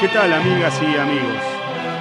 [0.00, 1.42] ¿Qué tal amigas y amigos?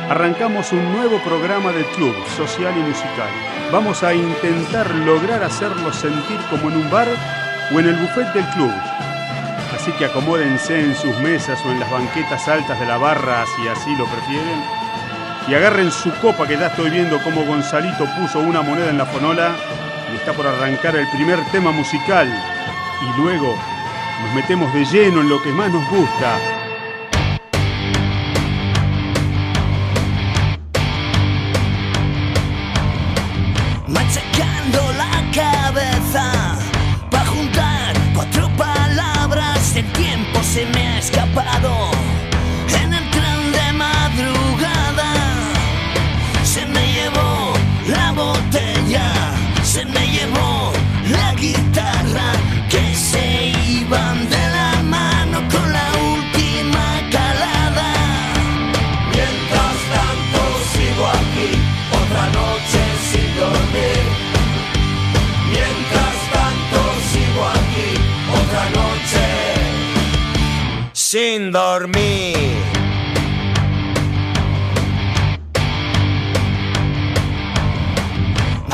[0.10, 3.28] Arrancamos un nuevo programa del club social y musical.
[3.74, 7.10] Vamos a intentar lograr hacerlos sentir como en un bar
[7.76, 8.72] o en el buffet del club.
[9.76, 13.68] Así que acomódense en sus mesas o en las banquetas altas de la barra si
[13.68, 14.64] así lo prefieren.
[15.50, 19.08] Y agarren su copa que ya estoy viendo cómo Gonzalito puso una moneda en la
[19.08, 19.58] fonola
[20.14, 22.30] y está por arrancar el primer tema musical.
[23.02, 23.58] Y luego
[24.24, 26.59] nos metemos de lleno en lo que más nos gusta,
[40.66, 41.99] me ha escapado
[71.60, 72.56] dormir.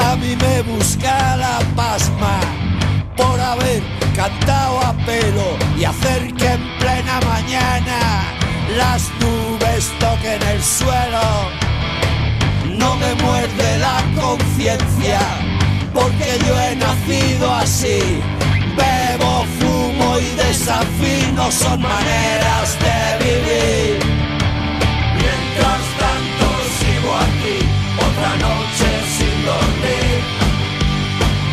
[0.08, 2.38] A mí me busca la pasma
[3.18, 3.82] por haber
[4.16, 5.48] cantado a pelo
[5.80, 8.00] y hacer que en plena mañana
[8.82, 11.28] las nubes toquen el suelo.
[12.82, 15.22] No me muerde la conciencia
[15.94, 18.35] porque yo he nacido así.
[18.80, 24.00] Bebo, fumo y desafino son maneras de vivir.
[25.22, 26.48] Mientras tanto
[26.80, 27.58] sigo aquí,
[28.08, 30.18] otra noche sin dormir.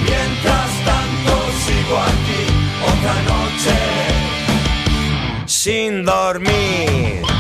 [0.08, 1.34] Mientras tanto
[1.64, 2.42] sigo aquí,
[2.92, 3.76] otra noche
[5.46, 7.31] sin dormir.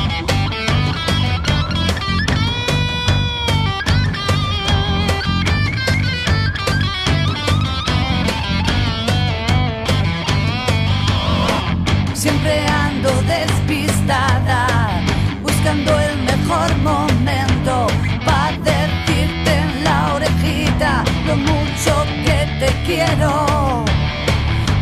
[22.62, 23.84] Te quiero.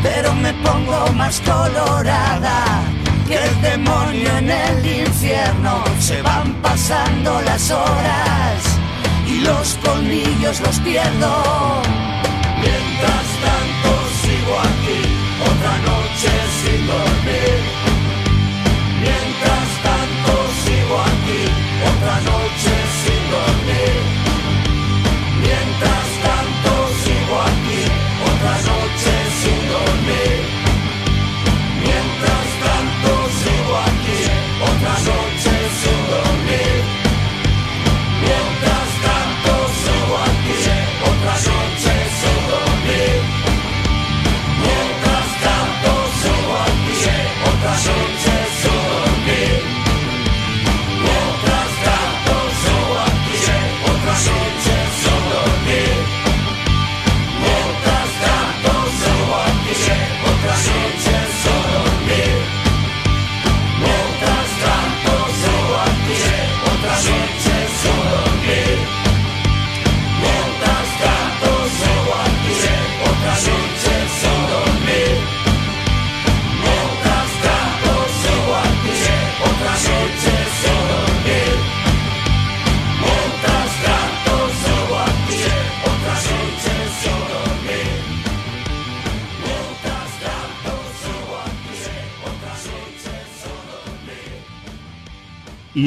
[0.02, 2.82] Pero me pongo más colorada
[3.26, 5.72] que el demonio en el infierno.
[5.98, 8.56] Se van pasando las horas
[9.26, 11.32] y los colmillos los pierdo.
[12.64, 13.90] Mientras tanto
[14.22, 15.00] sigo aquí,
[15.50, 16.30] otra noche
[16.60, 17.59] sin dormir.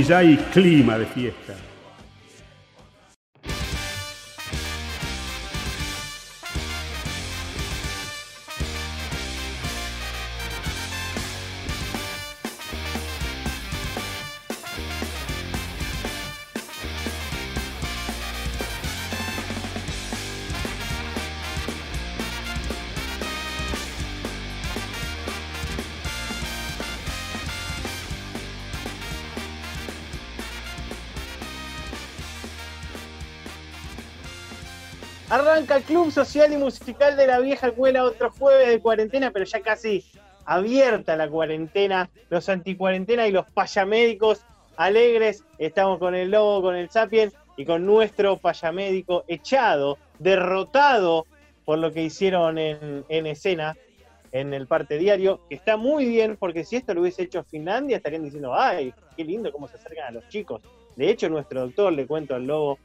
[0.03, 1.43] Y ya clima de fiesta.
[35.88, 40.06] Club Social y Musical de la Vieja Escuela otro jueves de cuarentena, pero ya casi
[40.46, 44.41] abierta la cuarentena, los anticuarentena y los payamédicos
[44.78, 45.44] alegres.
[45.58, 51.26] Estamos con el Lobo, con el Sapien y con nuestro payamédico echado, derrotado
[51.66, 53.76] por lo que hicieron en, en escena.
[54.32, 57.97] en el parte diario, que está muy bien, porque si esto lo hubiese hecho Finlandia,
[57.97, 60.62] estarían diciendo, ay, qué lindo cómo se acercan a los chicos.
[60.96, 62.79] De hecho, nuestro doctor, le cuento al lobo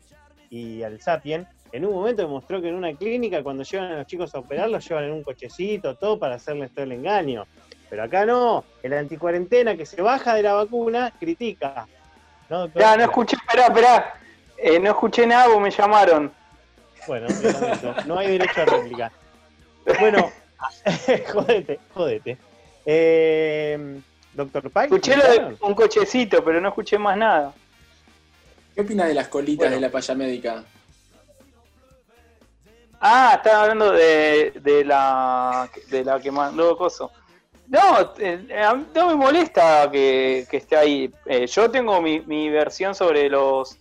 [0.51, 4.07] y al sapien, en un momento demostró que en una clínica, cuando llevan a los
[4.07, 7.47] chicos a operar, los llevan en un cochecito, todo para hacerles todo el engaño.
[7.91, 11.87] Pero acá no, el anticuarentena que se baja de la vacuna, critica.
[12.75, 14.15] Ya, no escuché, esperá, esperá.
[14.57, 16.33] Eh, no escuché nada o me llamaron.
[17.07, 17.27] Bueno,
[18.07, 19.13] no hay derecho a réplica.
[20.01, 20.31] Bueno,
[21.33, 22.39] jodete, jodete.
[22.85, 24.01] Eh,
[24.35, 24.85] Doctor Pike.
[24.85, 27.53] Escuché lo de un cochecito, pero no escuché más nada.
[28.75, 30.65] ¿Qué opina de las colitas de la paya médica?
[33.01, 37.11] Ah, estaba hablando de, de la de la que mandó Coso.
[37.69, 38.47] No, eh,
[38.95, 41.13] no me molesta que, esté ahí.
[41.27, 43.79] Eh, yo tengo mi, mi, versión sobre los.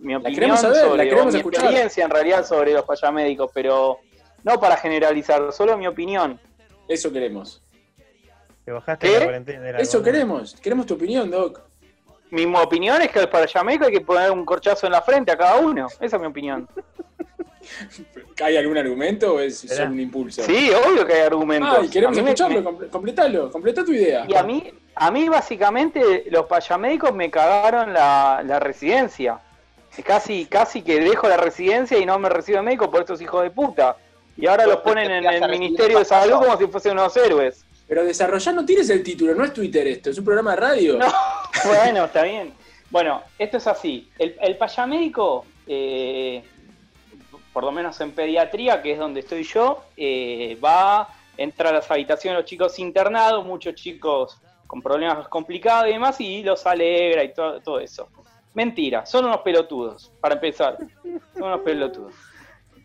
[0.00, 4.00] Mi opinión sobre la mi experiencia en realidad sobre los payamédicos, pero
[4.42, 6.38] no para generalizar, solo mi opinión.
[6.86, 7.62] Eso queremos.
[8.64, 9.18] Te bajaste ¿Qué?
[9.18, 9.70] la cuarentena.
[9.78, 10.54] Eso queremos.
[10.56, 11.60] Queremos tu opinión, Doc.
[12.30, 15.38] Mi opinión es que para payamédico hay que poner un corchazo en la frente a
[15.38, 15.86] cada uno.
[16.00, 16.68] Esa es mi opinión.
[18.42, 20.42] ¿Hay algún argumento o es solo un impulso?
[20.42, 21.78] Sí, obvio que hay argumentos.
[21.82, 24.24] Ah, queremos escucharlo, completalo, completa tu idea.
[24.28, 29.38] Y a mí, a mí básicamente los payamédicos me cagaron la, la residencia.
[30.04, 33.50] Casi, casi que dejo la residencia y no me recibo médico por estos hijos de
[33.50, 33.96] puta.
[34.36, 37.64] Y ahora los ponen en el Ministerio de Salud como si fuesen unos héroes.
[37.86, 40.98] Pero desarrollar no tienes el título, no es Twitter esto, es un programa de radio.
[41.64, 42.52] bueno, está bien.
[42.90, 44.08] Bueno, esto es así.
[44.18, 46.42] El, el payamédico eh,
[47.54, 51.88] por lo menos en pediatría, que es donde estoy yo, eh, va, entra a las
[51.88, 57.32] habitaciones los chicos internados, muchos chicos con problemas complicados y demás, y los alegra y
[57.32, 58.08] todo, todo eso.
[58.54, 60.78] Mentira, son unos pelotudos, para empezar.
[61.32, 62.12] Son unos pelotudos.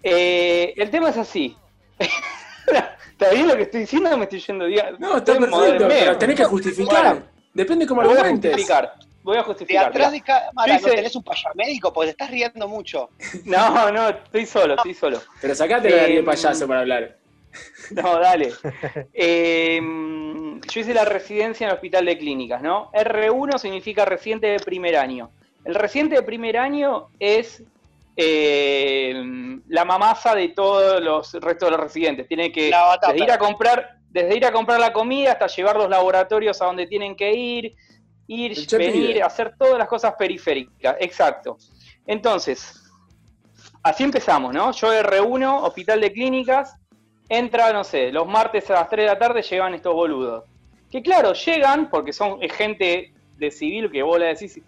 [0.03, 1.57] Eh, el tema es así.
[3.11, 4.15] ¿Está bien lo que estoy diciendo?
[4.17, 4.67] Me estoy yendo.
[4.99, 7.23] No, está perfecto, pero tenés que justificar.
[7.55, 8.93] Depende cómo lo justificar
[9.23, 9.85] voy a justificar.
[9.85, 13.09] De atrás de cámara no tenés un payamédico porque te estás riendo mucho.
[13.45, 15.21] No, no, estoy solo, estoy solo.
[15.41, 17.17] Pero sacate eh, el payaso para hablar.
[17.91, 18.53] No, dale.
[19.13, 22.91] Em, yo hice la residencia en el hospital de clínicas, ¿no?
[22.91, 25.31] R1 significa residente de primer año.
[25.65, 27.63] El residente de primer año es
[28.15, 32.27] em, la mamasa de todos los restos de los residentes.
[32.27, 35.89] Tiene que desde ir a comprar, desde ir a comprar la comida hasta llevar los
[35.89, 37.75] laboratorios a donde tienen que ir,
[38.29, 40.95] ir, venir, hacer todas las cosas periféricas.
[40.99, 41.57] Exacto.
[42.05, 42.83] Entonces,
[43.81, 44.71] así empezamos, ¿no?
[44.71, 46.75] Yo R1, Hospital de Clínicas,
[47.27, 50.43] entra, no sé, los martes a las 3 de la tarde llegan estos boludos.
[50.91, 54.59] Que claro, llegan porque son gente de civil que vos le decís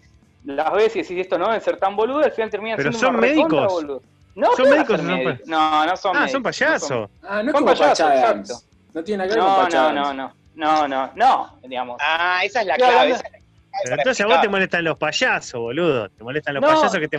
[0.44, 3.18] las veces y decís esto no debe ser tan boludo, al final terminan Pero son
[3.20, 3.84] médicos.
[4.34, 5.16] No, son médicos, no,
[5.46, 7.10] no, no son Ah, son payasos.
[7.22, 8.54] ah, no son payasos, exacto.
[8.92, 11.98] No tiene nada que ver con no, no, no, no, no, no, digamos.
[12.00, 13.10] Ah, esa es la clave.
[13.10, 13.41] Esa es la
[13.84, 16.08] pero entonces a vos te molestan los payasos, boludo.
[16.10, 17.16] Te molestan los payasos que te,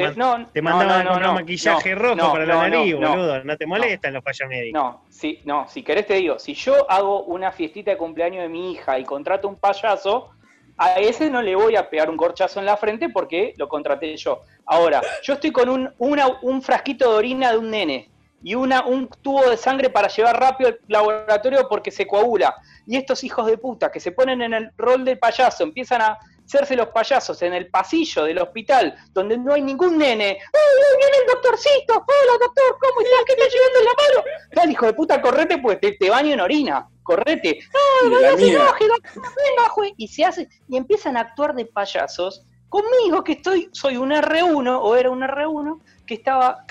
[0.53, 3.43] te mandaban con un maquillaje rojo para la nariz, boludo.
[3.43, 4.81] No, te molestan los payasos médicos.
[4.81, 8.49] No, si, no, si querés te digo, si yo hago una fiestita de cumpleaños de
[8.49, 10.29] mi hija y contrato un payaso,
[10.77, 14.15] a ese no le voy a pegar un corchazo en la frente porque lo contraté
[14.17, 14.41] yo.
[14.65, 18.09] Ahora, yo estoy con un, un frasquito de orina de un nene
[18.43, 22.55] y una, un tubo de sangre para llevar rápido al laboratorio porque se coagula.
[22.85, 26.19] Y estos hijos de puta que se ponen en el rol de payaso empiezan a
[26.53, 30.37] hacerse los payasos en el pasillo del hospital, donde no hay ningún nene.
[30.53, 31.93] ¡Ay, viene el doctorcito!
[31.93, 32.77] ¡Hola, doctor!
[32.79, 33.19] ¿Cómo estás?
[33.25, 34.25] ¿Qué te llevando en la mano?
[34.53, 36.87] Dale, hijo de puta, correte, pues te, te baño en orina.
[37.01, 37.59] Correte.
[37.59, 39.23] ¡Ay, no, no se enoje, doctor!
[39.23, 44.11] Venga, Y se hace, y empiezan a actuar de payasos conmigo, que estoy, soy un
[44.11, 46.65] R1, o era un R1, que estaba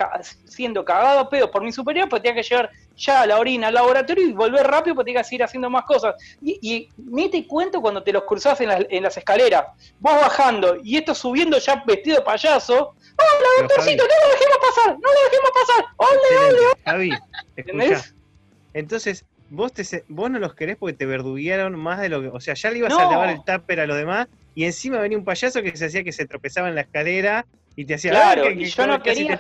[0.47, 3.75] siendo cagado a pedo por mi superior, pues tenía que llevar ya la orina al
[3.75, 6.15] laboratorio y volver rápido porque tenía que seguir haciendo más cosas.
[6.41, 9.65] Y, y ni te cuento cuando te los cruzás en, en, las escaleras,
[10.01, 12.95] vos bajando y esto subiendo ya vestido de payaso.
[13.17, 14.05] ¡Hola, doctorcito!
[14.05, 14.99] ¡No lo dejemos pasar!
[14.99, 15.85] ¡No lo dejemos pasar!
[15.97, 17.19] ¡Ole, ole!
[17.57, 18.23] Javi.
[18.75, 22.29] Entonces, vos, te, vos no los querés porque te verduguearon más de lo que.
[22.29, 25.19] O sea, ya le ibas a lavar el tupper a los demás y encima venía
[25.19, 28.50] un payaso que se hacía que se tropezaba en la escalera y te hacía claro,
[28.50, 29.38] y yo no quería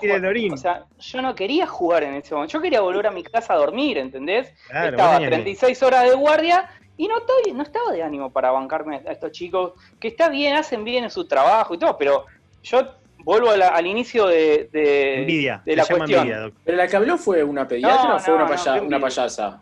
[0.52, 2.52] o sea, yo no quería jugar en ese momento.
[2.52, 4.52] Yo quería volver a mi casa a dormir, ¿entendés?
[4.72, 9.12] Estaba 36 horas de guardia y no estoy, no estaba de ánimo para bancarme a
[9.12, 12.24] estos chicos que está bien, hacen bien en su trabajo y todo, pero
[12.62, 16.54] yo vuelvo al inicio de, de, de la cuestión.
[16.64, 18.46] pero la que habló fue una pediatra o fue una,
[18.82, 19.60] una payasa.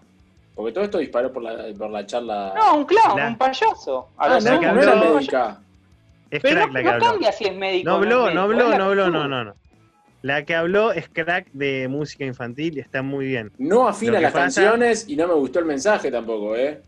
[0.55, 2.53] Porque todo esto disparó por la, por la charla.
[2.55, 4.11] No, un clown, un payaso.
[4.19, 5.61] ah, no, no era médica.
[6.31, 7.89] Es Pero no, no cambia si es médico.
[7.91, 9.55] No habló, no habló, no habló, no, no, no.
[10.23, 13.51] La que habló es crack de música infantil y está muy bien.
[13.59, 16.83] No afina que las pasa- canciones y no me gustó el mensaje tampoco, ¿eh?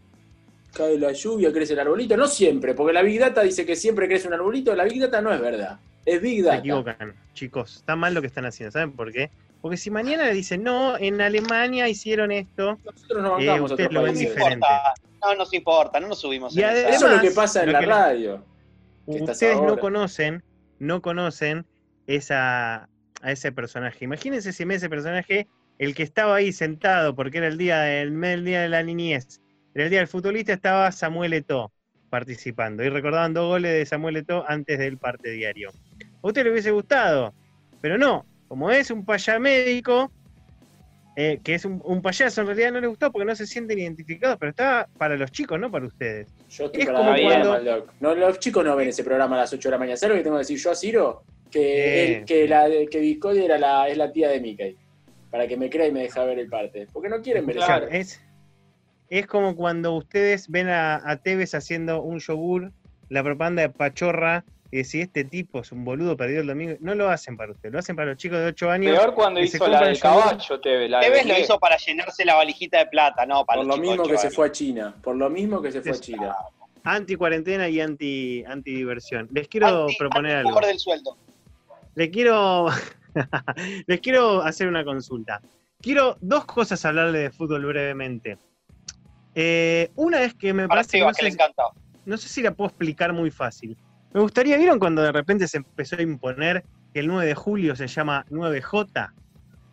[0.75, 2.17] Cae la lluvia, crece el arbolito.
[2.17, 4.75] No siempre, porque la Big Data dice que siempre crece un arbolito.
[4.75, 5.79] La Big Data no es verdad.
[6.05, 6.59] Es Big Se Data.
[6.59, 7.77] equivocan, chicos.
[7.77, 8.71] Está mal lo que están haciendo.
[8.73, 9.31] ¿Saben por qué?
[9.61, 13.75] Porque si mañana le dicen, no, en Alemania hicieron esto, Nosotros no Eh, bancamos a
[13.75, 14.53] ustedes lo ven No diferente.
[14.55, 16.97] importa, no nos importa, no nos subimos Y en además-.
[16.97, 18.45] Eso es lo que pasa en la que- radio.
[19.07, 20.43] Ustedes no conocen,
[20.79, 21.67] no conocen
[22.07, 22.89] esa,
[23.23, 24.05] a ese personaje.
[24.05, 28.23] Imagínense si en ese personaje, el que estaba ahí sentado, porque era el día, el,
[28.25, 29.41] el día de la niñez,
[29.75, 31.73] era el día del futbolista, estaba Samuel Eto'o
[32.11, 32.85] participando.
[32.85, 35.71] Y recordaban dos goles de Samuel Eto'o antes del parte diario.
[36.23, 37.33] A usted le hubiese gustado,
[37.81, 38.27] pero no.
[38.49, 40.13] Como es un payamédico,
[41.17, 43.79] eh, que es un, un payaso, en realidad no le gustó porque no se sienten
[43.79, 46.29] identificados, pero está para los chicos, no para ustedes.
[46.49, 47.87] Yo estoy Es para como cuando-.
[48.01, 49.97] No, los chicos no ven ese programa a las 8 de la mañana.
[49.97, 51.23] ¿Sabes lo que tengo que decir yo a Ciro?
[51.51, 54.77] Que, él- que, la, que era la, es la tía de Mickey.
[55.31, 56.87] Para que me crea y me deja ver el parte.
[56.93, 57.87] Porque no quieren ver Claro.
[57.89, 57.95] eso.
[57.95, 58.21] Es,
[59.11, 62.73] es como cuando ustedes ven a, a Tevez haciendo un yogur,
[63.11, 66.77] la propaganda de Pachorra, y decís, este tipo es un boludo perdido el domingo.
[66.81, 68.99] No lo hacen para ustedes, lo hacen para los chicos de 8 años.
[68.99, 70.89] Peor cuando hizo la del caballo, Tevez.
[70.91, 73.83] La Tevez lo hizo para llenarse la valijita de plata, no, para Por los lo
[73.83, 74.95] chicos mismo que se fue a China.
[75.03, 76.37] Por lo mismo que se fue a China.
[76.85, 79.29] Anti cuarentena y anti, anti diversión.
[79.31, 80.67] Les quiero Anti- proponer anti algo.
[80.67, 81.19] del sueldo.
[81.95, 82.69] Les quiero,
[83.87, 85.43] les quiero hacer una consulta.
[85.83, 88.39] Quiero dos cosas hablarle de fútbol brevemente.
[89.35, 91.63] Eh, una es que me Para parece que Seba, no que le encanta.
[92.07, 93.77] no sé si la puedo explicar muy fácil.
[94.15, 97.75] Me gustaría, ¿vieron cuando de repente se empezó a imponer que el 9 de julio
[97.77, 99.13] se llama 9J?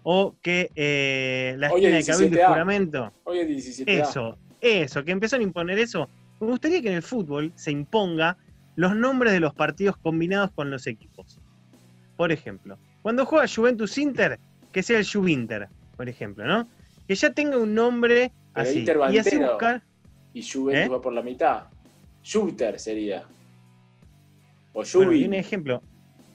[0.03, 2.47] O que eh, la esquina de Cabildo y 17A.
[2.47, 3.13] Juramento.
[3.25, 6.09] Hoy es 17 Eso, eso, que empezaron a imponer eso.
[6.39, 8.37] Me gustaría que en el fútbol se imponga
[8.75, 11.37] los nombres de los partidos combinados con los equipos.
[12.15, 14.39] Por ejemplo, cuando juega Juventus Inter,
[14.71, 15.67] que sea el Juvinter,
[15.97, 16.67] por ejemplo, ¿no?
[17.07, 18.79] Que ya tenga un nombre Pero así.
[18.79, 19.83] Inter va y así buscar.
[20.33, 20.89] Y Juventus ¿Eh?
[20.89, 21.63] va por la mitad.
[22.23, 23.25] Shooter sería.
[24.79, 25.81] O Bueno, un ejemplo.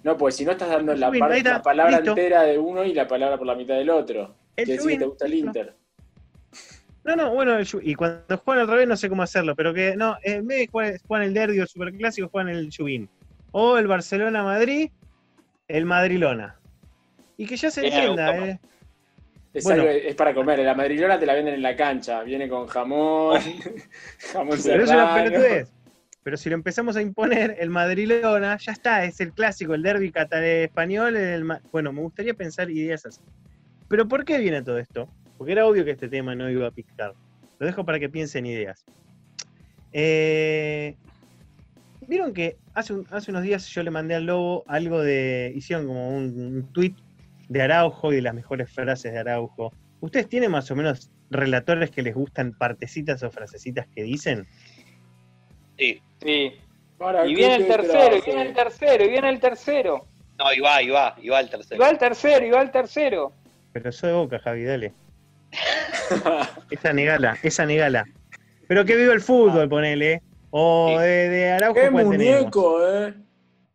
[0.02, 2.10] No, pues si no estás dando la, par- la palabra listo.
[2.10, 4.34] entera de uno y la palabra por la mitad del otro.
[4.56, 5.34] El Quiere decir que Juvin, te gusta el.
[5.34, 5.74] Inter.
[7.04, 9.94] No, no, bueno, el y cuando juegan al revés no sé cómo hacerlo, pero que
[9.96, 13.08] no, en vez de jugar, juegan el derbi o el superclásico, juegan el Jubin.
[13.52, 14.90] O el Barcelona-Madrid,
[15.68, 16.56] el Madrilona.
[17.36, 18.60] Y que ya se Bien, entienda, eh.
[19.52, 19.82] Es, Bueno.
[19.82, 20.58] algo- es para comer.
[20.60, 22.22] La madrilona te la venden en la cancha.
[22.22, 23.38] Viene con jamón,
[24.32, 25.14] jamón Pero es una serrano.
[25.24, 25.72] pelotudez.
[26.24, 30.10] Pero si lo empezamos a imponer, el Madrilona, ya está, es el clásico, el derby
[30.10, 31.16] catalán español.
[31.16, 33.20] el bueno, me gustaría pensar ideas así.
[33.88, 35.08] Pero ¿por qué viene todo esto?
[35.38, 37.14] Porque era obvio que este tema no iba a picar.
[37.58, 38.84] Lo dejo para que piensen ideas.
[39.92, 40.96] Eh,
[42.08, 42.94] Vieron que hace
[43.30, 45.52] unos días yo le mandé al Lobo algo de.
[45.54, 46.94] Hicieron como un, un tweet
[47.48, 49.72] de Araujo y de las mejores frases de Araujo.
[50.00, 54.46] ¿Ustedes tienen más o menos relatores que les gustan partecitas o frasecitas que dicen?
[55.78, 56.00] Sí.
[56.22, 56.52] Sí.
[56.98, 60.06] ¿Para Y viene el te tercero, y viene el tercero, y viene el tercero.
[60.38, 61.80] No, y va, y va, y va el Y tercero.
[61.80, 63.32] va el tercero, y va el tercero.
[63.72, 64.92] Pero soy de boca, Javi, dale.
[66.70, 68.04] Esa negala, esa negala.
[68.66, 70.22] Pero que viva el fútbol, ponele.
[70.50, 71.02] O Sí.
[71.02, 72.40] de, de Araujo, ¡Qué ¿cuál tenemos?
[72.40, 73.14] muñeco, eh!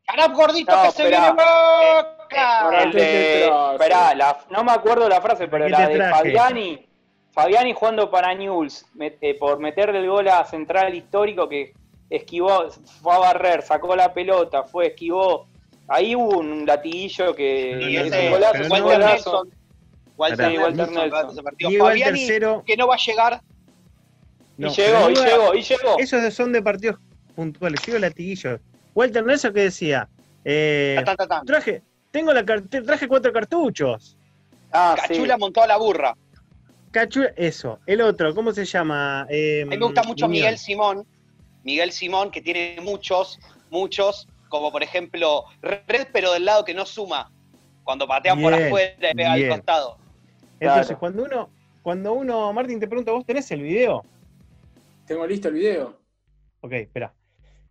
[0.07, 2.15] ¡Carap gordito No, que se viene boca!
[2.29, 5.99] ¿Para El de, esperá, la- no me acuerdo la frase, pero la de?
[6.09, 6.87] Fabiani,
[7.31, 11.73] Fabiani jugando para Newell's, met- eh, por meterle el gol a Central Histórico que
[12.09, 12.69] esquivó,
[13.01, 15.47] fue a barrer, sacó la pelota, fue, esquivó.
[15.87, 19.07] Ahí hubo un latiguillo que Y no, ese golazo, Walter golazo.
[19.07, 19.49] Nelson.
[20.17, 21.45] Walter Sí, Walter Nelson,
[22.03, 22.63] tercero.
[22.65, 23.41] que no va a llegar.
[24.57, 25.99] No, y llegó, y no- llegó, y llegó.
[25.99, 26.97] Esos son de partidos
[27.35, 27.79] puntuales.
[27.81, 28.59] Sigo latiguillo.
[28.93, 30.09] Walter Nelson que decía.
[30.43, 31.03] eh,
[31.45, 34.17] traje, tengo la traje cuatro cartuchos.
[34.71, 35.13] Ah, sí.
[35.13, 36.13] Cachula montó a la burra.
[36.91, 37.79] Cachu, eso.
[37.85, 39.25] El otro, ¿cómo se llama?
[39.29, 40.41] Eh, A mí me gusta mucho Muñoz.
[40.41, 41.05] Miguel Simón.
[41.63, 43.39] Miguel Simón, que tiene muchos,
[43.69, 47.31] muchos, como por ejemplo, red, pero del lado que no suma.
[47.83, 49.51] Cuando patean por afuera y pega bien.
[49.51, 49.97] al costado.
[50.59, 50.99] Entonces, Claro.
[50.99, 51.49] cuando uno,
[51.81, 54.03] cuando uno, Martín, te pregunta, ¿vos tenés el video?
[55.05, 55.97] Tengo listo el video.
[56.61, 57.13] Ok, espera.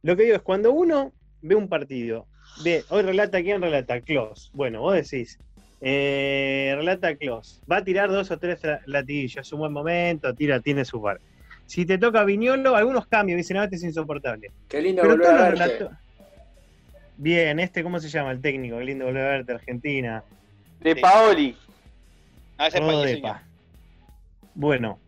[0.02, 2.26] Lo que digo es, cuando uno ve un partido,
[2.64, 4.50] ve, hoy relata quién relata, Klaus.
[4.54, 5.38] Bueno, vos decís,
[5.80, 7.61] eh, relata Klaus.
[7.71, 11.21] Va a tirar dos o tres latiguillos, es un buen momento, tira, tiene su par.
[11.68, 14.50] Si te toca Viñolo, algunos cambios, dicen, no, este es insoportable.
[14.68, 15.64] Qué lindo Pero volver a verte.
[15.78, 15.96] relato-
[17.18, 18.78] Bien, este, ¿cómo se llama el técnico?
[18.78, 20.25] Qué lindo volver a verte, Argentina.
[20.80, 20.96] De.
[20.96, 21.54] Paoli.
[22.56, 23.42] A veces Todo de pa.
[24.54, 24.98] Bueno,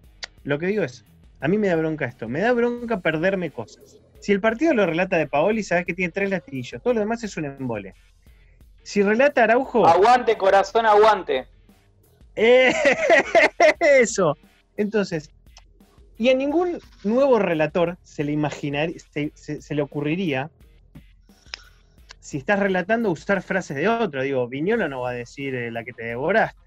[0.45, 1.03] lo que digo es,
[1.41, 3.97] a mí me da bronca esto, me da bronca perderme cosas.
[4.21, 7.25] Si el partido lo relata de Paoli, sabes que tiene tres latiguillos, todo lo demás
[7.25, 7.95] es un embole.
[8.83, 9.87] Si relata Araujo.
[9.87, 11.47] Aguante, corazón, aguante.
[13.81, 14.37] Eso.
[14.77, 15.31] Entonces,
[16.21, 20.51] y a ningún nuevo relator se le imaginaría, se, se- se le ocurriría,
[22.21, 24.23] si estás relatando, usar frases de otro.
[24.23, 26.59] Digo, Viñolo no va a decir eh, la que te devoraste.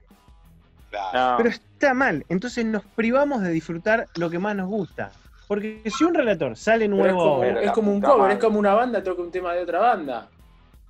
[0.89, 1.31] Claro.
[1.31, 1.37] No.
[1.37, 2.25] Pero está mal.
[2.29, 5.11] Entonces nos privamos de disfrutar lo que más nos gusta.
[5.47, 8.33] Porque si un relator sale Pero es nuevo como, es como un cover, madre.
[8.33, 10.29] es como una banda toca un tema de otra banda.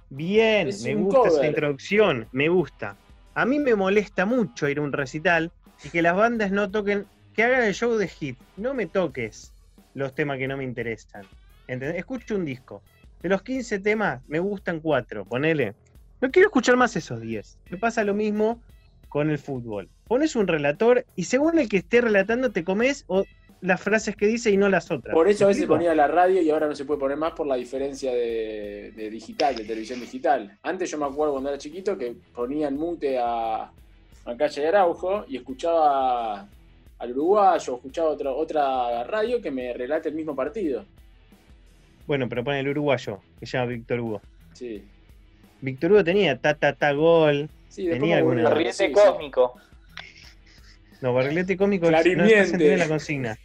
[0.10, 1.46] bien, es me gusta esa cover.
[1.50, 2.96] introducción, me gusta.
[3.36, 5.51] A mí me molesta mucho ir a un recital
[5.84, 8.38] y que las bandas no toquen, que hagan el show de hit.
[8.58, 9.54] No me toques
[9.94, 11.25] los temas que no me interesan.
[11.68, 11.98] ¿Entendés?
[12.00, 12.82] Escucho un disco.
[13.22, 15.75] De los 15 temas, me gustan 4, ponele.
[16.22, 17.58] No quiero escuchar más esos 10.
[17.70, 18.62] Me pasa lo mismo
[19.10, 19.90] con el fútbol.
[20.08, 23.25] Pones un relator y según el que esté relatando te comes o
[23.62, 25.13] las frases que dice y no las otras.
[25.13, 27.32] Por eso a ¿Me veces ponía la radio y ahora no se puede poner más
[27.32, 30.58] por la diferencia de, de digital, de televisión digital.
[30.63, 33.72] Antes yo me acuerdo cuando era chiquito que ponía en mute a,
[34.25, 36.50] a Calle Araujo y escuchaba
[37.03, 40.86] al uruguayo, escuchaba otra, otra radio que me relate el mismo partido.
[42.07, 44.22] Bueno, pero pone el uruguayo, que se llama Víctor Hugo.
[44.53, 44.83] Sí.
[45.62, 47.50] Víctor Hugo tenía ta ta ta gol.
[47.67, 49.55] Sí, Tenía alguna- Barrilete sí, cósmico.
[51.01, 52.33] No, barrilete cómico no Clarimiente.
[52.33, 53.38] estás entendiendo la consigna.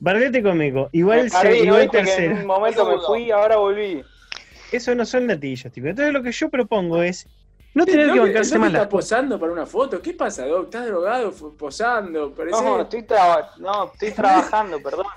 [0.00, 2.34] Barrilete cómico, igual, se- ¿no igual viste que en tercero.
[2.34, 4.02] un momento me fui, ahora volví.
[4.70, 5.86] Eso no son latillos, tipo.
[5.88, 7.26] Entonces lo que yo propongo es
[7.78, 10.02] no ¿El tener que bancarse Doc más está posando para una foto?
[10.02, 10.64] ¿Qué pasa, Doc?
[10.64, 12.34] ¿Estás drogado posando?
[12.34, 12.60] Parece...
[12.60, 13.06] No, estoy,
[13.58, 15.06] no, estoy trabajando, perdón.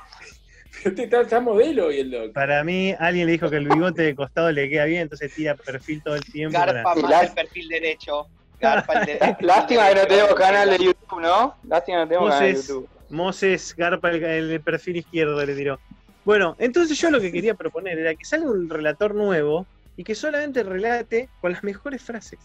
[0.84, 2.34] Este está, está modelo hoy el Doc.
[2.34, 5.56] Para mí, alguien le dijo que el bigote de costado le queda bien, entonces tira
[5.56, 6.58] perfil todo el tiempo.
[6.58, 8.28] Garpa para- más el perfil derecho.
[8.60, 11.56] Garpa el de- Lástima que no tenemos canal de YouTube, ¿no?
[11.68, 12.90] Lástima que no tenemos canal de YouTube.
[13.10, 15.80] Moses Garpa el, el perfil izquierdo le tiró.
[16.26, 19.66] Bueno, entonces yo lo que quería proponer era que salga un relator nuevo
[20.02, 22.40] y que solamente relate con las mejores frases.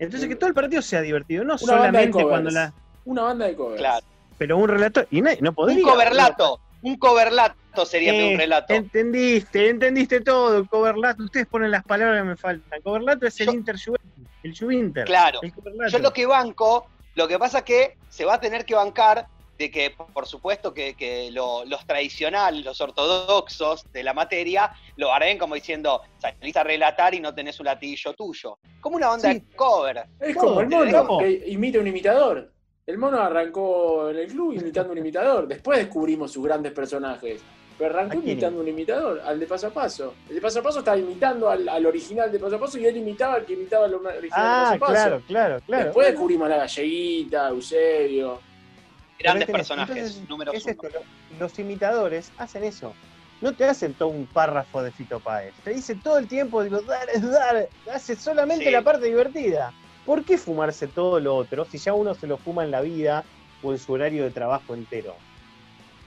[0.00, 2.72] Entonces que todo el partido sea divertido, no Una solamente cuando la.
[3.04, 3.78] Una banda de covers.
[3.80, 4.04] Claro.
[4.38, 5.06] Pero un relator.
[5.12, 5.78] Y no, no podría.
[5.78, 6.60] Un coverlato.
[6.82, 8.74] Un coverlato sería Eh, un relato.
[8.74, 10.66] Entendiste, entendiste todo.
[10.66, 12.82] Coverlato, ustedes ponen las palabras que me faltan.
[12.82, 15.04] Coverlato es el Yo- Inter Juventus, el Juvinter.
[15.04, 15.38] Claro.
[15.42, 15.52] El.
[15.92, 19.28] Yo lo que banco, lo que pasa es que se va a tener que bancar
[19.58, 25.12] de que, por supuesto, que, que lo- los tradicionales, los ortodoxos de la materia, lo
[25.12, 28.58] harán como diciendo, salís a relatar y no tenés un latillo tuyo.
[28.80, 29.40] Como una banda Sí.
[29.40, 30.04] de cover.
[30.20, 32.52] Es como el mono, que imita un imitador.
[32.86, 35.46] El mono arrancó en el club imitando un imitador.
[35.48, 37.42] Después descubrimos sus grandes personajes.
[37.76, 40.14] Pero arrancó imitando un imitador, al de paso a paso.
[40.28, 42.86] El de paso a paso estaba imitando al, al original de paso a paso y
[42.86, 45.04] él imitaba al que imitaba al original Ah, de paso a paso.
[45.04, 45.84] claro, claro, claro.
[45.84, 48.40] Después descubrimos a la galleguita, Eusebio.
[49.18, 52.94] Grandes tenés- personajes, entonces, número es esto, lo- los imitadores hacen eso.
[53.40, 55.54] No te hacen todo un párrafo de Fito Páez.
[55.62, 57.68] Te dice todo el tiempo, digo, dale, dale.
[57.92, 58.70] Hace solamente Sí.
[58.70, 59.72] la parte divertida.
[60.04, 63.24] ¿Por qué fumarse todo lo otro si ya uno se lo fuma en la vida
[63.62, 65.14] o en su horario de trabajo entero?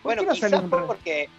[0.02, 1.30] ¿Por Bueno, no quizás porque,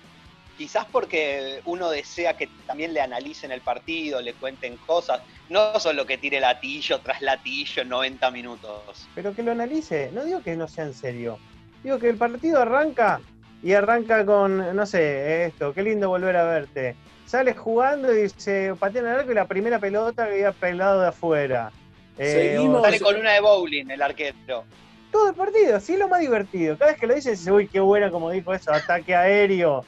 [0.57, 6.07] quizás porque uno desea que también le analicen el partido, le cuenten cosas, no solo
[6.07, 9.09] que tire latillo tras latillo en 90 minutos.
[9.15, 10.11] Pero que lo analice.
[10.13, 11.39] No digo que no sea en serio.
[11.83, 13.21] Digo que el partido arranca
[13.63, 16.97] y arranca con, no sé, esto, qué lindo volver a verte.
[17.27, 21.01] Sale jugando y se patea en el arco y la primera pelota que había pelado
[21.01, 21.73] de afuera.
[22.19, 22.83] Eh, Seguimos.
[22.83, 24.65] Sale con una de bowling el arquero.
[25.11, 26.77] todo el partido, es lo más divertido.
[26.77, 29.85] Cada vez que lo dices, dices, uy, qué buena, como dijo eso, ataque aéreo.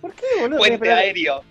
[0.00, 0.58] ¿Por qué, boludo?
[0.58, 1.42] Puente aéreo,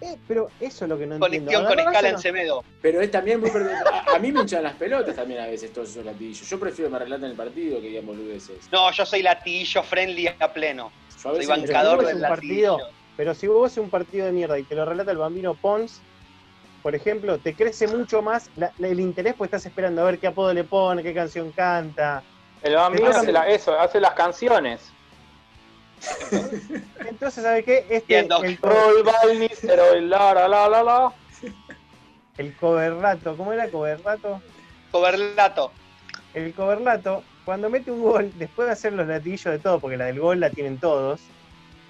[0.00, 1.68] Eh, pero eso es lo que no conexión entiendo.
[1.68, 2.18] con escala en.
[2.18, 2.62] Semedo.
[2.82, 5.88] Pero es también muy a, a mí me hinchan las pelotas también a veces todos
[5.90, 6.48] esos latillos.
[6.48, 8.68] Yo prefiero que me relaten el partido que digan boludeces.
[8.70, 10.92] No, yo soy latillo friendly a pleno.
[11.22, 12.78] Yo a Soy bancador del partido,
[13.16, 16.02] Pero si vos haces un partido de mierda y te lo relata el bambino Pons,
[16.82, 20.18] por ejemplo, te crece mucho más la- la- el interés porque estás esperando a ver
[20.18, 22.22] qué apodo le pone, qué canción canta.
[22.62, 24.92] El bambino hace la- eso, hace las canciones.
[27.08, 27.86] Entonces, ¿sabes qué?
[27.88, 28.28] Este, el,
[28.60, 31.12] co- Roll Balnis, pero el la la la la la.
[32.38, 34.40] el coverlato, ¿cómo era coverlato?
[34.90, 35.72] Coberlato.
[36.34, 40.06] El coverlato, cuando mete un gol, después de hacer los latillos de todo, porque la
[40.06, 41.20] del gol la tienen todos,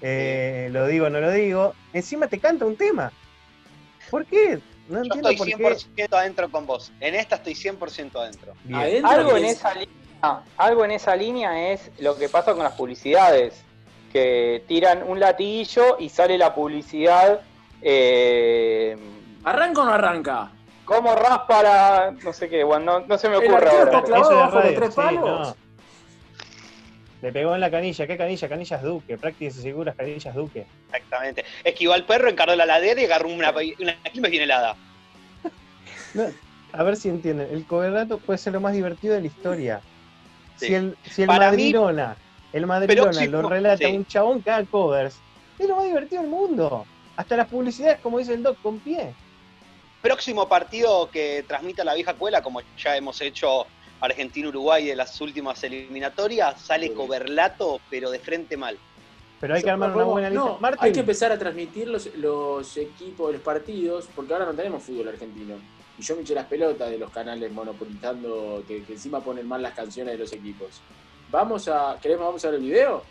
[0.01, 3.11] eh, lo digo, no lo digo, encima te canta un tema.
[4.09, 4.59] ¿Por qué?
[4.87, 6.05] No Yo entiendo estoy por qué.
[6.07, 6.93] 100% adentro con vos.
[7.01, 8.53] En esta estoy 100% adentro.
[8.73, 12.53] Adentro Algo que en es- esa línea, algo en esa línea es lo que pasa
[12.53, 13.63] con las publicidades,
[14.11, 17.41] que tiran un latillo y sale la publicidad.
[17.81, 18.97] Eh,
[19.43, 20.51] ¿Arranca o no arranca?
[20.85, 22.15] ¿Cómo raspa la.?
[22.23, 23.83] No sé qué, bueno, no, no se me ocurre ahora.
[23.83, 25.47] está clavado de bajo los radio, tres sí, palos.
[25.49, 25.55] no.
[27.21, 28.05] Le pegó en la canilla.
[28.05, 28.47] ¿Qué canilla?
[28.47, 29.17] Canillas Duque.
[29.17, 30.67] Prácticas y seguras, canillas Duque.
[30.85, 31.45] Exactamente.
[31.63, 34.75] Esquivó al perro, encaró la ladera y agarró una, una quilmes bien helada.
[36.73, 37.49] a ver si entienden.
[37.51, 39.81] El coberrato puede ser lo más divertido de la historia.
[40.57, 40.67] Sí.
[40.67, 41.73] Si el, si el mí-
[42.57, 43.95] el Madrilona Próximo- lo relata sí.
[43.95, 45.15] un chabón que haga covers,
[45.59, 46.85] es lo más divertido del mundo.
[47.15, 49.13] Hasta las publicidades, como dice el Doc, con pie.
[50.01, 53.65] Próximo partido que transmita la vieja cuela, como ya hemos hecho
[53.99, 58.77] Argentina-Uruguay de las últimas eliminatorias, sale Coberlato, pero de frente mal.
[59.39, 60.45] Pero hay que armar una buena lista.
[60.45, 64.53] no, Martín, hay que empezar a transmitir los, los equipos, los partidos, porque ahora no
[64.53, 65.55] tenemos fútbol argentino.
[65.97, 69.61] Y yo me eché las pelotas de los canales monopolizando, que, que encima ponen mal
[69.63, 70.81] las canciones de los equipos.
[71.31, 71.97] Vamos a.
[72.01, 73.03] ¿Queremos vamos a ver el video?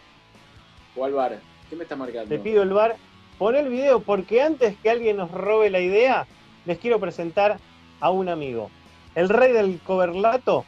[0.97, 1.41] ¿O al bar?
[1.69, 2.29] ¿Qué me está marcando?
[2.29, 2.97] te pido el bar.
[3.39, 6.27] Pon el video porque antes que alguien nos robe la idea,
[6.65, 7.59] les quiero presentar
[8.01, 8.71] a un amigo.
[9.15, 10.65] El rey del coberlato.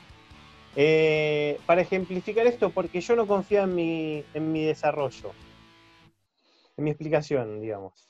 [0.77, 5.33] eh, para ejemplificar esto, porque yo no confío en mi, en mi desarrollo.
[6.77, 8.08] En mi explicación, digamos.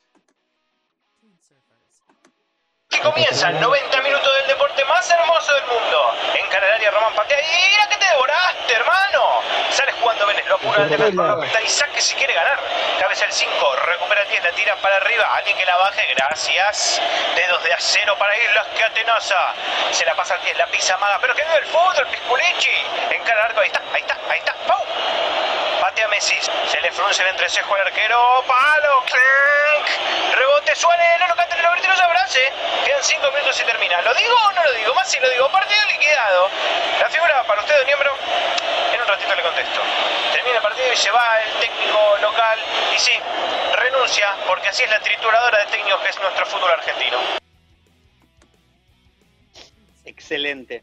[2.99, 6.15] Y comienzan 90 minutos del deporte más hermoso del mundo.
[6.35, 7.39] Encara el área Román patea.
[7.41, 9.41] ¡Y mira que te devoraste, hermano!
[9.71, 12.59] Sales jugando Vélez, lo apura el defensor, lo y saque si quiere ganar.
[12.99, 15.33] Cabeza el 5, recupera el 10, la tira para arriba.
[15.37, 17.01] Alguien que la baje, gracias.
[17.37, 19.55] Dedos de acero para Islas que atenosa.
[19.93, 21.19] Se la pasa al 10, la pisa maga.
[21.21, 22.85] Pero que vive el fútbol, Pisculichi.
[23.11, 24.55] Encara el arco, ahí está, ahí está, ahí está.
[24.67, 24.85] ¡Pau!
[25.89, 26.37] Patea Messi.
[26.71, 28.45] Se le frunce el entrecejo al arquero.
[28.47, 29.03] ¡Palo!
[29.07, 30.37] ¡Clank!
[30.37, 31.17] Rebote, suene.
[31.19, 32.53] No lo cante, no lo no se abrace.
[32.85, 34.03] Quedan 5 minutos y termina.
[34.03, 34.95] ¿Lo digo o no lo digo?
[34.95, 35.49] Más si lo digo.
[35.49, 36.51] Partido liquidado.
[37.01, 38.15] La figura para usted, miembro.
[38.93, 39.81] En un ratito le contesto.
[40.31, 42.59] Termina el partido y se va el técnico local.
[42.95, 43.19] Y sí,
[43.73, 47.19] renuncia porque así es la trituradora de técnicos que es nuestro fútbol argentino.
[50.05, 50.83] Excelente.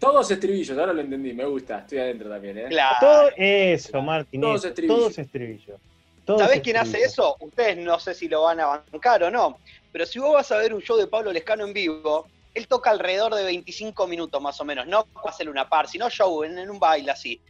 [0.00, 1.80] Todos estribillos, ahora lo entendí, me gusta.
[1.80, 2.66] Estoy adentro también, ¿eh?
[2.68, 2.96] Claro.
[3.00, 4.40] Todo eso, Martín.
[4.40, 4.98] Todos eso, estribillos.
[4.98, 5.80] Todos estribillos.
[6.24, 7.36] Todos ¿Sabés quién hace eso?
[7.40, 9.58] Ustedes no sé si lo van a bancar o no,
[9.92, 12.90] pero si vos vas a ver un show de Pablo Lescano en vivo, él toca
[12.90, 16.68] alrededor de 25 minutos más o menos, no hacerle una par, sino show en, en
[16.70, 17.40] un baile así.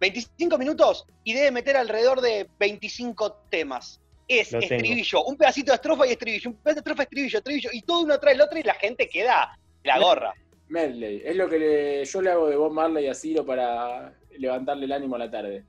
[0.00, 4.00] 25 minutos y debe meter alrededor de 25 temas.
[4.26, 4.74] Es Lo tengo.
[4.74, 8.02] estribillo, un pedacito de estrofa y estribillo, un pedacito de estrofa, estribillo, estribillo, y todo
[8.02, 10.34] uno atrás del otro y la gente queda la gorra.
[10.68, 11.22] Medley.
[11.24, 14.92] Es lo que le- yo le hago de Bob Marley a Ciro para levantarle el
[14.92, 15.64] ánimo a la tarde.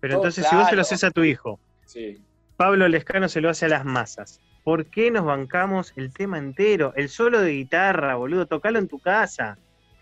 [0.00, 2.20] Pero Oh, entonces, si vos se lo haces a tu hijo, Sí.
[2.56, 4.40] Pablo Lescano se lo hace a las masas.
[4.64, 6.92] ¿Por qué nos bancamos el tema entero?
[6.96, 9.58] El solo de guitarra, boludo, tocalo en tu casa.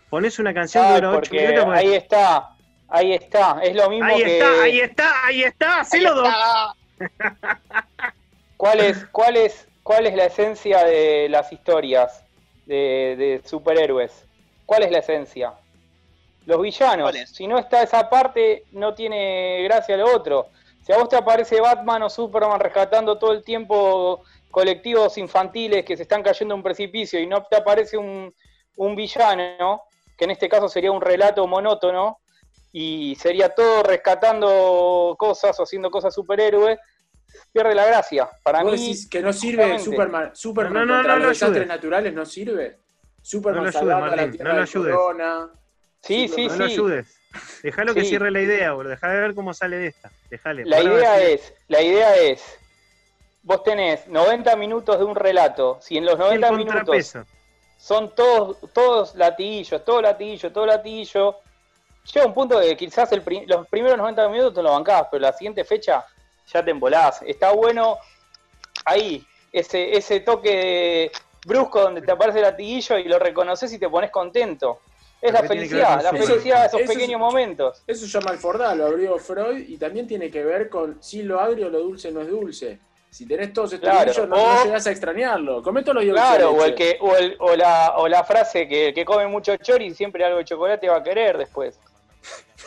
[0.09, 1.65] Pones una canción que Ay, dura 8 porque minutos.
[1.65, 2.49] porque- ahí está,
[2.87, 3.59] ahí está.
[3.63, 4.37] Es lo mismo Ahí que.
[4.37, 6.27] está, ahí está, ahí está, Ahí hacelo dos.
[6.27, 6.75] está.
[8.57, 12.23] ¿Cuál es, cuál es, cuál es la esencia de las historias
[12.71, 14.25] de, de superhéroes?
[14.65, 15.53] ¿Cuál es la esencia?
[16.45, 17.13] Los villanos.
[17.31, 20.47] Si no está esa parte, no tiene gracia lo otro.
[20.85, 25.95] Si a vos te aparece Batman o Superman rescatando todo el tiempo colectivos infantiles que
[25.95, 28.33] se están cayendo a un precipicio y no te aparece un,
[28.77, 29.83] un villano,
[30.17, 32.19] que en este caso sería un relato monótono,
[32.73, 36.79] y sería todo rescatando cosas o haciendo cosas superhéroes,
[37.51, 38.29] pierde la gracia.
[38.43, 39.79] Para ¿Vos mí, decís que no sirve.
[39.79, 42.79] Superman, Superman No, no, contra no los lo desastres naturales no sirve?
[43.21, 44.95] Superman No lo ayudes, la no lo ayudes.
[44.95, 45.49] corona.
[46.01, 46.73] sí, sí, no lo sí.
[46.73, 47.17] ayudes.
[47.63, 48.07] Déjalo que Sí.
[48.09, 48.89] cierre la idea, boludo.
[48.91, 50.11] Dejá de ver cómo sale de esta.
[50.29, 50.65] Dejale.
[50.65, 52.43] La idea decir- es, la idea es,
[53.43, 57.13] vos tenés 90 minutos de un relato, si en los el 90 minutos
[57.77, 61.37] son todos, todos latiguillos, todo latiguillo, todo latiguillo,
[62.13, 65.33] llega un punto que quizás el los primeros 90 minutos te lo bancás, pero la
[65.33, 66.05] siguiente fecha
[66.53, 67.21] ya te embolás.
[67.25, 67.97] Está bueno
[68.85, 71.11] ahí, ese, ese toque
[71.45, 74.79] brusco donde te aparece el latiguillo y lo reconoces y te pones contento.
[75.21, 77.83] Es la ¿qué tiene que ver felicidad, la felicidad de esos Eso es- pequeños momentos.
[77.85, 81.21] Eso se llama el Fordá, lo abrió Freud y también tiene que ver con si
[81.23, 82.79] lo agrio lo dulce no es dulce.
[83.09, 85.61] Si tenés todos estos Claro, no, o- no llegás a extrañarlo.
[85.61, 88.87] Comé todos los Claro, o, el que, o, el- o la, o la frase que
[88.87, 91.77] el que come mucho chori siempre algo de chocolate va a querer después.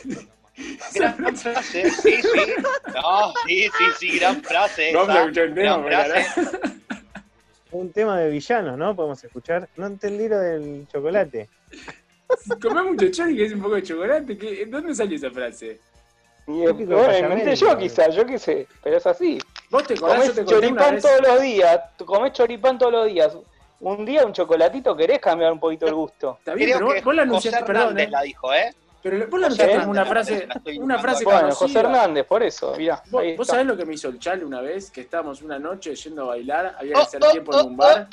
[0.95, 2.53] Gran frase, sí, sí.
[2.95, 4.93] No, sí, sí, sí, gran frase.
[4.93, 6.27] No, esa, gran frase.
[7.73, 8.95] Un tema de villanos, ¿no?
[8.95, 9.69] Podemos escuchar.
[9.77, 11.49] No entendí lo del chocolate.
[12.63, 14.39] Comé mucho chori que es un poco de chocolate.
[14.39, 15.81] ¿qué- ¿Dónde salió esa frase?
[16.47, 16.63] Y
[17.57, 19.39] yo quizás, yo qué sé, pero es así.
[19.71, 19.97] ¿Vos te?
[19.97, 23.37] Comés Yo te choripán todos los días, tú comés choripán todos los días.
[23.81, 26.37] Un día un chocolatito querés cambiar un poquito el gusto.
[26.39, 28.09] Está bien, Creo pero vos, que vos la anunciaste, perdón, ¿eh?
[28.09, 28.75] la dijo, ¿eh?
[29.05, 31.59] Pero vos la como una frase, una frase Bueno, conocida.
[31.59, 33.03] José Hernández, por eso, mirá.
[33.11, 34.91] ¿Vos, sabés lo que me hizo el Chale una vez?
[34.91, 37.69] Que estábamos una noche yendo a bailar, había que Oh, hacer oh, tiempo en oh,
[37.69, 38.09] un bar.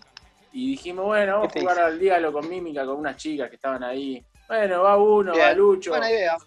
[0.51, 3.47] Y dijimos, bueno, vamos a ¿Qué te jugar al diálogo con mímica con unas chicas
[3.49, 4.21] que estaban ahí.
[4.49, 5.91] Bueno, va uno, va Lucho.
[5.91, 6.37] Buena idea.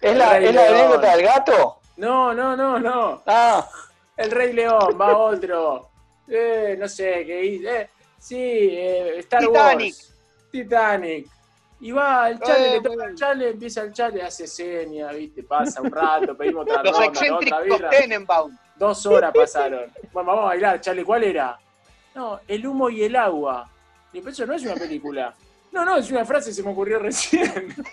[0.00, 1.80] ¿Es la, ¿es la anécdota del gato?
[1.96, 3.22] No, no, no, no.
[3.26, 3.68] Ah,
[4.16, 5.90] El Rey León, va otro.
[6.28, 7.80] Eh, no sé, qué hice.
[7.80, 9.94] Eh, Sí, eh, Star Titanic.
[9.94, 10.14] Wars.
[10.52, 11.26] Titanic.
[11.80, 15.42] Y va el chale, Eh, le toca el chale, empieza el chale, hace seña, viste,
[15.42, 17.90] pasa un rato, pedimos otra Los ronda, otra birra.
[17.90, 18.56] Tenenbaum.
[18.76, 19.90] Dos horas pasaron.
[20.12, 21.58] Bueno, vamos a bailar, chale, ¿cuál era?
[22.14, 23.70] No, el humo y el agua.
[24.12, 25.34] Y eso no es una película.
[25.72, 27.74] No, no, es una frase que se me ocurrió recién.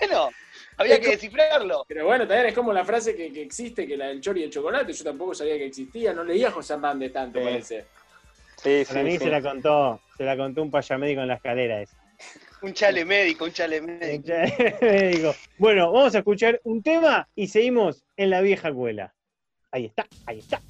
[0.00, 0.30] Bueno,
[0.78, 1.84] había que descifrarlo.
[1.86, 4.44] Pero bueno, también es como la frase que, que existe, que la del chori y
[4.44, 7.44] el chocolate, yo tampoco sabía que existía, no leía a José Hernández tanto, Sí.
[7.44, 7.86] parece.
[8.62, 11.96] Sí, Para mí se la contó, se la contó un payamédico en la escalera esa.
[12.62, 14.28] Un chale médico, un chale médico.
[14.80, 15.34] Médico.
[15.58, 19.12] Bueno, vamos a escuchar un tema y seguimos en la vieja escuela.
[19.72, 20.60] Ahí está, ahí está.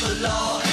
[0.00, 0.69] The law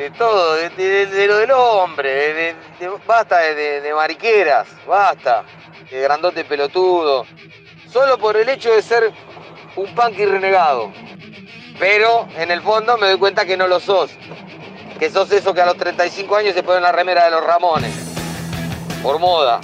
[0.00, 0.70] de, todo, de,
[1.06, 2.54] de- lo del hombre,
[3.06, 5.44] basta de mariqueras, basta,
[5.90, 7.26] de grandote pelotudo,
[7.92, 9.12] solo por el hecho de ser
[9.76, 10.90] un punky renegado.
[11.78, 14.10] Pero en el fondo me doy cuenta que no lo sos,
[14.98, 17.44] que sos eso que a los 35 años se pone en la remera de los
[17.44, 17.92] Ramones,
[19.02, 19.60] por moda.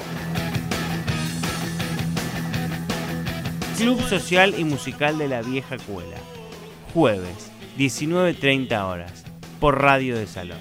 [3.78, 6.16] Club Social y Musical de la Vieja Cuela.
[6.92, 9.15] Jueves, 19.30 horas.
[9.60, 10.58] Por Radio de Salón.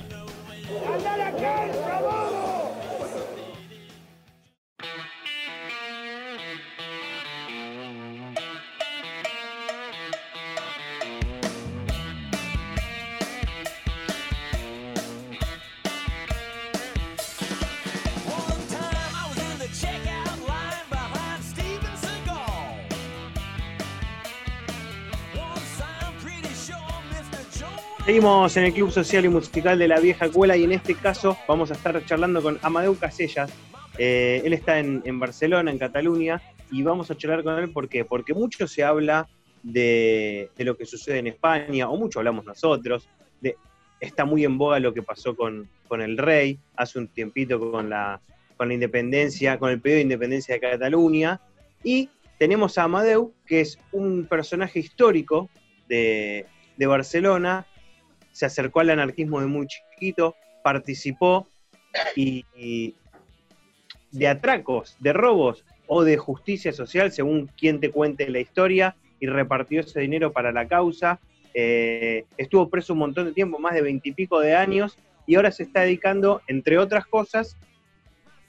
[28.06, 31.36] Seguimos en el Club Social y Musical de la Vieja Escuela y en este caso
[31.48, 33.52] vamos a estar charlando con Amadeu Casellas.
[33.98, 36.39] Eh, él está en, Barcelona, en Cataluña,
[36.70, 38.06] y vamos a charlar con él ¿por qué?
[38.06, 39.28] porque mucho se habla
[39.63, 43.10] de, de lo que sucede en España, o mucho hablamos nosotros,
[44.00, 47.89] está muy en boga lo que pasó con, con el rey hace un tiempito con
[47.89, 48.22] la,
[48.56, 51.41] con la independencia, con el pedido de independencia de Cataluña,
[51.84, 55.50] y tenemos a Amadeu, que es un personaje histórico
[55.88, 56.46] de,
[56.78, 57.65] de Barcelona,
[58.36, 61.48] se acercó al anarquismo de muy chiquito, participó
[62.17, 62.43] y,
[64.12, 69.28] de atracos, de robos o de justicia social, según quien te cuente la historia, y
[69.28, 71.21] repartió ese dinero para la causa.
[71.54, 75.63] Eh, estuvo preso un montón de tiempo, más de veintipico de años, y ahora se
[75.63, 77.56] está dedicando, entre otras cosas,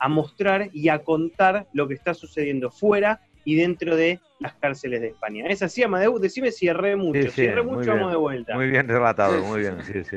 [0.01, 5.00] a mostrar y a contar lo que está sucediendo fuera y dentro de las cárceles
[5.00, 5.46] de España.
[5.48, 6.18] ¿Es así, Amadeu?
[6.18, 7.22] Decime si erré mucho.
[7.22, 7.96] Sí, sí, si erré muy mucho, bien.
[7.98, 8.54] vamos de vuelta.
[8.56, 10.16] Muy bien relatado, muy bien, sí, sí.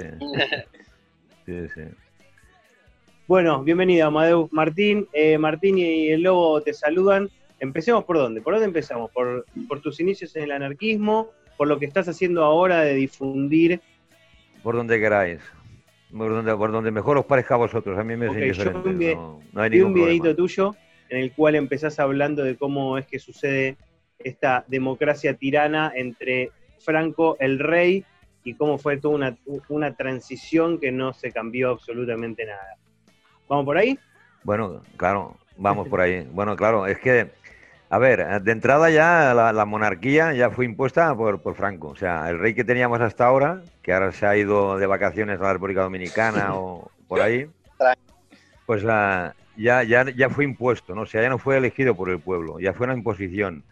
[1.45, 1.81] Sí, sí.
[3.27, 4.49] Bueno, bienvenido, Amadeu.
[4.51, 7.29] Martín, eh, Martín y el Lobo te saludan.
[7.59, 8.41] Empecemos por dónde.
[8.41, 9.11] ¿Por dónde empezamos?
[9.11, 11.29] ¿Por, por tus inicios en el anarquismo?
[11.55, 13.79] ¿Por lo que estás haciendo ahora de difundir?
[14.63, 15.39] Por donde queráis.
[16.11, 17.99] Por donde, por donde mejor os parezca a vosotros.
[17.99, 18.79] A mí me es Ok, yo indiferente.
[18.81, 20.37] vi un vide- no, no hay Vi un ningún videito problema.
[20.37, 20.75] tuyo
[21.09, 23.75] en el cual empezás hablando de cómo es que sucede
[24.19, 28.05] esta democracia tirana entre Franco, el rey,
[28.43, 32.77] y cómo fue toda una, una transición que no se cambió absolutamente nada.
[33.49, 33.99] ¿Vamos por ahí?
[34.43, 36.25] Bueno, claro, vamos por ahí.
[36.31, 37.27] Bueno, claro, es que,
[37.89, 41.89] a ver, de entrada ya la, la monarquía ya fue impuesta por, por Franco.
[41.89, 45.39] O sea, el rey que teníamos hasta ahora, que ahora se ha ido de vacaciones
[45.39, 47.47] a la República Dominicana o por ahí,
[48.65, 51.01] pues la- ya, ya, ya fue impuesto, ¿no?
[51.01, 53.63] O sea, ya no fue elegido por el pueblo, ya fue una imposición.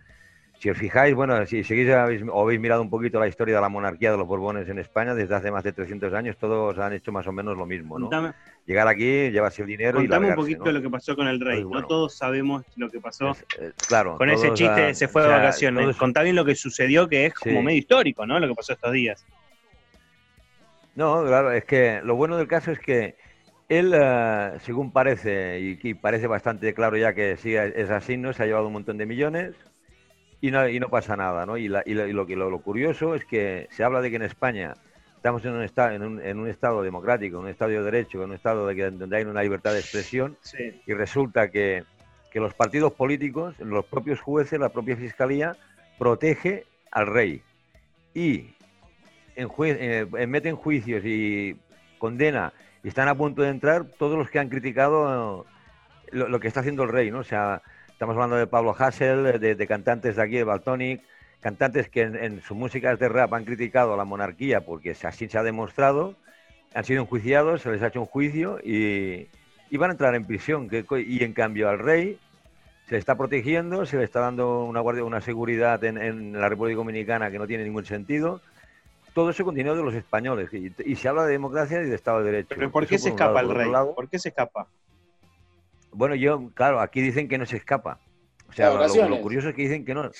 [0.59, 3.61] Si os fijáis, bueno, si seguís habéis, o habéis mirado un poquito la historia de
[3.61, 6.93] la monarquía de los Borbones en España, desde hace más de 300 años, todos han
[6.93, 8.05] hecho más o menos lo mismo, ¿no?
[8.05, 8.33] Contame,
[8.65, 10.71] Llegar aquí, llevarse el dinero y contame un largarse, poquito ¿no?
[10.71, 11.57] lo que pasó con el rey.
[11.57, 11.81] Pues bueno.
[11.81, 14.17] No todos sabemos lo que pasó Eh, claro.
[14.17, 15.83] con ese chiste de se fue o de sea, vacaciones.
[15.83, 17.65] todos- Contá bien lo que sucedió, que es como Sí.
[17.65, 18.39] medio histórico, ¿no?
[18.39, 19.23] Lo que pasó estos días.
[20.95, 23.15] No, claro, es que lo bueno del caso es que
[23.69, 28.33] él, eh, según parece, y, y parece bastante claro ya que sí es así, ¿no?
[28.33, 29.55] Se ha llevado un montón de millones
[30.39, 31.57] y no, y no pasa nada, ¿no?
[31.57, 34.21] Y, la- y lo, que, lo, lo curioso es que se habla de que en
[34.21, 34.73] España
[35.15, 38.19] estamos en un, esta- en un, en un estado democrático, en un estado de derecho,
[38.23, 40.81] en un estado de que, donde hay una libertad de expresión Sí.
[40.85, 41.83] y resulta que,
[42.31, 45.57] que los partidos políticos, los propios jueces, la propia fiscalía,
[45.97, 47.41] protege al rey
[48.13, 48.45] y
[49.35, 51.57] en jue- eh, mete en juicios y
[51.97, 52.53] condena
[52.87, 55.45] están a punto de entrar todos los que han criticado
[56.11, 57.19] eh, lo, que está haciendo el rey, ¿no?
[57.19, 61.01] O sea, estamos hablando de Pablo Hassel, de, cantantes de aquí, de Baltonic,
[61.41, 65.37] cantantes que en, sus músicas de rap han criticado a la monarquía porque así se
[65.37, 66.15] ha demostrado,
[66.73, 69.27] han sido enjuiciados, se les ha hecho un juicio y,
[69.69, 70.69] y van a entrar en prisión.
[70.69, 72.19] que y en cambio al rey
[72.87, 76.77] se le está protegiendo, se le está dando una guardia, una seguridad en la República
[76.77, 78.41] Dominicana que no tiene ningún sentido.
[79.17, 80.53] Todo eso con dinero de los españoles.
[80.53, 82.49] Y, y se habla de democracia y de Estado de Derecho.
[82.55, 83.31] Pero ¿por qué Eso se por un lado.
[83.31, 83.95] escapa el rey?
[83.95, 84.67] ¿Por qué se escapa?
[85.91, 87.97] bueno, yo, claro, aquí dicen que no se escapa.
[88.47, 90.11] O sea, lo, curioso es que dicen que no.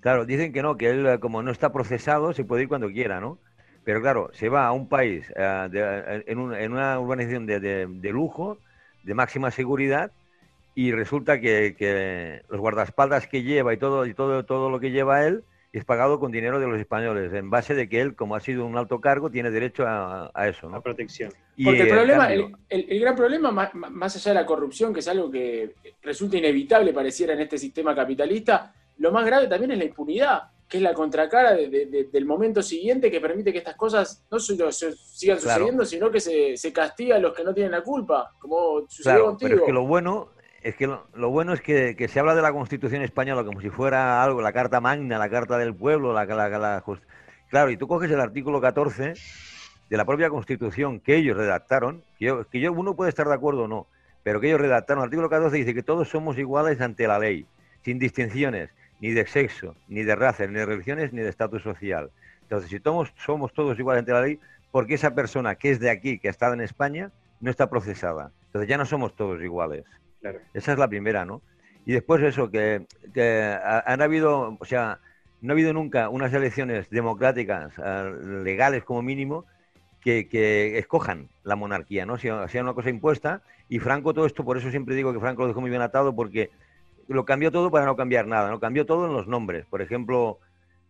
[0.00, 2.90] Claro, dicen que no, que él eh, como no está procesado se puede ir cuando
[2.90, 3.38] quiera, ¿no?
[3.84, 7.58] Pero claro, se va a un país, eh, de- en, un- en una urbanización de,
[7.58, 8.58] de- de lujo,
[9.02, 10.10] de máxima seguridad,
[10.74, 14.90] y resulta que, que los guardaespaldas que lleva y todo, y todo, todo lo que
[14.90, 18.34] lleva él es pagado con dinero de los españoles, en base de que él, como
[18.34, 20.80] ha sido un alto cargo, tiene derecho a, a eso, ¿no?
[20.80, 21.32] protección.
[21.56, 24.92] Y, Porque el problema, el, el- el gran problema, más, más allá de la corrupción,
[24.94, 29.72] que es algo que resulta inevitable, pareciera en este sistema capitalista, lo más grave también
[29.72, 33.52] es la impunidad, que es la contracara de- de- de- del momento siguiente que permite
[33.52, 35.58] que estas cosas no solo se- sigan Claro.
[35.60, 39.02] sucediendo, sino que se, se castiga a los que no tienen la culpa, como sucedió
[39.16, 39.48] Claro, contigo.
[39.50, 40.30] pero es que lo bueno
[40.66, 43.70] es que lo, lo bueno es que, se habla de la Constitución española como si
[43.70, 46.84] fuera algo, la Carta Magna, la Carta del Pueblo, la, la, la
[47.48, 49.14] Claro, y tú coges el artículo 14
[49.88, 53.34] de la propia Constitución que ellos redactaron, que yo, que yo uno puede estar de
[53.34, 53.86] acuerdo o no,
[54.24, 57.46] pero que ellos redactaron, el artículo 14 dice que todos somos iguales ante la ley,
[57.84, 62.10] sin distinciones, ni de sexo, ni de raza, ni de religiones, ni de estatus social.
[62.42, 64.40] Entonces, si somos, somos todos iguales ante la ley,
[64.72, 67.70] ¿por qué esa persona que es de aquí, que ha estado en España, no está
[67.70, 68.32] procesada?
[68.46, 69.84] Entonces ya no somos todos iguales.
[70.52, 71.42] Esa es la primera, ¿no?
[71.84, 75.00] Y después eso, que, que ha- han habido, o sea,
[75.40, 79.44] no ha habido nunca unas elecciones democráticas, eh, legales como mínimo,
[80.00, 82.18] que, que escojan la monarquía, ¿no?
[82.18, 83.42] Sea, sea una cosa impuesta.
[83.68, 86.14] Y Franco todo esto, por eso siempre digo que Franco lo dejó muy bien atado,
[86.14, 86.50] porque
[87.08, 88.60] lo cambió todo para no cambiar nada, ¿no?
[88.60, 89.66] Cambió todo en los nombres.
[89.66, 90.38] Por ejemplo,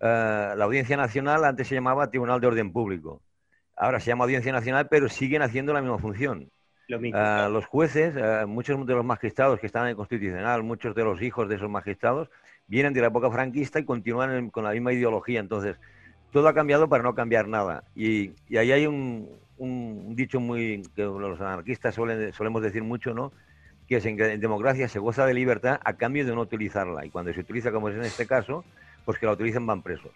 [0.01, 3.23] eh, la Audiencia Nacional antes se llamaba Tribunal de Orden Público.
[3.77, 6.51] Ahora se llama Audiencia Nacional, pero siguen haciendo la misma función.
[6.89, 8.15] Los jueces,
[8.47, 11.71] muchos de los magistrados que están en el Constitucional, muchos de los hijos de esos
[11.71, 12.29] magistrados,
[12.69, 15.41] vienen de la época franquista y continúan con la misma ideología.
[15.41, 15.77] Entonces,
[16.33, 17.85] todo ha cambiado para no cambiar nada.
[17.95, 19.29] Y, y ahí hay un,
[19.59, 23.33] un dicho muy que los anarquistas solemos decir mucho, ¿no?
[23.89, 27.07] Que es en, en democracia se goza de libertad a cambio de no utilizarla.
[27.07, 28.65] Y cuando se utiliza, como es en este caso,
[29.05, 30.13] pues que la utilizan van presos.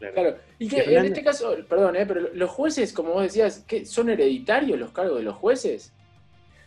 [0.00, 0.36] Claro.
[0.58, 4.08] Y que en este caso, perdón, eh, pero los jueces, como vos decías, ¿qué, ¿son
[4.08, 5.92] hereditarios los cargos de los jueces?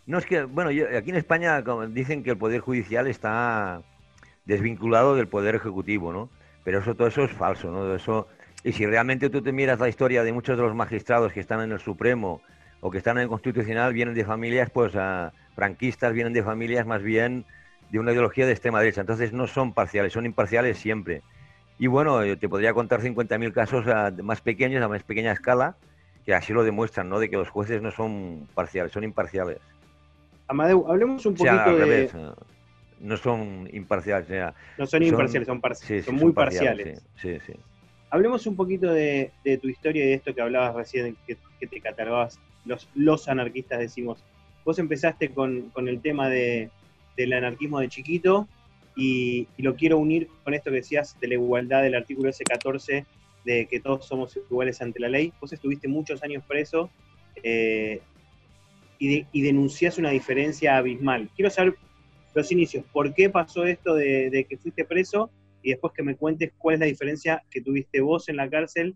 [0.05, 3.81] No es que, bueno, yo- aquí en España dicen que el poder judicial está
[4.45, 6.29] desvinculado del poder ejecutivo, ¿no?
[6.63, 7.95] Pero eso todo eso es falso, ¿no?
[7.95, 8.27] Eso
[8.63, 11.61] y si realmente tú te miras la historia de muchos de los magistrados que están
[11.61, 12.41] en el Supremo
[12.79, 16.85] o que están en el Constitucional vienen de familias, pues, ah, franquistas, vienen de familias
[16.85, 17.45] más bien
[17.89, 19.01] de una ideología de extrema derecha.
[19.01, 21.21] Entonces no son parciales, son imparciales siempre.
[21.79, 25.31] Y bueno, yo te podría contar 50.000 casos ah, de más pequeños, a más pequeña
[25.31, 25.75] escala,
[26.25, 27.19] que así lo demuestran, ¿no?
[27.19, 29.57] De que los jueces no son parciales, son imparciales.
[30.47, 31.85] Amadeu, hablemos un O sea, poquito al de.
[31.85, 32.31] revés, eh,
[32.99, 34.25] no son imparciales.
[34.25, 37.03] o sea, No son imparciales, son par- sí, sí, son muy parciales.
[37.15, 37.59] Sí, sí, sí.
[38.11, 41.67] Hablemos un poquito de, de tu historia y de esto que hablabas recién, que, que
[41.67, 44.23] te catalogabas, los, los anarquistas decimos.
[44.63, 46.69] Vos empezaste con, con el tema de,
[47.17, 48.47] del anarquismo de chiquito
[48.95, 53.05] y, y lo quiero unir con esto que decías de la igualdad del artículo S14,
[53.45, 55.33] de que todos somos iguales ante la ley.
[55.41, 56.89] Vos estuviste muchos años preso
[57.43, 57.99] eh,
[58.99, 61.29] y, de- y denunciás una diferencia abismal.
[61.35, 61.75] Quiero saber
[62.35, 65.29] los inicios, ¿por qué pasó esto de, de que fuiste preso?
[65.61, 68.95] Y después que me cuentes cuál es la diferencia que tuviste vos en la cárcel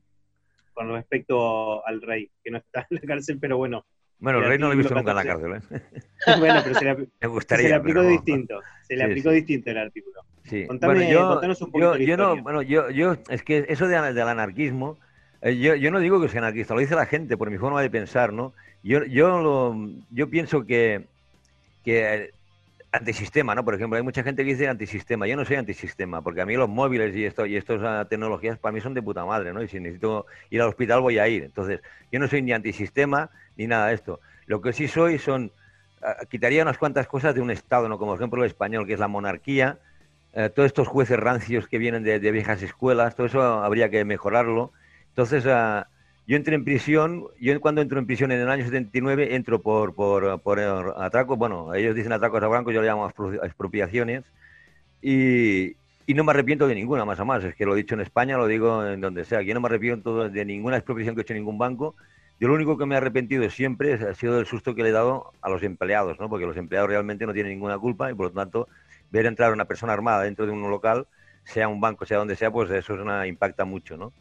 [0.74, 3.86] con respecto al rey, que no está en la cárcel, pero bueno.
[4.20, 5.60] Bueno, el rey no lo he visto nunca en la 14.
[5.60, 5.92] cárcel, ¿eh?
[6.40, 8.62] bueno, pero se le, Me gustaría, se le aplicó pero distinto.
[8.88, 9.36] Se le Sí, aplicó sí.
[9.36, 10.22] distinto el artículo.
[10.44, 10.66] Sí.
[10.68, 14.14] Contame- bueno, yo, contanos un poquito yo, no, bueno, yo, yo, es que eso de,
[14.14, 14.98] del anarquismo,
[15.42, 17.82] eh, yo, yo no digo que sea anarquista, lo dice la gente por mi forma
[17.82, 18.54] de pensar, ¿no?
[18.84, 19.76] Yo, yo, lo-
[20.12, 21.06] yo pienso que,
[21.84, 22.32] que
[22.92, 23.64] antisistema, ¿no?
[23.66, 25.28] Por ejemplo, hay mucha gente que dice antisistema.
[25.28, 28.72] Yo no soy antisistema, porque a mí los móviles y esto y estas tecnologías para
[28.72, 29.62] mí son de puta madre, ¿no?
[29.62, 31.44] Y si necesito ir al hospital voy a ir.
[31.44, 31.82] Entonces,
[32.12, 34.20] yo no soy ni antisistema ni nada de esto.
[34.46, 35.52] Lo que sí soy son
[36.02, 37.98] ah, quitaría unas cuantas cosas de un Estado, ¿no?
[37.98, 39.80] Como por ejemplo el español, que es la monarquía,
[40.34, 44.06] eh, todos estos jueces rancios que vienen de, de viejas escuelas, todo eso habría que
[44.06, 44.72] mejorarlo.
[45.10, 45.90] Entonces, ah,
[46.28, 49.96] yo entré en prisión, yo cuando entro en prisión en el año 79, entro por,
[49.96, 50.60] por, por
[50.98, 54.26] atracos, bueno, ellos dicen atracos a blancos, yo le llamo expro- expropiaciones,
[55.02, 55.72] y,
[56.06, 58.02] y no me arrepiento de ninguna, más a más, es que lo he dicho en
[58.02, 61.24] España, lo digo en donde sea, yo no me arrepiento de ninguna expropiación que he
[61.24, 61.96] hecho en ningún banco,
[62.40, 64.92] yo lo único que me he arrepentido siempre ha sido del susto que le he
[64.92, 66.30] dado a los empleados, ¿no?
[66.30, 68.68] porque los empleados realmente no tienen ninguna culpa y por lo tanto
[69.10, 71.08] ver entrar una persona armada dentro de un local,
[71.44, 74.14] sea un banco, sea donde sea, pues eso es una, impacta mucho, ¿no?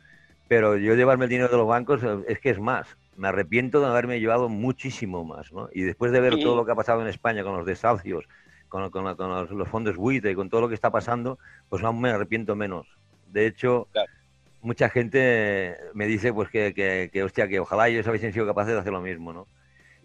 [0.49, 2.97] Pero yo llevarme el dinero de los bancos eh, es que es más.
[3.17, 5.69] Me arrepiento de haberme llevado muchísimo más, ¿no?
[5.73, 6.43] Y después de ver Sí.
[6.43, 8.27] todo lo que ha pasado en España con los desahucios,
[8.69, 11.39] con, con- con los, los fondos buitre y con todo lo que está pasando,
[11.69, 12.87] pues aún me arrepiento menos.
[13.27, 13.89] De hecho,
[14.61, 18.75] mucha gente me dice pues que, que, que, hostia, que ojalá ellos hubiesen sido capaces
[18.75, 19.47] de hacer lo mismo, ¿no?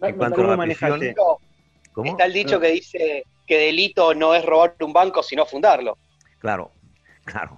[0.00, 1.00] En cuanto a la prisión,
[1.92, 2.10] ¿cómo?
[2.12, 5.98] Está el dicho que dice que delito no es robar un banco, sino fundarlo.
[6.38, 6.72] Claro,
[7.24, 7.56] claro,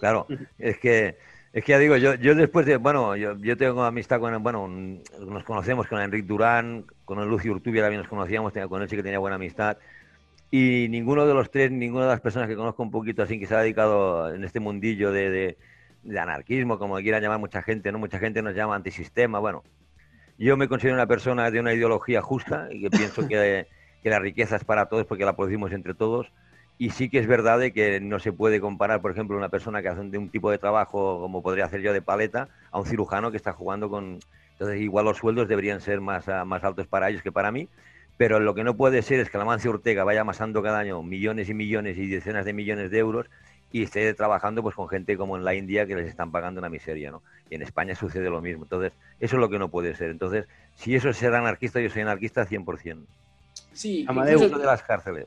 [0.00, 0.26] claro.
[0.58, 1.18] Es que,
[1.54, 4.66] es que ya digo, yo, yo después de, bueno, yo, yo tengo amistad con, bueno,
[4.66, 8.88] nos conocemos con Enrique Durán, con el Lucio Urtubia también nos conocíamos, tenía- con él
[8.88, 9.78] sí que tenía buena amistad.
[10.50, 13.46] Y ninguno de los tres, ninguna de las personas que conozco un poquito así que
[13.46, 15.58] se ha dedicado en este mundillo de, de-
[16.02, 17.98] de anarquismo, como quieran llamar mucha gente, ¿no?
[17.98, 19.62] Mucha gente nos llama antisistema, bueno.
[20.36, 23.68] Yo me considero una persona de una ideología justa y que pienso que,
[24.02, 26.32] que la riqueza es para todos porque la producimos entre todos.
[26.76, 29.80] Y sí que es verdad de que no se puede comparar, por ejemplo, una persona
[29.80, 32.86] que hace de un tipo de trabajo como podría hacer yo de paleta a un
[32.86, 34.18] cirujano que está jugando con...
[34.52, 37.68] Entonces, igual los sueldos deberían ser más, ah, más altos para ellos que para mí,
[38.16, 41.02] pero lo que no puede ser es que la Mancia Ortega vaya amasando cada año
[41.02, 43.26] millones y millones y decenas de millones de euros
[43.72, 46.68] y esté trabajando pues con gente como en la India que les están pagando una
[46.68, 47.22] miseria, ¿no?
[47.50, 48.62] Y en España sucede lo mismo.
[48.62, 50.10] Entonces, eso es lo que no puede ser.
[50.10, 50.46] Entonces,
[50.76, 53.04] si eso es ser anarquista, yo soy anarquista 100%.
[53.72, 54.38] Sí, Amadeu.
[54.38, 55.26] De las cárceles.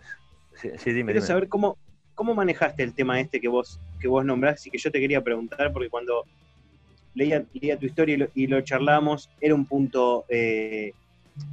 [0.62, 1.28] Sí, sí, dime, Quiero dime.
[1.28, 1.78] saber cómo,
[2.16, 5.24] cómo manejaste el tema este que vos, que vos nombrás y que yo te quería
[5.24, 6.24] preguntar, porque cuando
[7.14, 10.94] leía, leía tu historia y lo, y lo charlamos, era un punto eh,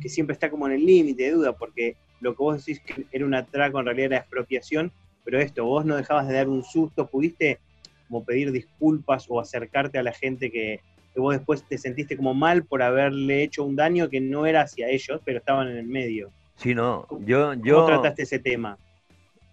[0.00, 3.04] que siempre está como en el límite de duda, porque lo que vos decís que
[3.12, 4.90] era un atraco en realidad era expropiación,
[5.24, 7.58] pero esto, vos no dejabas de dar un susto, pudiste
[8.08, 10.80] como pedir disculpas o acercarte a la gente que,
[11.12, 14.62] que vos después te sentiste como mal por haberle hecho un daño que no era
[14.62, 16.30] hacia ellos, pero estaban en el medio.
[16.56, 17.06] Sí, no.
[17.24, 18.78] Yo, ¿Cómo yo, trataste ese tema?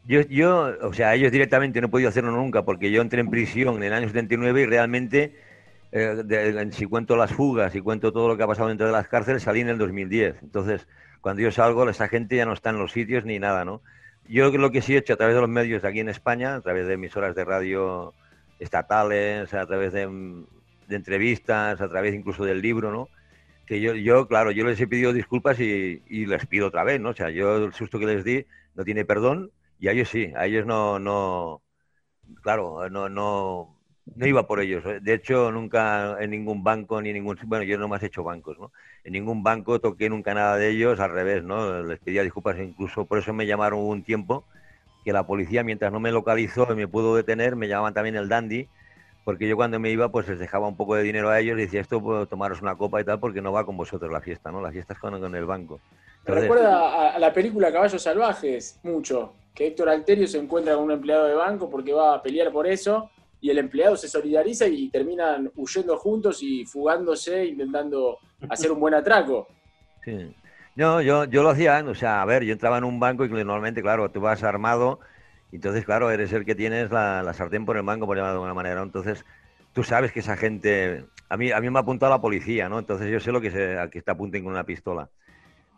[0.03, 3.29] Yo, yo, o sea, ellos directamente no he podido hacerlo nunca porque yo entré en
[3.29, 5.35] prisión en el año 79 y realmente,
[5.91, 9.07] eh, si cuento las fugas y cuento todo lo que ha pasado dentro de las
[9.07, 10.41] cárceles, salí en el 2010.
[10.41, 10.87] Entonces,
[11.21, 13.81] cuando yo salgo, esa gente ya no está en los sitios ni nada, ¿no?
[14.27, 16.61] Yo lo que sí he hecho a través de los medios aquí en España, a
[16.61, 18.13] través de emisoras de radio
[18.59, 20.45] estatales, a través de, mm,
[20.87, 23.07] de entrevistas, a través incluso del libro, ¿no?
[23.67, 26.99] Que yo, yo, claro, yo les he pedido disculpas y, y les pido otra vez,
[26.99, 27.09] ¿no?
[27.09, 28.45] O sea, yo el susto que les di
[28.75, 31.61] no tiene perdón y a ellos sí, a ellos no, no,
[32.43, 33.75] claro, no, no,
[34.15, 34.83] No iba por ellos.
[35.01, 37.37] De hecho, nunca en ningún banco, ni ningún...
[37.45, 38.71] Bueno, yo no más he hecho bancos, ¿no?
[39.03, 41.81] En ningún banco toqué nunca nada de ellos, al revés, ¿no?
[41.83, 44.43] Les pedía disculpas, incluso por eso me llamaron un tiempo,
[45.03, 48.29] que la policía, mientras no me localizó y me pudo detener, me llamaban también el
[48.29, 48.67] dandy,
[49.23, 51.61] porque yo cuando me iba, pues les dejaba un poco de dinero a ellos y
[51.61, 54.51] decía, esto puedo tomaros una copa y tal, porque no va con vosotros la fiesta,
[54.51, 54.61] ¿no?
[54.61, 55.79] La fiesta es con, con el banco.
[56.27, 60.91] Me recuerda a la película Caballos Salvajes, mucho, que Héctor Alterio se encuentra con un
[60.91, 63.09] empleado de banco porque va a pelear por eso
[63.41, 68.93] y el empleado se solidariza y terminan huyendo juntos y fugándose, intentando hacer un buen
[68.93, 69.47] atraco.
[70.05, 70.33] Sí.
[70.75, 73.29] No, yo, yo lo hacía, o sea, a ver, yo entraba en un banco y
[73.29, 74.99] normalmente, claro, tú vas armado,
[75.51, 78.53] entonces, claro, eres el que tienes la, sartén por el mango, por llamarlo de alguna
[78.53, 79.25] manera, entonces
[79.73, 82.79] tú sabes que esa gente, a mí, a mí me ha apuntado la policía, ¿no?
[82.79, 85.09] Entonces yo sé lo que se, a que te apunten con una pistola.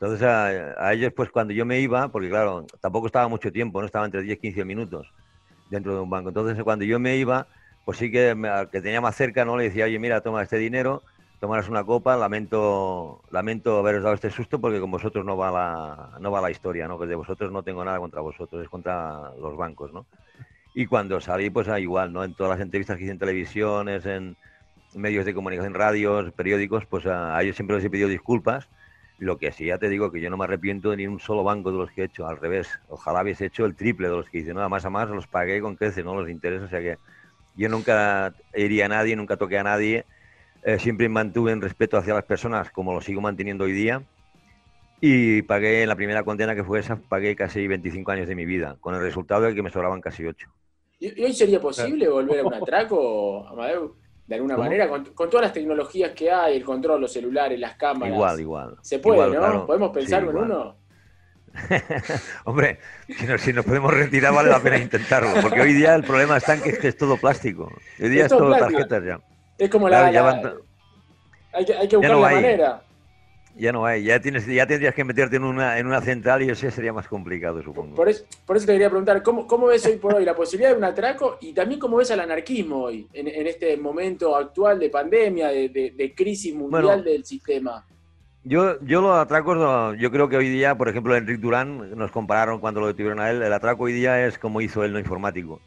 [0.03, 3.79] Entonces a, a, ellos, pues cuando yo me iba, porque claro, tampoco estaba mucho tiempo,
[3.79, 5.07] no estaba entre 10 y 15 minutos
[5.69, 6.27] dentro de un banco.
[6.27, 7.47] Entonces cuando yo me iba,
[7.85, 9.55] pues sí que al que tenía más cerca, ¿no?
[9.55, 11.03] Le decía, oye, mira, toma este dinero,
[11.39, 16.19] tomarás una copa, lamento, lamento haberos dado este susto porque con vosotros no va la,
[16.19, 16.99] no va la historia, ¿no?
[16.99, 20.05] Que de vosotros no tengo nada contra vosotros, es contra los bancos, ¿no?
[20.75, 22.25] Y cuando salí, pues ah, igual, ¿no?
[22.25, 24.35] En todas las entrevistas que hice en televisiones, en
[24.95, 28.67] medios de comunicación, radios, periódicos, pues a, a ellos siempre les he pedido disculpas.
[29.19, 31.43] Lo que sí, ya te digo que yo no me arrepiento de ni un solo
[31.43, 32.67] banco de los que he hecho, al revés.
[32.89, 34.67] Ojalá hubiese hecho el triple de los que hice, ¿no?
[34.67, 36.19] Más a más los pagué con creces, ¿no?
[36.19, 36.97] Los intereses, o sea que
[37.55, 40.05] yo nunca iría a nadie, nunca toqué a nadie.
[40.63, 44.01] Eh, siempre mantuve en respeto hacia las personas, como lo sigo manteniendo hoy día.
[45.01, 48.45] Y pagué en la primera condena que fue esa, pagué casi 25 años de mi
[48.45, 50.47] vida, con el resultado de que me sobraban casi 8.
[50.99, 53.95] ¿Y hoy sería posible volver a un atraco, Amadeu?
[54.27, 54.65] De alguna ¿Cómo?
[54.65, 58.13] manera, con, con, todas las tecnologías que hay, el control, los celulares, las cámaras.
[58.15, 58.77] Igual, igual.
[58.81, 59.39] Se puede, igual, ¿no?
[59.39, 59.65] claro.
[59.65, 60.75] ¿Podemos pensar Sí, en uno?
[62.45, 66.03] Hombre, si nos, si nos podemos retirar vale la pena intentarlo, porque hoy día el
[66.03, 67.71] problema está en que es, que es todo plástico.
[68.01, 68.71] Hoy día Es es todo plástico.
[68.87, 69.19] tarjetas ya.
[69.57, 70.53] Es como Claro, la, ya la- van-
[71.53, 72.81] hay, que, hay que buscar la manera.
[73.55, 76.49] Ya no hay, ya tienes, ya tendrías que meterte en una, en una central y
[76.49, 77.95] eso sería más complicado, supongo.
[77.95, 80.71] Por eso, por eso te quería preguntar, ¿cómo, ¿cómo ves hoy por hoy la posibilidad
[80.71, 84.79] de un atraco y también cómo ves al anarquismo hoy, en, en este momento actual
[84.79, 87.03] de pandemia, de, de- de crisis mundial Bueno.
[87.03, 87.85] del sistema?
[88.43, 92.59] Yo, yo los atracos, yo creo que hoy día, por ejemplo, Enrique Durán, nos compararon
[92.59, 95.61] cuando lo detuvieron a él, el atraco hoy día es como hizo él, no informático.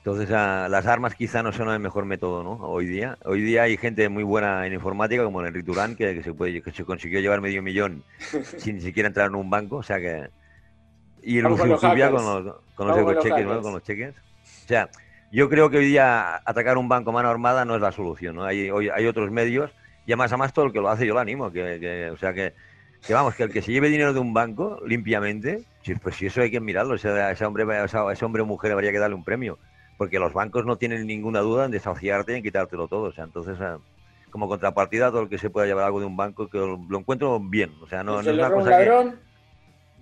[0.00, 2.52] Entonces, ah, las armas quizá no son el mejor método, ¿no?
[2.66, 3.18] Hoy día.
[3.24, 6.32] Hoy día hay gente muy buena en informática, como el Enrique Durán, que, que se,
[6.32, 8.02] puede, que se consiguió llevar medio millón
[8.58, 10.28] sin ni siquiera entrar en un banco, o sea que...
[11.22, 12.10] Y el Vamos con los hackers.
[12.12, 13.48] con los, con los Vamos con los ecocheques, ¿no?
[13.50, 13.62] hackers.
[13.62, 14.14] Con los cheques.
[14.64, 14.88] O sea,
[15.30, 18.36] yo creo que hoy día atacar un banco a mano armada no es la solución,
[18.36, 18.44] ¿no?
[18.44, 19.70] Hay, hoy, hay otros medios,
[20.06, 22.32] y además, además todo el que lo hace yo lo animo, que, que- o sea
[22.32, 22.54] que,
[23.06, 25.62] que vamos, que el que se lleve dinero de un banco limpiamente,
[26.02, 28.92] pues si eso hay que mirarlo, ese, ese hombre, ese, ese hombre o mujer habría
[28.92, 29.58] que darle un premio,
[30.00, 33.24] porque los bancos no tienen ninguna duda en desahuciarte y en quitártelo todo, o sea,
[33.24, 33.60] entonces...
[33.60, 33.78] ah,
[34.30, 36.98] como contrapartida, todo el que se pueda llevar algo de un banco, que lo, lo
[36.98, 37.74] encuentro bien.
[37.82, 39.12] O sea, no, se es una un cosa que,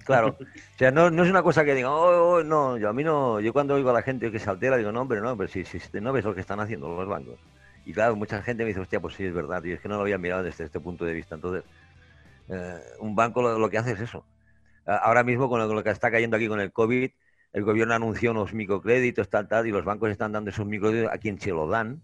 [0.04, 0.36] Claro.
[0.38, 3.02] O sea, no, no es una cosa que diga, oh, oh, no, yo a mí
[3.02, 5.48] no, yo cuando oigo a la gente que se altera, digo, no, hombre, no, pero
[5.48, 7.40] si, si no ves lo que están haciendo los bancos.
[7.84, 9.96] Y claro, mucha gente me dice, hostia, pues sí, es verdad, y es que no
[9.96, 11.34] lo había mirado desde este punto de vista.
[11.34, 11.64] Entonces,
[12.48, 14.24] eh, un banco lo, lo que hace es eso.
[14.86, 17.10] Ahora mismo, con lo, con lo que está cayendo aquí con el COVID,
[17.52, 21.18] el gobierno anunció unos microcréditos, tal, tal, y los bancos están dando esos microcréditos a
[21.18, 22.02] quien se lo dan,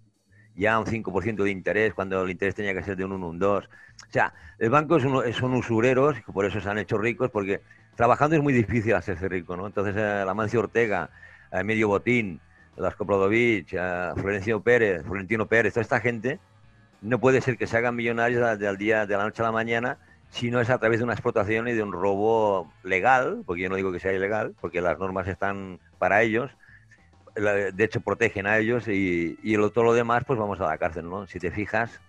[0.56, 3.38] ya un 5% de interés, cuando el interés tenía que ser de un 1, un
[3.38, 3.64] 2.
[3.66, 7.60] O sea, el banco es uno- son usureros, por eso se han hecho ricos, porque
[7.96, 9.66] trabajando es muy difícil hacerse rico, ¿no?
[9.66, 11.10] Entonces, eh, la Mancio Ortega,
[11.52, 12.40] eh, Medio Botín,
[12.76, 16.38] Lasco Prodovich, eh, Florencio Pérez, Florentino Pérez, toda esta gente,
[17.02, 19.52] no puede ser que se hagan millonarios de- del día de la noche a la
[19.52, 19.98] mañana
[20.34, 23.68] si no es a través de una explotación y de un robo legal, porque yo
[23.68, 26.50] no digo que sea ilegal, porque las normas están para ellos,
[27.36, 30.76] de hecho protegen a ellos y, y lo, todo lo demás pues vamos a la
[30.76, 31.28] cárcel, ¿no?
[31.28, 32.00] Si te fijas,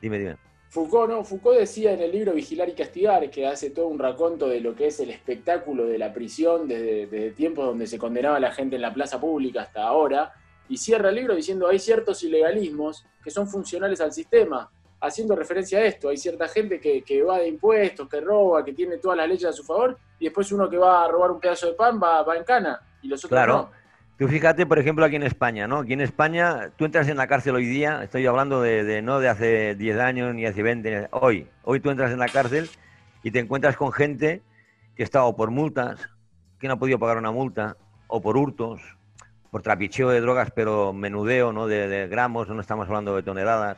[0.00, 0.36] dime, dime.
[0.68, 1.24] Foucault, ¿no?
[1.24, 4.76] Foucault decía en el libro Vigilar y Castigar, que hace todo un raconto de lo
[4.76, 8.52] que es el espectáculo de la prisión desde, desde tiempos donde se condenaba a la
[8.52, 10.32] gente en la plaza pública hasta ahora,
[10.68, 14.70] y cierra el libro diciendo hay ciertos ilegalismos que son funcionales al sistema,
[15.06, 16.08] haciendo referencia a esto.
[16.08, 19.44] Hay cierta gente que, que va de impuestos, que roba, que tiene todas las leyes
[19.46, 22.22] a su favor, y después uno que va a robar un pedazo de pan va,
[22.22, 23.52] va en cana, y los otros Claro.
[23.54, 23.86] no.
[24.18, 25.80] Tú fíjate, por ejemplo, aquí en España, ¿no?
[25.80, 29.20] Aquí en España, tú entras en la cárcel hoy día, estoy hablando de, de no
[29.20, 31.46] de hace 10 años ni hace 20, ni- hoy.
[31.64, 32.70] Hoy tú entras en la cárcel
[33.22, 34.40] y te encuentras con gente
[34.96, 36.08] que está o por multas,
[36.58, 37.76] que no ha podido pagar una multa,
[38.06, 38.80] o por hurtos,
[39.50, 41.66] por trapicheo de drogas, pero menudeo, ¿no?
[41.66, 43.76] De, de gramos, no estamos hablando de toneladas.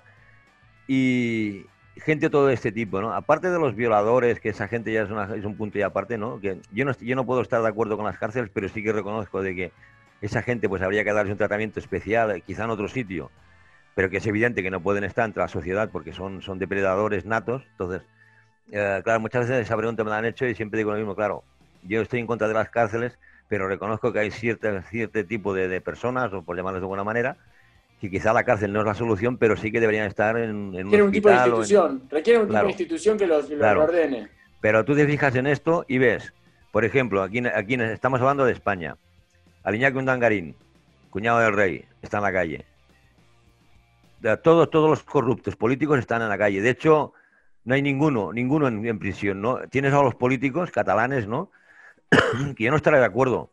[0.89, 1.66] Y
[1.97, 3.14] gente todo de este tipo, ¿no?
[3.14, 6.41] Aparte de los violadores, que esa gente ya es, una- un punto y aparte, ¿no?
[6.41, 8.93] Que yo no, yo no puedo estar de acuerdo con las cárceles, pero sí que
[8.93, 9.72] reconozco de que
[10.22, 13.32] esa gente pues habría que darle un tratamiento especial, eh, quizá en otro sitio,
[13.95, 17.26] pero que es evidente que no pueden estar entre la sociedad porque son, son depredadores
[17.26, 17.64] natos.
[17.72, 18.03] Entonces,
[18.72, 21.14] eh, claro, muchas veces esa pregunta me la han hecho y siempre digo lo mismo,
[21.16, 21.45] claro,
[21.82, 23.18] yo estoy en contra de las cárceles,
[23.49, 27.36] pero reconozco que hay cierto, cierto tipo de, personas, o por llamarles de buena manera,
[28.01, 30.86] que quizá la cárcel no es la solución, pero sí que deberían estar en, en
[30.88, 32.66] un un tipo de en- institución, requiere un tipo Claro.
[32.66, 33.84] de institución que los, que los Claro.
[33.84, 34.28] ordene.
[34.61, 36.32] Pero tú te fijas en esto y ves,
[36.72, 38.96] por ejemplo, aquí, aquí estamos hablando de España.
[39.64, 40.55] Aliñaque Undangarín,
[41.11, 42.64] cuñado del rey, está en la calle.
[44.20, 46.61] De todos, todos los corruptos políticos están en la calle.
[46.61, 47.12] De hecho,
[47.64, 49.59] no hay ninguno, ninguno en, en prisión, ¿no?
[49.70, 51.51] Tienes a los políticos catalanes, ¿no?
[52.57, 53.51] que yo no estaré de acuerdo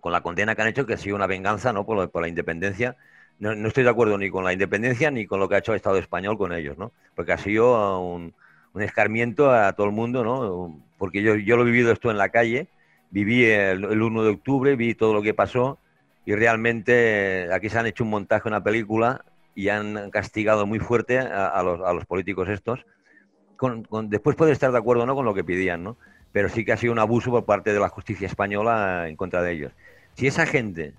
[0.00, 1.84] con la condena que han hecho, que ha sido una venganza, ¿no?
[1.84, 2.96] Por la independencia.
[3.38, 5.72] No, no estoy de acuerdo ni con la independencia ni con lo que ha hecho
[5.72, 6.92] el Estado español con ellos, ¿no?
[7.14, 8.34] Porque ha sido un,
[8.72, 10.80] un escarmiento a todo el mundo, ¿no?
[10.98, 12.68] Porque yo, yo lo he vivido esto en la calle,
[13.10, 15.78] viví el, el 1 de octubre, vi todo lo que pasó
[16.26, 19.24] y realmente eh, aquí se han hecho un montaje, una película
[19.54, 22.84] y han castigado muy fuerte a, los, a los políticos estos.
[24.04, 25.96] Después puede estar de acuerdo o no con lo que pedían, ¿no?
[26.32, 29.40] Pero sí que ha sido un abuso por parte de la justicia española en contra
[29.40, 29.72] de ellos.
[30.12, 30.92] Si esa gente,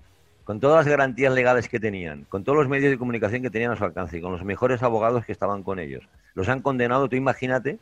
[0.48, 3.72] con todas las garantías legales que tenían, con todos los medios de comunicación que tenían
[3.72, 7.06] a su alcance y con los mejores abogados que estaban con ellos, los han condenado,
[7.06, 7.78] tú imagínate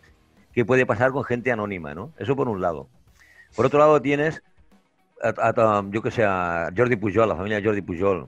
[0.52, 2.10] qué puede pasar con gente anónima, ¿no?
[2.18, 2.88] Eso por un lado.
[3.54, 4.42] Por otro lado tienes,
[5.22, 8.26] a- yo que sé, a Jordi Pujol, la familia Jordi Pujol,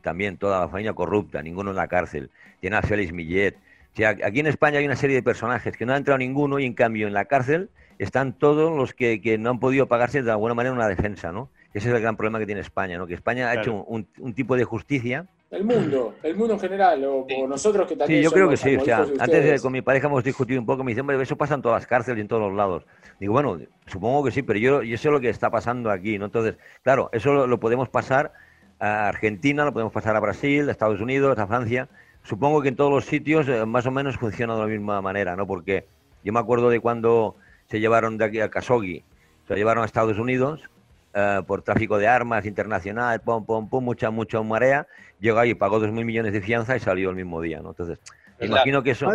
[0.00, 2.30] también toda la familia corrupta, ninguno en la cárcel.
[2.60, 3.54] Tiene a Félix Millet.
[3.92, 6.58] O sea, aquí en España hay una serie de personajes que no ha entrado ninguno
[6.58, 7.68] y en cambio en la cárcel
[7.98, 11.50] están todos los que, que no han podido pagarse de alguna manera una defensa, ¿no?
[11.74, 13.06] Ese es el gran problema que tiene España, ¿no?
[13.06, 17.04] Que España ha hecho un, un tipo de justicia El mundo, el mundo en general,
[17.04, 18.76] o, o nosotros que también Sí, yo creo que sí.
[18.76, 20.84] O sea, antes de, con mi pareja hemos discutido un poco.
[20.84, 22.84] Me dice, hombre, eso pasa en todas las cárceles y en todos los lados.
[23.18, 26.26] Digo, bueno, supongo que sí, pero yo, yo sé lo que está pasando aquí, ¿no?
[26.26, 28.32] Entonces, claro, eso lo, lo podemos pasar
[28.78, 31.88] a Argentina, lo podemos pasar a Brasil, a Estados Unidos, a Francia.
[32.22, 35.34] Supongo que en todos los sitios eh, más o menos funciona de la misma manera,
[35.36, 35.46] ¿no?
[35.46, 35.86] Porque
[36.22, 37.36] yo me acuerdo de cuando
[37.68, 39.04] se llevaron de aquí a Khashoggi,
[39.46, 40.70] se lo llevaron a Estados Unidos
[41.16, 44.86] eh, por tráfico de armas internacional, pum, pum, pum, mucha, mucha marea.
[45.20, 47.70] Llegó ahí, pagó dos mil millones de fianza y salió el mismo día, ¿no?
[47.70, 48.00] Entonces,
[48.40, 49.08] me imagino que eso...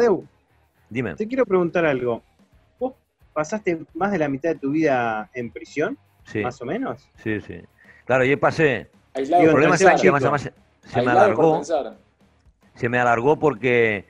[0.90, 1.14] Dime.
[1.16, 2.24] te quiero preguntar algo.
[2.80, 2.94] ¿Vos
[3.34, 5.98] pasaste más de la mitad de tu vida en prisión?
[6.24, 6.40] Sí.
[6.40, 7.08] Más o menos.
[7.18, 7.62] Sí, sí.
[8.06, 8.90] Claro, yo pasé...
[9.14, 10.50] Aislado el problema es que más,
[10.86, 11.62] se me alargó.
[12.76, 14.06] Se me alargó porque,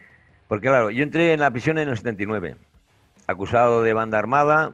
[0.47, 2.55] porque, claro, yo entré en la prisión en el 79,
[3.25, 4.73] acusado de banda armada,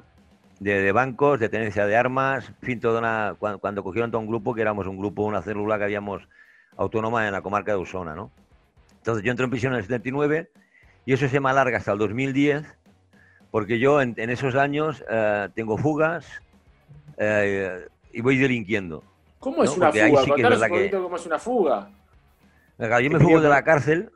[0.66, 4.20] de, de bancos, de tenencia de armas, en fin, toda una, cuando, cuando cogieron todo
[4.20, 6.28] un grupo, que éramos un grupo, una célula que habíamos
[6.76, 8.32] autónoma en la comarca de Usona, ¿no?
[8.98, 10.50] Entonces yo entré en prisión en el 79
[11.06, 12.66] y eso se me alarga hasta el 2010,
[13.52, 16.26] porque yo en, en esos años eh, tengo fugas
[17.20, 19.04] eh, y voy delinquiendo.
[19.40, 19.76] ¿Cómo es ¿no?
[19.78, 20.22] una fuga?
[20.24, 21.90] sí que Contanos un que- poquito cómo es una fuga.
[22.78, 24.10] Claro, yo me fugo de la cárcel,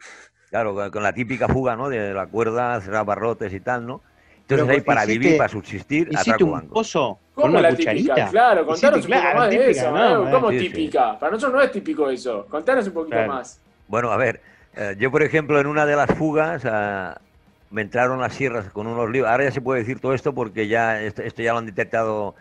[0.50, 1.90] claro, con, con la típica fuga, ¿no?
[1.90, 4.02] De la cuerda, cerrar barrotes y tal, ¿no?
[4.50, 6.74] Pero Entonces ahí para hiciste- vivir, para subsistir, ¿Hiciste atraco un banco.
[6.74, 8.16] pozo ¿Cómo con una la cucharita?
[8.16, 8.32] típica?
[8.32, 9.92] Claro, contanos Hiciste, un poco claro, más de eso.
[9.92, 10.26] ¿no?
[10.26, 10.32] ¿no?
[10.32, 10.66] ¿Cómo Sí, sí.
[10.70, 11.20] típica?
[11.20, 12.48] Para nosotros no es típico eso.
[12.50, 13.34] Contanos un poquito Claro.
[13.34, 13.62] más.
[13.88, 14.42] Bueno, a ver,
[14.76, 17.22] eh, yo por ejemplo en una de las fugas ah,
[17.70, 19.28] me entraron las sierras con unos líos.
[19.28, 22.34] Ahora ya se puede decir todo esto porque ya esto, esto ya lo han detectado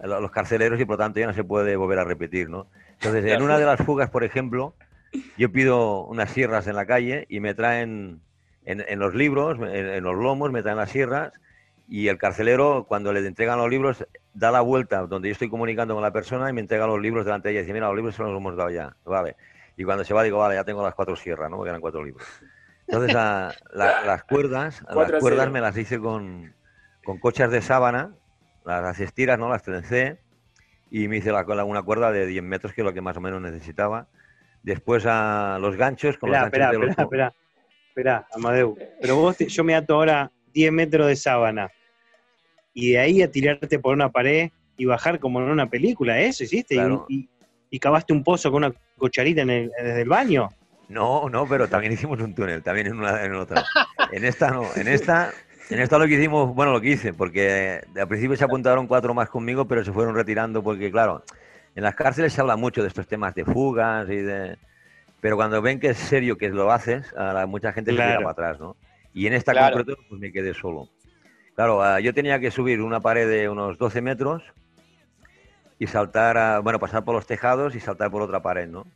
[0.00, 2.68] lo- los carceleros y por lo tanto ya no se puede volver a repetir, ¿no?
[2.92, 4.74] Entonces, en una de las fugas, por ejemplo,
[5.36, 8.20] yo pido unas sierras en la calle y me traen
[8.64, 11.32] en, en los libros, en, en los lomos, me traen las sierras
[11.88, 15.94] y el carcelero, cuando le entregan los libros, da la vuelta donde yo estoy comunicando
[15.94, 17.96] con la persona y me entrega los libros delante de ella y dice, mira, los
[17.96, 19.36] libros se los hemos dado ya, vale.
[19.76, 21.56] Y cuando se va digo, vale, ya tengo las cuatro sierras, ¿no?
[21.56, 22.26] Porque eran cuatro libros.
[22.86, 25.50] Entonces, a- la- las cuerdas, las cuerdas cero.
[25.52, 26.54] me las hice con,
[27.04, 28.12] con cochas de sábana,
[28.64, 29.48] las, las estiras, ¿no?
[29.48, 30.18] Las trencé
[30.90, 33.20] y me hice la, una cuerda de 10 metros, que es lo que más o
[33.20, 34.08] menos necesitaba.
[34.62, 36.90] Después a los ganchos, con Esperá, los ganchos esperá, de los...
[36.90, 37.34] esperá, esperá.
[37.88, 38.76] Esperá, Amadeu.
[39.00, 41.70] Pero vos, te- yo me ato ahora 10 metros de sábana.
[42.80, 46.44] Y de ahí a tirarte por una pared y bajar como en una película, ¿eso
[46.44, 46.74] hiciste?
[46.76, 47.06] Y- Claro.
[47.08, 47.28] Y,
[47.70, 50.48] y cavaste un pozo con una cucharita en el, desde el baño.
[50.88, 53.66] No, no, pero también hicimos un túnel, también en una en otra.
[54.12, 55.34] En esta no, en esta,
[55.70, 59.12] en esta lo que hicimos, bueno, lo que hice, porque al principio se apuntaron cuatro
[59.12, 61.24] más conmigo, pero se fueron retirando porque, claro,
[61.74, 64.56] en las cárceles se habla mucho de estos temas de fugas y de...
[65.20, 68.18] Pero cuando ven que es serio que lo haces, a la- mucha gente se tira
[68.18, 68.76] para atrás, ¿no?
[69.12, 69.76] Y en esta Claro.
[69.78, 70.88] concreto, pues me quedé solo.
[71.58, 74.44] Claro, ah, yo tenía que subir una pared de unos 12 metros
[75.80, 78.86] y saltar, a- bueno, pasar por los tejados y saltar por otra pared, ¿no?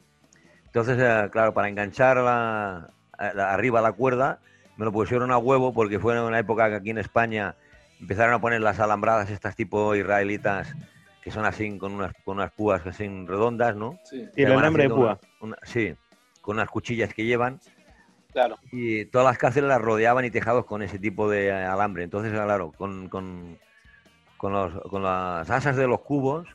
[0.67, 2.89] Entonces, eh, claro, para enganchar la,
[3.35, 4.39] la- arriba la cuerda,
[4.77, 7.57] me lo pusieron a huevo porque fue en una época que aquí en España
[8.01, 10.73] empezaron a poner las alambradas estas tipo israelitas
[11.21, 13.99] que son así con unas, con unas púas así redondas, ¿no?
[14.05, 14.29] Sí.
[14.37, 15.19] Y el alambre de púa.
[15.41, 15.97] una- una- sí,
[16.41, 17.59] con unas cuchillas que llevan.
[18.33, 18.59] Claro.
[18.70, 22.03] Y todas las cárceles las rodeaban y tejados con ese tipo de eh, alambre.
[22.05, 23.59] Entonces, claro, con, con,
[24.39, 26.49] con, los- con las asas de los cubos,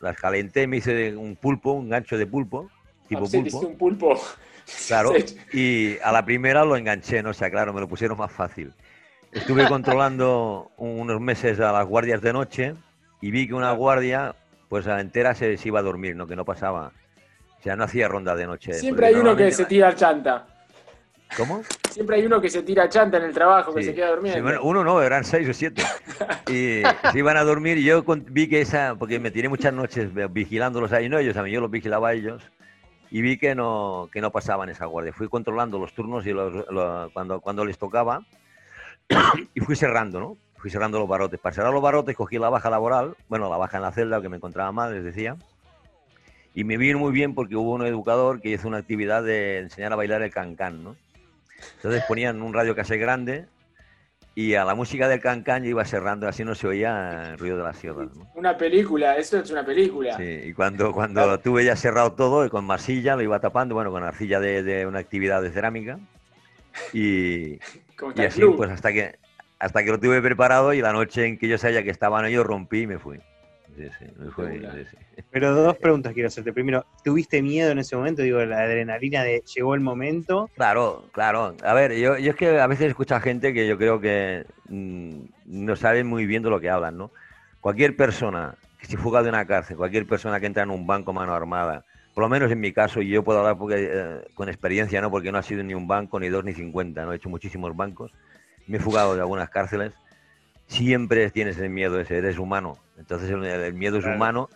[0.00, 2.70] las calenté, me hice un pulpo, un gancho de pulpo,
[3.08, 3.58] tipo Ah, sí, pulpo.
[3.60, 4.20] un pulpo.
[4.88, 5.12] Claro,
[5.52, 8.72] y a la primera lo enganché, no o sea, claro, me lo pusieron más fácil.
[9.32, 12.74] Estuve controlando unos meses a las guardias de noche
[13.20, 14.34] y vi que una guardia,
[14.68, 16.26] pues a entera se, iba a dormir, ¿no?
[16.26, 16.92] Que no pasaba.
[17.58, 18.74] O sea, no hacía ronda de noche.
[18.74, 20.46] Siempre hay uno que se tira chanta.
[21.36, 21.62] ¿Cómo?
[21.90, 24.16] Siempre hay uno que se tira chanta en el trabajo, que se queda.
[24.32, 25.82] Sí, bueno, uno no, eran seis o siete.
[26.48, 30.10] Y se iban a dormir y yo vi que esa, porque me tiré muchas noches
[30.32, 32.42] vigilándolos ahí, no ellos, a mí yo los vigilaba a ellos,
[33.10, 35.12] y vi que no, que no pasaban esa guardia.
[35.12, 38.24] Fui controlando los turnos y los, lo- cuando, cuando les tocaba,
[39.54, 40.36] y fui cerrando, ¿no?
[40.56, 41.38] Fui cerrando los barotes.
[41.40, 44.28] Para cerrar los barotes cogí la baja laboral, bueno, la baja en la celda, que
[44.28, 45.36] me encontraba mal, les decía,
[46.54, 49.92] y me vino muy bien porque hubo un educador que hizo una actividad de enseñar
[49.92, 50.96] a bailar el cancán, ¿no?
[51.76, 53.46] Entonces ponían un radio case grande
[54.34, 57.56] y a la música del cancán yo iba cerrando, así no se oía el ruido
[57.58, 58.08] de las sierras.
[58.16, 58.28] ¿no?
[58.34, 60.16] Una película, eso es una película.
[60.16, 64.02] Sí, y cuando, cuando tuve ya cerrado todo, con masilla lo iba tapando, bueno, con
[64.02, 66.00] arcilla de, de una actividad de cerámica.
[66.92, 67.60] Y,
[68.16, 69.18] y así, pues hasta que,
[69.60, 72.44] hasta que lo tuve preparado y la noche en que yo sabía que estaban ellos,
[72.44, 73.20] rompí y me fui.
[73.76, 75.22] Sí, sí, me fui, sí, sí.
[75.30, 76.52] Pero dos preguntas quiero hacerte.
[76.52, 78.22] Primero, ¿tuviste miedo en ese momento?
[78.22, 80.48] Digo, la adrenalina de llegó el momento.
[80.54, 81.56] Claro, claro.
[81.64, 84.46] A ver, yo, yo es que a veces escucho a gente que yo creo que
[84.68, 87.10] mm, no sabe muy bien de lo que hablan, ¿no?
[87.60, 91.12] Cualquier persona que se fuga de una cárcel, cualquier persona que entra en un banco
[91.12, 94.48] mano armada, por lo menos en mi caso, y yo puedo hablar porque, eh, con
[94.48, 95.10] experiencia, ¿no?
[95.10, 97.12] Porque no ha sido ni un banco, ni dos, ni cincuenta, ¿no?
[97.12, 98.12] He hecho muchísimos bancos,
[98.68, 99.94] me he fugado de algunas cárceles,
[100.68, 102.78] siempre tienes el miedo ese, eres humano.
[102.98, 104.16] Entonces el, el miedo es Claro.
[104.16, 104.50] humano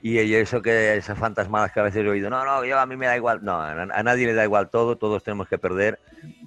[0.00, 2.86] y, y eso que esas fantasmadas que a veces he oído, no, no, yo a
[2.86, 3.40] mí me da igual.
[3.42, 5.98] No, a, a nadie le da igual todo, todos tenemos que perder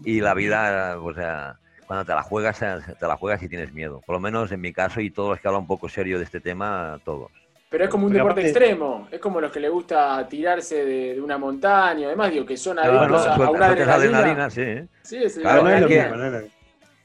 [0.05, 3.73] y la vida, o sea, cuando te la juegas, eh, te la juegas y tienes
[3.73, 4.01] miedo.
[4.05, 6.23] Por lo menos en mi caso y todos los que hablan un poco serio de
[6.23, 7.31] este tema, todos.
[7.69, 10.83] Pero es como un Pero deporte aparte- extremo, es como los que le gusta tirarse
[10.85, 14.17] de, de una montaña, además digo que son adictos a, a suelta- una sueltas adrenalina.
[14.19, 14.61] adrenalina, sí.
[14.61, 14.87] ¿eh?
[15.03, 16.47] Sí, es el- Claro, no es es lo que mismo, no es lo.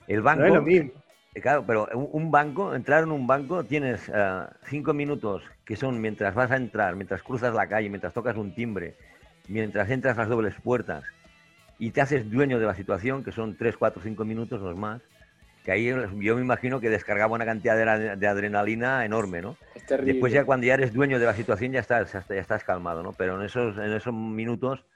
[0.09, 0.91] El banco, No es lo mismo.
[1.37, 6.01] Eh, Claro, pero un, banco, entrar en un banco, tienes eh, cinco minutos que son
[6.01, 8.95] mientras vas a entrar, mientras cruzas la calle, mientras tocas un timbre,
[9.47, 11.05] mientras entras las dobles puertas
[11.79, 15.03] y te haces dueño de la situación, que son tres, cuatro, cinco minutos los más,
[15.63, 19.59] que ahí yo me imagino que descargaba una cantidad de, adre- de adrenalina enorme, ¿no?
[19.75, 20.15] es terrible.
[20.15, 23.13] Después ya cuando ya eres dueño de la situación ya estás, ya estás- calmado, ¿no?
[23.13, 24.87] Pero en esos, en esos minutos,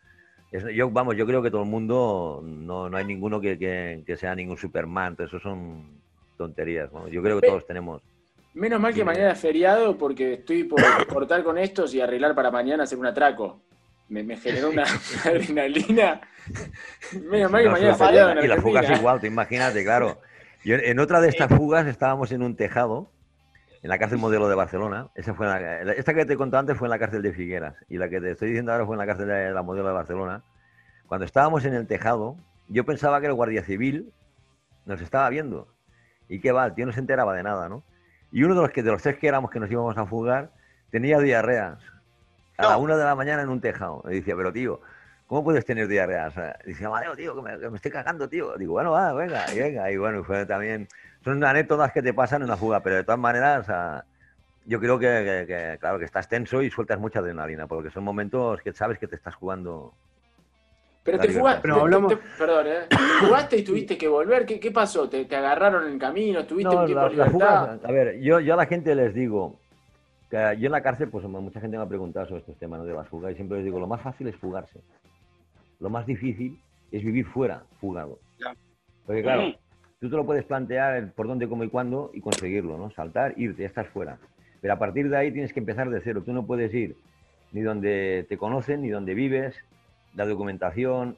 [0.52, 4.04] es- yo, vamos, yo creo que todo el mundo, no, no hay ninguno que, que-
[4.06, 5.99] que sea ningún Superman, todo eso son
[6.44, 7.06] tonterías, ¿no?
[7.08, 8.00] Yo creo que todos tenemos.
[8.54, 12.50] Menos mal que mañana es feriado porque estoy por cortar con estos y arreglar para
[12.50, 13.60] mañana hacer un atraco.
[14.08, 16.20] Me, me generó una, una adrenalina.
[17.28, 20.18] Menos mal que No, mañana es feriado en y las fugas igual, te imagínate, claro.
[20.64, 23.10] Yo en otra de estas fugas estábamos en un tejado,
[23.82, 25.08] en la cárcel modelo de Barcelona.
[25.14, 27.98] Esa fue la- esta que te contado antes fue en la cárcel de Figueras y
[27.98, 30.42] la que te estoy diciendo ahora fue en la cárcel de la modelo de Barcelona.
[31.06, 32.36] Cuando estábamos en el tejado,
[32.68, 34.12] yo pensaba que el guardia civil
[34.86, 35.68] nos estaba viendo.
[36.30, 37.82] Y que va, el tío no se enteraba de nada, ¿no?
[38.32, 40.50] Y uno de los, que, de los tres que éramos que nos íbamos a fugar
[40.90, 41.78] tenía diarreas.
[42.56, 44.02] A la una de la mañana en un tejado.
[44.04, 44.80] Me decía, pero tío,
[45.26, 46.34] ¿cómo puedes tener diarreas?
[46.64, 48.56] Dice, Amadeo, tío, que me, que me estoy cagando, tío.
[48.56, 49.90] Digo, bueno, va, venga, y venga.
[49.90, 50.86] Y bueno, fue también.
[51.24, 54.04] Son anécdotas que te pasan en la fuga, pero de todas maneras, ah,
[54.66, 58.04] yo creo que, que- que, claro, que estás tenso y sueltas mucha adrenalina, porque son
[58.04, 59.94] momentos que sabes que te estás jugando.
[61.10, 62.78] Pero te fugaste, Pero te- hablamos- te- perdón, ¿eh?
[62.88, 64.46] ¿Te fugaste y tuviste que volver.
[64.46, 65.08] ¿Qué, qué pasó?
[65.08, 66.40] ¿Te, te agarraron en el camino?
[66.40, 67.32] ¿Estuviste No, un tiempo la- libertad?
[67.32, 69.58] fugas, a ver, yo, yo a la gente les digo
[70.30, 72.84] que yo en la cárcel, pues mucha gente me ha preguntado sobre estos temas ¿no?
[72.86, 74.80] de las fugas y siempre les digo, lo más fácil es fugarse.
[75.80, 76.58] Lo más difícil
[76.92, 78.18] es vivir fuera, fugado.
[79.06, 79.54] Porque claro,
[80.00, 82.90] tú te lo puedes plantear por dónde, cómo y cuándo y conseguirlo, ¿no?
[82.92, 84.18] Saltar, irte, ya estás fuera.
[84.60, 86.22] Pero a partir de ahí tienes que empezar de cero.
[86.24, 86.94] Tú no puedes ir
[87.52, 89.56] ni donde te conocen, ni donde vives,
[90.14, 91.16] la documentación,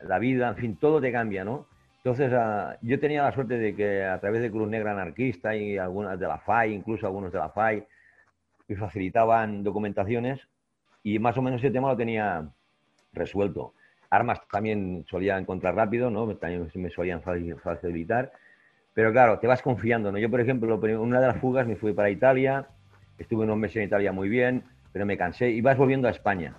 [0.00, 1.66] la vida, en fin, todo te cambia, ¿no?
[1.98, 5.78] Entonces, ah, yo tenía la suerte de que a través de Cruz Negra Anarquista y
[5.78, 7.84] algunas de la FAI, incluso algunos de la FAI,
[8.68, 10.40] me facilitaban documentaciones
[11.02, 12.48] y más o menos ese tema lo tenía
[13.12, 13.74] resuelto.
[14.10, 16.36] Armas también solía encontrar rápido, ¿no?
[16.36, 18.32] También me solían fa- facilitar.
[18.94, 20.18] Pero claro, te vas confiando, ¿no?
[20.18, 22.66] Yo, por ejemplo, una de las fugas me fui para Italia,
[23.18, 26.54] estuve unos meses en Italia muy bien, pero me cansé y vas volviendo a España.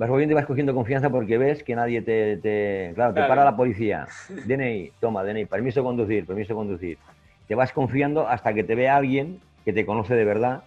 [0.00, 2.38] Vas volviendo y vas cogiendo confianza porque ves que nadie te...
[2.38, 3.28] te- claro, te Claro.
[3.28, 4.06] para la policía.
[4.46, 6.98] DNI, toma, DNI, permiso de conducir, permiso de conducir.
[7.46, 10.62] Te vas confiando hasta que te ve alguien que te conoce de verdad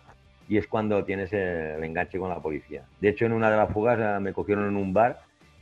[0.48, 2.84] y es cuando tienes el enganche con la policía.
[3.02, 5.22] De hecho, en una de las fugas eh, me cogieron en un bar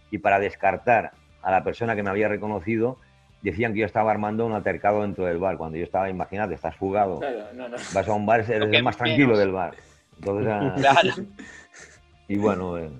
[0.10, 1.12] y para descartar
[1.42, 2.98] a la persona que me había reconocido,
[3.42, 5.56] decían que yo estaba armando un altercado dentro del bar.
[5.56, 7.78] Cuando yo estaba, imagínate, estás fugado, Claro, no, no.
[7.94, 8.98] vas a un bar, eres el más menos.
[8.98, 9.76] tranquilo del bar.
[10.18, 11.10] Entonces, ah, Claro.
[12.28, 12.92] y bueno, eh, eh,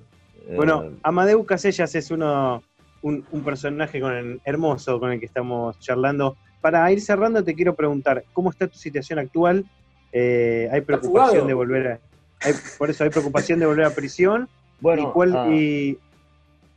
[0.56, 2.64] Bueno, Amadeus Casellas es uno,
[3.02, 6.36] un, un personaje con el- hermoso con el que estamos charlando.
[6.62, 9.66] Para ir cerrando, te quiero preguntar, ¿cómo está tu situación actual?
[10.12, 12.00] Eh, ¿Hay preocupación de volver a...
[12.44, 14.48] hay- por eso, ¿hay preocupación de volver a prisión?
[14.80, 15.98] bueno, y, cuál- ah, y-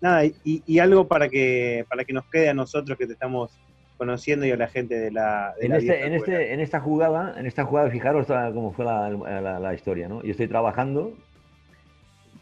[0.00, 3.50] nada, y, y algo para que, para que nos quede a nosotros que te estamos
[3.96, 6.80] conociendo y a la gente de la, de en, la este, en, este, en esta
[6.80, 10.22] jugada, en esta jugada, fijaros la- cómo fue la, la- la historia, ¿no?
[10.22, 11.14] Yo estoy trabajando,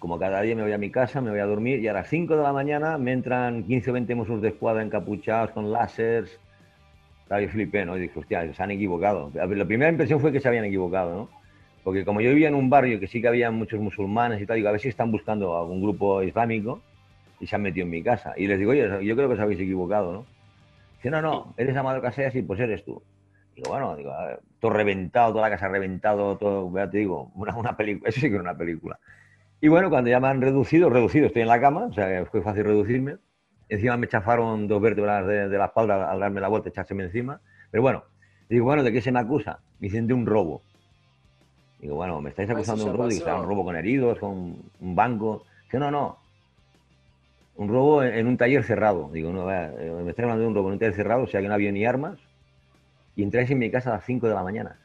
[0.02, 2.08] como cada día me voy a mi casa, me voy a dormir, y a las
[2.08, 6.40] 5 de la mañana me entran 15 o 20 musos de escuadra encapuchados con láseres.
[7.28, 7.96] Claro, yo flipé, ¿no?
[7.96, 9.30] Y dije, hostia, se han equivocado.
[9.32, 11.28] La primera impresión fue que se habían equivocado, ¿no?
[11.84, 14.56] Porque como yo vivía en un barrio que sí que había muchos musulmanes y tal,
[14.56, 16.82] digo, a ver si están buscando algún grupo islámico
[17.38, 18.34] y se han metido en mi casa.
[18.36, 20.26] Y les digo, oye, yo creo que os habéis equivocado, ¿no?
[20.96, 23.00] Dice, no, no, eres Amado Casellas y pues eres tú.
[23.54, 27.54] Digo, bueno, digo, ver, todo reventado, toda la casa reventado, todo, ya te digo, una,
[27.56, 28.98] una película, eso sí que era una película.
[29.62, 32.42] Y bueno, cuando ya me han reducido, reducido, estoy en la cama, o sea, fue
[32.42, 33.18] fácil reducirme.
[33.68, 37.40] Encima me chafaron dos vértebras de, de la espalda al darme la vuelta, echárseme encima.
[37.70, 38.02] Pero bueno,
[38.48, 39.60] digo, bueno, ¿de qué se me acusa?
[39.78, 40.62] Me dicen de un robo.
[41.78, 43.08] Digo, bueno, ¿me estáis Eso acusando de un robo?
[43.08, 43.30] Digo, pasó.
[43.30, 45.44] "Será un robo con heridos, con un banco.
[45.66, 46.18] Dice, no, no.
[47.54, 49.10] Un robo en, en un taller cerrado.
[49.12, 51.26] Digo, no, vaya, eh, me están hablando de un robo en un taller cerrado, o
[51.28, 52.18] sea que no había ni armas.
[53.14, 54.76] Y entráis en mi casa a las 5 de la mañana.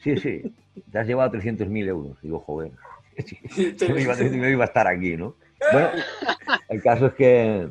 [0.00, 0.54] Sí, sí,
[0.90, 2.20] te has llevado 300.000 euros.
[2.20, 2.72] Digo, joder,
[3.56, 5.34] yo iba, a estar aquí, ¿no?
[5.72, 5.88] Bueno,
[6.68, 7.68] el caso es que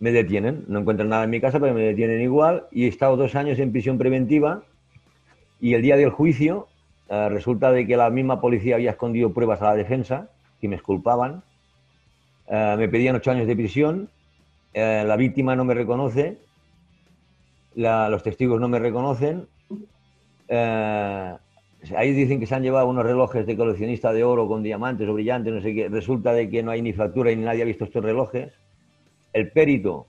[0.00, 2.66] me detienen, no encuentran nada en mi casa, pero me detienen igual.
[2.70, 4.62] Y he estado dos años en prisión preventiva.
[5.60, 6.68] Y el día del juicio
[7.08, 10.30] eh, resulta de que la misma policía había escondido pruebas a la defensa
[10.60, 11.42] que me exculpaban,
[12.46, 14.10] Eh, me pedían ocho años de prisión,
[14.74, 16.36] eh, la víctima no me reconoce,
[17.74, 19.48] los testigos no me reconocen,
[21.96, 25.14] ahí dicen que se han llevado unos relojes de coleccionista de oro con diamantes o
[25.14, 25.88] brillantes, no sé qué.
[25.88, 28.52] Resulta de que no hay ni factura y nadie ha visto estos relojes.
[29.32, 30.06] El perito,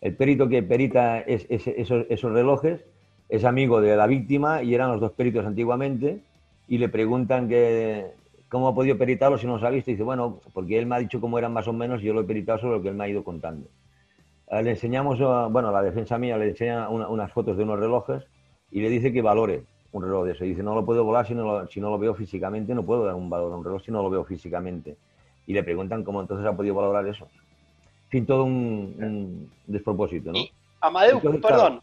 [0.00, 2.84] el perito que perita es- es- esos, relojes,
[3.28, 6.20] es amigo de la víctima y eran los dos peritos antiguamente
[6.68, 8.06] y le preguntan que
[8.48, 9.90] cómo ha podido peritarlo si no los ha visto.
[9.90, 12.14] Y dice, bueno, porque él me ha dicho cómo eran más o menos y yo
[12.14, 13.68] lo he peritado sobre lo que él me ha ido contando.
[14.48, 17.80] Eh, Le enseñamos, eh, bueno, la defensa mía le enseña una- unas fotos de unos
[17.80, 18.24] relojes
[18.70, 19.64] y le dice que valore
[19.96, 20.44] un reloj de eso.
[20.44, 22.84] Y dice, no lo puedo volar si no lo, si no lo veo físicamente, no
[22.84, 24.96] puedo dar un valor a un reloj si no lo veo físicamente.
[25.46, 27.28] Y le preguntan cómo entonces ha podido valorar eso.
[28.04, 30.38] En fin, todo un, un despropósito, ¿no?
[30.80, 31.82] Amadeus, Entonces, perdón, claro,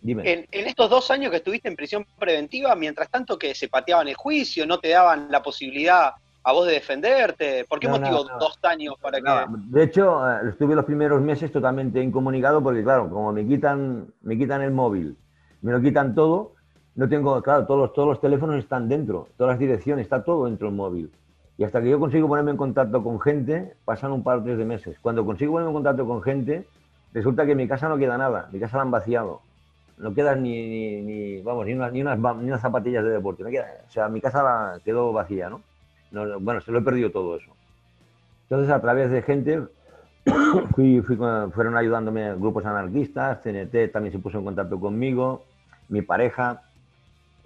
[0.00, 0.32] dime.
[0.32, 4.08] en, en estos dos años que estuviste en prisión preventiva, mientras tanto que se pateaban
[4.08, 8.24] el juicio, no te daban la posibilidad a vos de defenderte, ¿por qué No, motivo
[8.24, 8.38] no, no.
[8.38, 9.46] dos años para que...
[9.68, 14.38] de hecho, eh, estuve los primeros meses totalmente incomunicado porque, claro, como me quitan, me
[14.38, 15.16] quitan el móvil,
[15.60, 16.54] me lo quitan todo,
[16.96, 20.46] no tengo, claro, todos los, todos los teléfonos están dentro, todas las direcciones, está todo
[20.46, 21.10] dentro del móvil.
[21.56, 24.56] Y hasta que yo consigo ponerme en contacto con gente, pasan un par o tres
[24.58, 24.96] de meses.
[25.00, 26.66] Cuando consigo ponerme en contacto con gente,
[27.12, 29.40] resulta que en mi casa no queda nada, mi casa la han vaciado.
[29.98, 33.42] No quedan ni, ni, ni, vamos, ni unas, ni, unas, ni unas zapatillas de deporte.
[33.42, 35.60] no queda- o sea, mi casa la quedó vacía, ¿no?
[36.10, 37.50] No, no, Bueno, se lo he perdido todo eso.
[38.48, 39.62] Entonces, a través de gente,
[40.74, 45.44] fui, fui fueron ayudándome grupos anarquistas, CNT también se puso en contacto conmigo,
[45.90, 46.62] mi pareja.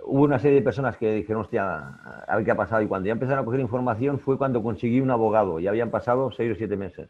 [0.06, 1.78] Hubo una serie de personas que dijeron, hostia,
[2.26, 2.82] a ver qué ha pasado.
[2.82, 5.60] Y cuando ya empezaron a coger información fue cuando conseguí un abogado.
[5.60, 7.08] Ya habían pasado seis o siete meses.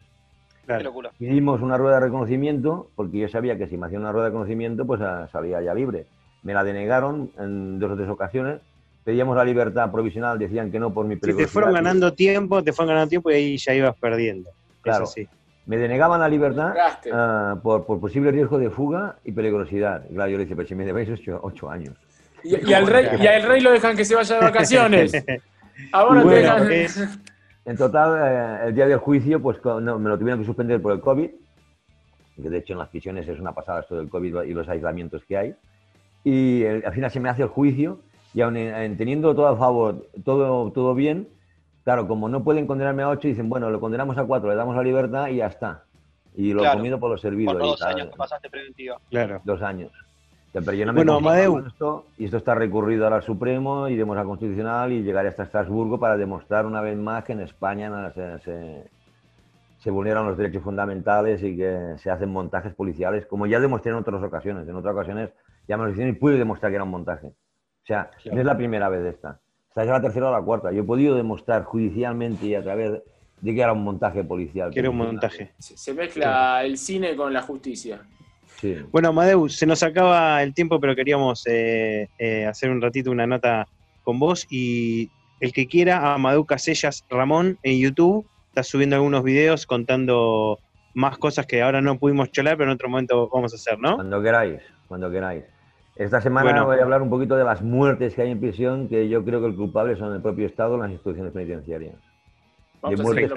[0.67, 1.11] Qué locura.
[1.19, 4.31] Hicimos una rueda de reconocimiento, porque yo sabía que si me hacían una rueda de
[4.31, 6.07] reconocimiento, pues ah, salía ya libre.
[6.43, 8.61] Me la denegaron en dos o tres ocasiones.
[9.03, 12.73] Pedíamos la libertad provisional, decían que no por mi Si te fueron ganando tiempo, te
[12.73, 14.51] fueron ganando tiempo y ahí ya ibas perdiendo.
[14.81, 15.05] Claro.
[15.05, 15.29] Eso sí.
[15.67, 16.75] Me denegaban la libertad
[17.13, 20.05] ah, por, por posible riesgo de fuga y peligrosidad.
[20.09, 21.95] Y claro, yo le dije, pero si me debéis ocho, ocho años.
[22.45, 25.13] Y, y al rey, y al rey lo dejan que se vaya de vacaciones.
[25.93, 26.73] Ahora te Bueno, dejan.
[26.73, 27.09] es-
[27.65, 30.93] En total, eh, el día del juicio, pues no, me lo tuvieron que suspender por
[30.93, 31.31] el COVID,
[32.43, 35.25] que de hecho en las prisiones es una pasada esto del COVID y los aislamientos
[35.25, 35.55] que hay.
[36.25, 38.01] Y el- al final se me hace el juicio
[38.35, 41.29] y aun en- en teniendo todo a favor, todo, todo bien,
[41.85, 44.77] claro, como no pueden condenarme a ocho, dicen, bueno, lo condenamos a cuatro, le damos
[44.77, 45.85] la libertad y ya está.
[46.37, 46.79] Y lo Claro.
[46.79, 47.53] comido por lo servido.
[47.53, 47.95] Por los y tal.
[47.95, 48.99] años que pasaste preventiva.
[49.09, 49.41] claro.
[49.45, 49.91] Dos años.
[50.61, 51.59] Pero yo no me Bueno, Amadeu.
[51.67, 55.99] esto y esto está recurrido ahora al Supremo, iremos al Constitucional y llegaré hasta Estrasburgo
[55.99, 58.85] para demostrar una vez más que en España se, se-
[59.79, 63.99] se vulneran los derechos fundamentales y que se hacen montajes policiales, como ya demostré en
[63.99, 64.67] otras ocasiones.
[64.69, 65.31] En otras ocasiones
[65.69, 67.27] ya me lo hicieron y pude demostrar que era un montaje.
[67.27, 69.41] O sea, no es la primera vez de esta.
[69.69, 70.71] Esta es la tercera o la cuarta.
[70.73, 73.03] Yo he podido demostrar judicialmente y a través
[73.41, 74.71] de que era un montaje policial.
[74.71, 75.53] Que era un montaje.
[75.59, 78.01] Se, se mezcla el cine con la justicia.
[78.65, 78.79] Sí.
[78.91, 83.27] Bueno, Amadeu, se nos acaba el tiempo, pero queríamos eh, eh, hacer un ratito una
[83.27, 83.69] nota
[84.05, 84.47] con vos.
[84.49, 85.11] Y
[85.41, 90.59] el que quiera, Amadeu Casellas Ramón en YouTube, está subiendo algunos videos contando
[90.95, 93.97] más cosas que ahora no pudimos charlar, pero en otro momento vamos a hacer, ¿no?
[93.97, 95.45] Cuando queráis, cuando queráis.
[95.97, 96.65] Esta semana Bueno.
[96.65, 99.43] voy a hablar un poquito de las muertes que hay en prisión, que yo creo
[99.43, 101.97] que el culpable son el propio Estado, las instituciones penitenciarias.
[102.81, 103.31] Vamos De a muertes.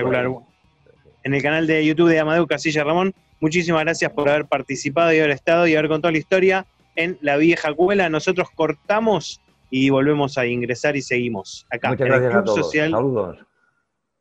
[1.24, 5.20] En el canal de YouTube de Amadeu Casilla Ramón, muchísimas gracias por haber participado y
[5.20, 6.66] haber estado y haber contado la historia
[6.96, 8.10] en La Vieja Cuela.
[8.10, 12.46] Nosotros cortamos y volvemos a ingresar y seguimos acá Muchas en el gracias a Club
[12.46, 12.66] todos.
[12.66, 12.92] Social.
[12.92, 13.38] Saludos.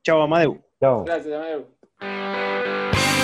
[0.02, 0.60] Chao, Amadeu.
[0.80, 1.04] Chao.
[1.04, 3.15] Gracias, Amadeu.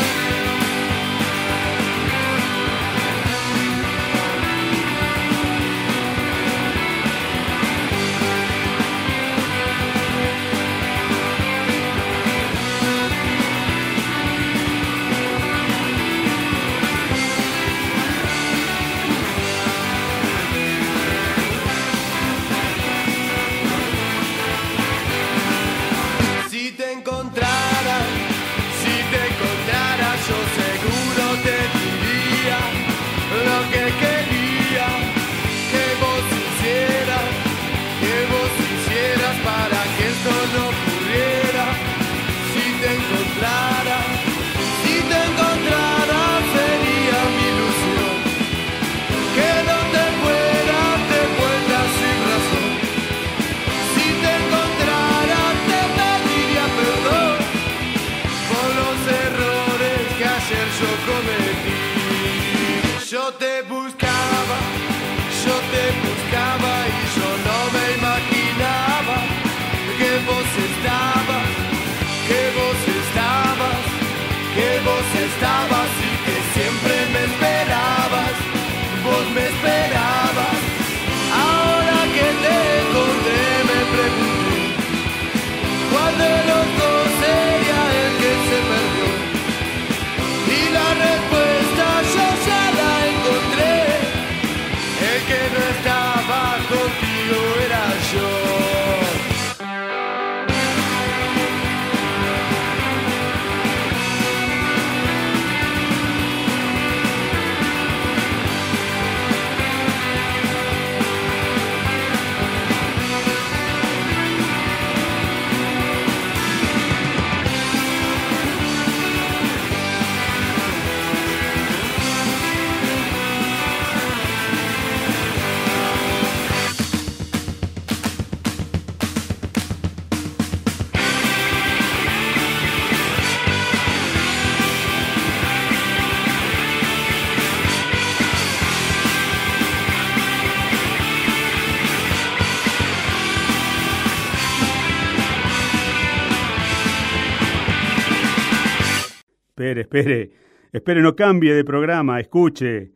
[149.72, 150.30] Espere, espere.
[150.70, 152.92] Espere, no cambie de programa, escuche.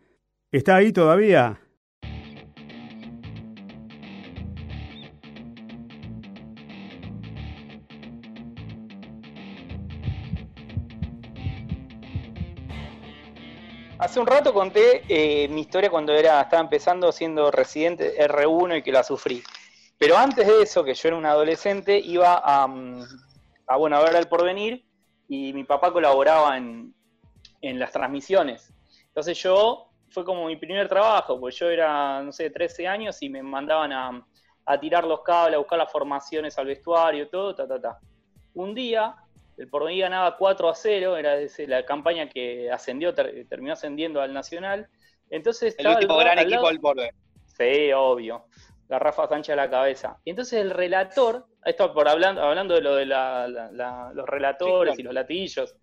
[0.51, 1.59] ¿Está ahí todavía?
[13.99, 18.83] Hace un rato conté eh, mi historia cuando era, estaba empezando siendo residente R1 y
[18.83, 19.43] que la sufrí.
[19.99, 23.03] Pero antes de eso, que yo era un adolescente, iba a, mm,
[23.67, 24.86] a, bueno, a ver el porvenir
[25.29, 26.95] y mi papá colaboraba en,
[27.61, 28.73] en las transmisiones.
[29.09, 33.29] Entonces yo, fue como mi primer trabajo, pues yo era, no sé, 13 años y
[33.29, 34.27] me mandaban a,
[34.67, 37.99] a tirar los cables, a buscar las formaciones al vestuario, todo, ta, ta, ta.
[38.55, 39.15] Un día,
[39.57, 44.33] el porvenir ganaba 4 a 0, era la campaña que ascendió, ter- terminó ascendiendo al
[44.33, 44.89] Nacional.
[45.31, 47.11] Entonces El último al- gran al equipo del Porbe.
[47.47, 48.47] Sí, obvio.
[48.89, 50.19] La Rafa Sánchez a la cabeza.
[50.25, 54.27] Y entonces el relator, esto por hablando, hablando de lo de la- la- la- los
[54.27, 55.13] relatores Sí, claro.
[55.13, 55.77] y los latillos,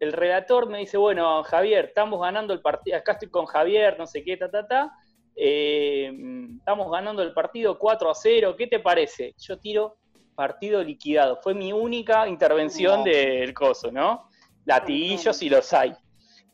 [0.00, 4.06] el relator me dice, bueno, Javier, estamos ganando el partido, acá estoy con Javier, no
[4.06, 4.90] sé qué, ta, ta, ta,
[5.36, 6.12] eh,
[6.58, 9.34] estamos ganando el partido 4 a 0, ¿qué te parece?
[9.38, 9.96] Yo tiro
[10.34, 11.38] partido liquidado.
[11.42, 13.04] Fue mi única intervención No.
[13.04, 14.28] del coso, ¿no?
[14.64, 15.92] Latillos y los hay.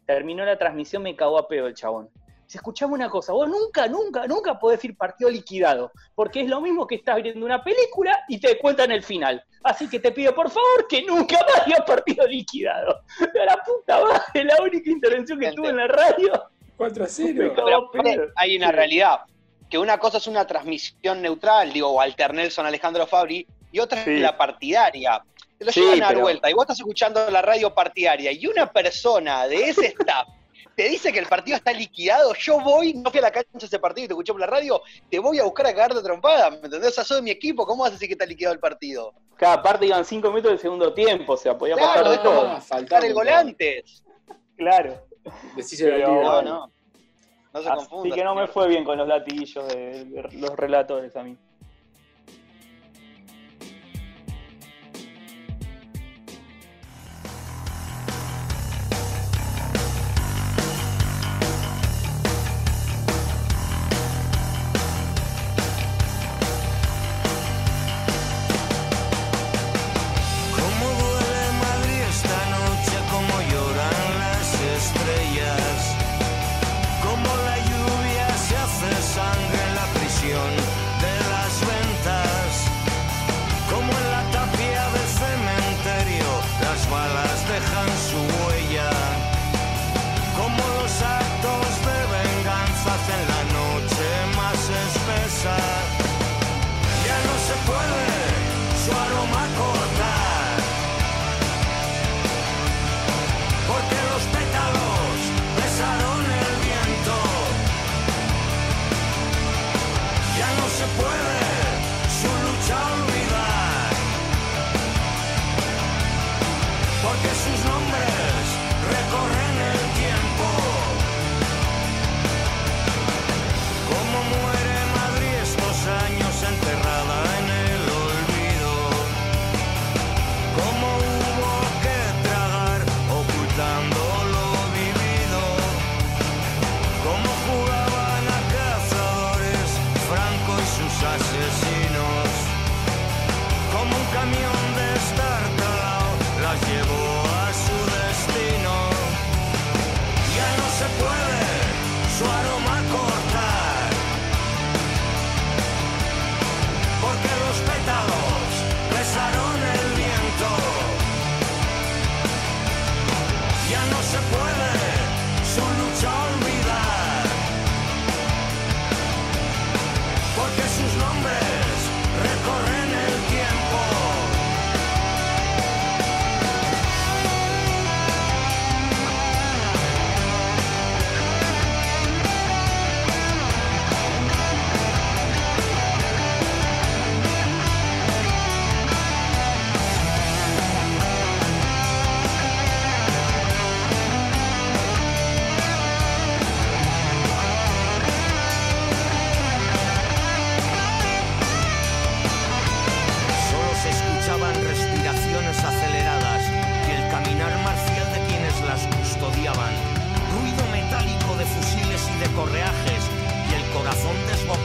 [0.07, 2.11] Terminó la transmisión, me cagó a pedo el chabón.
[2.49, 6.63] Si escuchame una cosa, vos nunca, nunca, nunca podés decir partido liquidado, porque es lo
[6.63, 9.45] mismo que estás viendo una película y te cuentan el final.
[9.63, 13.03] Así que te pido por favor que nunca más digas partido liquidado.
[13.21, 15.57] A la puta madre, la única intervención que Gente.
[15.61, 16.45] tuve en la radio.
[16.79, 17.53] 4 a Me 0.
[17.55, 19.19] cagó Pero aparte, hay una realidad,
[19.69, 24.13] que una cosa es una transmisión neutral, digo, Walter Nelson, Alejandro Fabri, y otra Sí.
[24.13, 25.23] es la partidaria.
[25.59, 28.33] Te lo Sí, llevan a dar pero- vuelta y vos estás escuchando la radio partidaria
[28.33, 30.29] y una persona de ese staff
[30.79, 33.81] te dice que el partido está liquidado, yo voy, no fui a la cancha ese
[33.81, 36.59] partido y te escuché por la radio, te voy a buscar a cagarte trompada, ¿me
[36.59, 36.97] entendés?
[36.97, 39.12] O sea, de mi equipo, ¿cómo vas a decir que está liquidado el partido?
[39.37, 42.61] Cada parte iban cinco minutos del segundo tiempo, o sea, podía Claro, pasar de todo.
[42.61, 44.05] faltar el gol antes.
[44.57, 45.03] Claro.
[45.57, 45.99] Decíselo.
[46.22, 46.72] No, no.
[47.53, 48.14] No se Así confunda.
[48.14, 51.37] que no me fue bien con los latiguillos de, de los relatores a mí.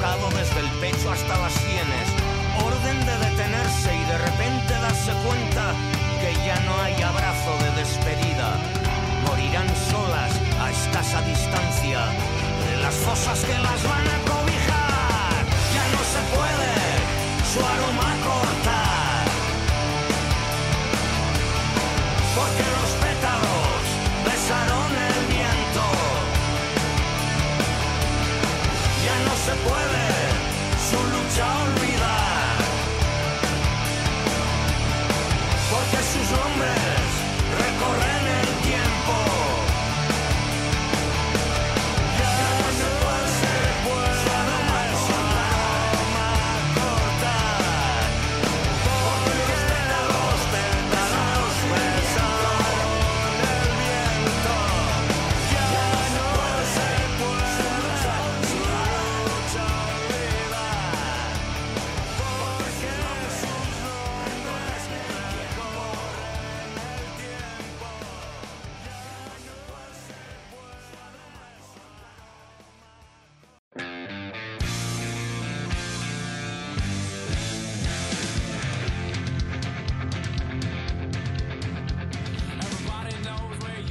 [0.03, 2.07] Desde el pecho hasta las sienes.
[2.61, 5.73] Orden de detenerse y de repente darse cuenta
[6.19, 8.57] que ya no hay abrazo de despedida.
[9.25, 11.99] Morirán solas a escasa distancia
[12.67, 15.45] de las fosas que las van a cobijar.
[15.73, 16.73] Ya no se puede
[17.53, 18.12] su aroma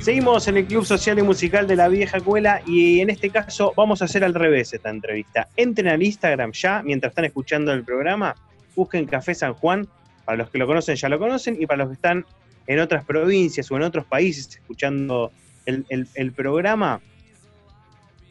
[0.02, 3.72] Seguimos en el Club Social y Musical de la Vieja Escuela y en este caso
[3.76, 5.48] vamos a hacer al revés esta entrevista.
[5.56, 8.34] Entren al Instagram ya, mientras están escuchando el programa,
[8.74, 9.86] busquen Café San Juan,
[10.24, 12.26] para los que lo conocen ya lo conocen y para los que están
[12.66, 15.30] en otras provincias o en otros países escuchando
[15.66, 17.00] el, el- el programa,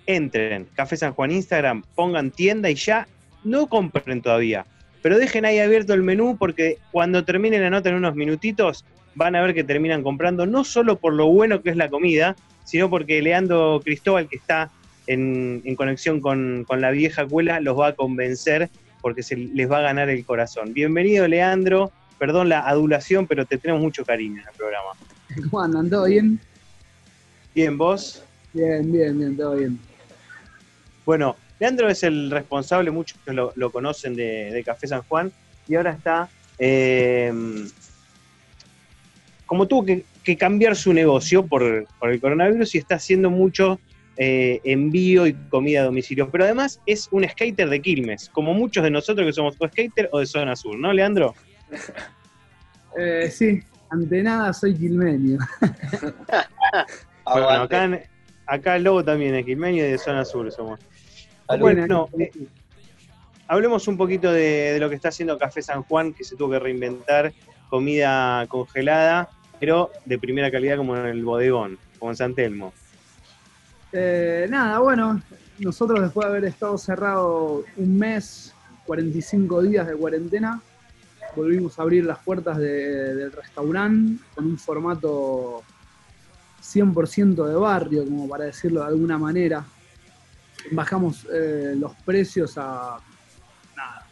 [0.05, 3.07] entren, Café San Juan Instagram, pongan tienda y ya
[3.45, 4.65] no compren todavía.
[5.01, 8.83] pero dejen ahí abierto el menú porque cuando termine la nota en unos minutitos
[9.15, 12.35] van a ver que terminan comprando no solo por lo bueno que es la comida,
[12.63, 14.71] sino porque Leandro Cristóbal, que está
[15.07, 18.69] en, en conexión con, con la vieja cuela, los va a convencer
[19.01, 20.73] porque se les va a ganar el corazón.
[20.73, 21.91] Bienvenido, Leandro.
[22.19, 24.89] Perdón la adulación, pero te tenemos mucho cariño en el programa.
[25.49, 25.89] ¿Cómo andan?
[25.89, 26.39] ¿Todo bien?
[27.55, 28.23] Bien, vos.
[28.53, 29.79] Bien, bien, bien, todo bien.
[31.05, 35.31] Bueno, Leandro es el responsable, muchos lo, lo conocen de, de Café San Juan,
[35.67, 36.29] y ahora está,
[36.59, 37.33] eh,
[39.51, 43.81] como tuvo que, que cambiar su negocio por, por el coronavirus y está haciendo mucho
[44.15, 48.81] eh, envío y comida a domicilio, pero además es un skater de Quilmes, como muchos
[48.81, 51.35] de nosotros que somos o skater o de zona sur, ¿no, Leandro?
[52.97, 55.37] Eh, sí, ante nada soy quilmeño.
[57.25, 57.99] Bueno, acá,
[58.45, 60.79] acá el lobo también es quilmeño y de zona sur somos.
[61.59, 62.31] Bueno, eh,
[63.49, 66.51] hablemos un poquito de, de lo que está haciendo Café San Juan, que se tuvo
[66.51, 67.33] que reinventar,
[67.69, 69.29] comida congelada,
[69.61, 72.73] pero de primera calidad como en el bodegón, como en San Telmo.
[73.93, 75.21] Eh, nada, bueno,
[75.59, 78.55] nosotros después de haber estado cerrado un mes,
[78.87, 80.59] 45 días de cuarentena,
[81.35, 85.61] volvimos a abrir las puertas de- del restaurante con un formato
[86.59, 89.63] 100% de barrio, como para decirlo de alguna manera.
[90.71, 92.97] Bajamos eh, los precios a
[93.77, 94.07] nada.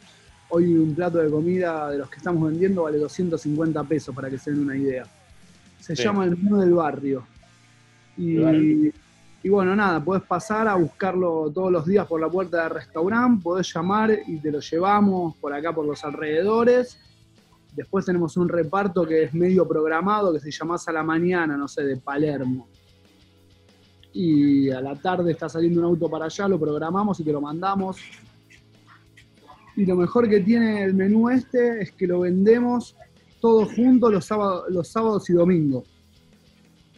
[0.49, 4.37] Hoy un plato de comida de los que estamos vendiendo vale 250 pesos, para que
[4.37, 5.05] se den una idea.
[5.79, 6.03] Se Sí.
[6.03, 7.25] llama el menú del barrio.
[8.17, 8.37] Y,
[9.41, 13.41] y bueno, nada, podés pasar a buscarlo todos los días por la puerta del restaurante,
[13.43, 16.99] podés llamar y te lo llevamos por acá, por los alrededores.
[17.75, 21.67] Después tenemos un reparto que es medio programado, que se llama a la mañana, no
[21.67, 22.67] sé, de Palermo.
[24.11, 27.39] Y a la tarde está saliendo un auto para allá, lo programamos y te lo
[27.39, 27.97] mandamos.
[29.77, 32.95] Y lo mejor que tiene el menú este es que lo vendemos
[33.39, 35.83] todo junto los sábados, los sábados y domingos.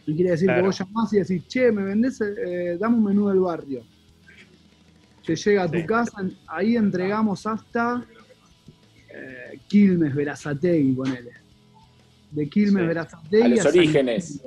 [0.06, 0.62] Y quiere decir Claro.
[0.62, 3.82] que vos llamás y decís, che, me vendés, eh, dame un menú del barrio.
[5.24, 5.86] Te llega a tu Sí.
[5.86, 8.04] casa, ahí entregamos hasta
[9.14, 11.30] eh, Quilmes, Verazategui, ponele.
[12.30, 12.88] De Quilmes, Sí.
[12.88, 14.42] Verazategui A los orígenes.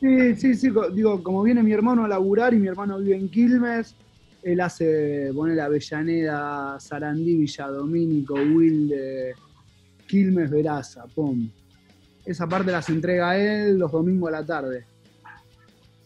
[0.00, 3.28] Sí, sí, sí, digo, como viene mi hermano a laburar y mi hermano vive en
[3.30, 3.94] Quilmes,
[4.42, 9.34] él hace, pone Avellaneda, Sarandí, Villadomínico, Wilde,
[10.06, 11.48] Quilmes, Veraza, pum.
[12.24, 14.86] Esa parte las entrega él los domingos a la tarde.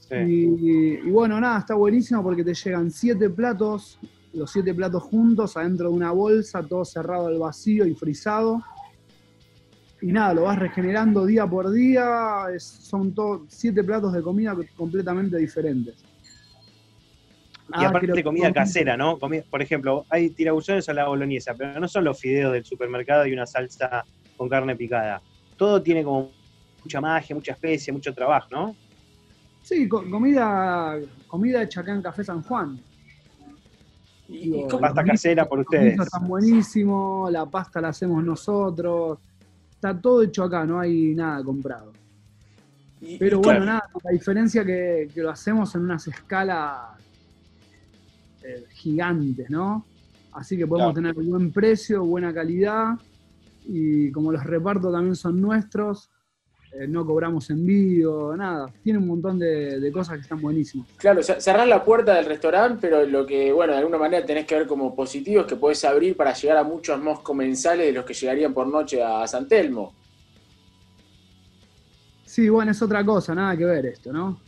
[0.00, 0.14] Sí.
[0.16, 3.98] Y, y bueno, nada, está buenísimo porque te llegan siete platos,
[4.32, 8.62] los siete platos juntos, adentro de una bolsa, todo cerrado al vacío y frisado.
[10.00, 14.56] Y nada, lo vas regenerando día por día, es- son todos siete platos de comida
[14.76, 15.96] completamente diferentes.
[17.76, 19.18] Y Ah, aparte comida casera, ¿no?
[19.18, 23.26] Comi- por ejemplo, hay tirabuzones a la boloñesa, pero no son los fideos del supermercado
[23.26, 24.04] y una salsa
[24.36, 25.20] con carne picada.
[25.56, 26.30] Todo tiene como
[26.82, 28.76] mucha magia, mucha especia, mucho trabajo, ¿no?
[29.62, 32.82] Sí, co- comida, comida hecha acá en Café San Juan.
[34.28, 35.90] ¿Y, Digo, y Pasta casera por ustedes.
[35.90, 39.18] guisos están buenísimos, la pasta la hacemos nosotros.
[39.72, 41.92] Está todo hecho acá, no hay nada comprado.
[43.00, 46.97] y- y Pero claro, bueno, nada, la diferencia que, que lo hacemos en unas escalas
[48.48, 49.88] eh, gigantes, ¿no?
[50.32, 52.94] Así que podemos tener buen precio, buena calidad,
[53.64, 56.10] y como los repartos también son nuestros,
[56.72, 58.74] eh, no cobramos envío, nada.
[58.82, 60.88] Tiene un montón de, de cosas que están buenísimas.
[60.96, 64.46] Claro, ce- cerrás la puerta del restaurante, pero lo que, bueno, de alguna manera tenés
[64.46, 67.92] que ver como positivo es que podés abrir para llegar a muchos más comensales de
[67.92, 69.96] los que llegarían por noche a San Telmo.
[72.24, 74.44] Sí, bueno, es otra cosa, nada que ver esto, ¿no?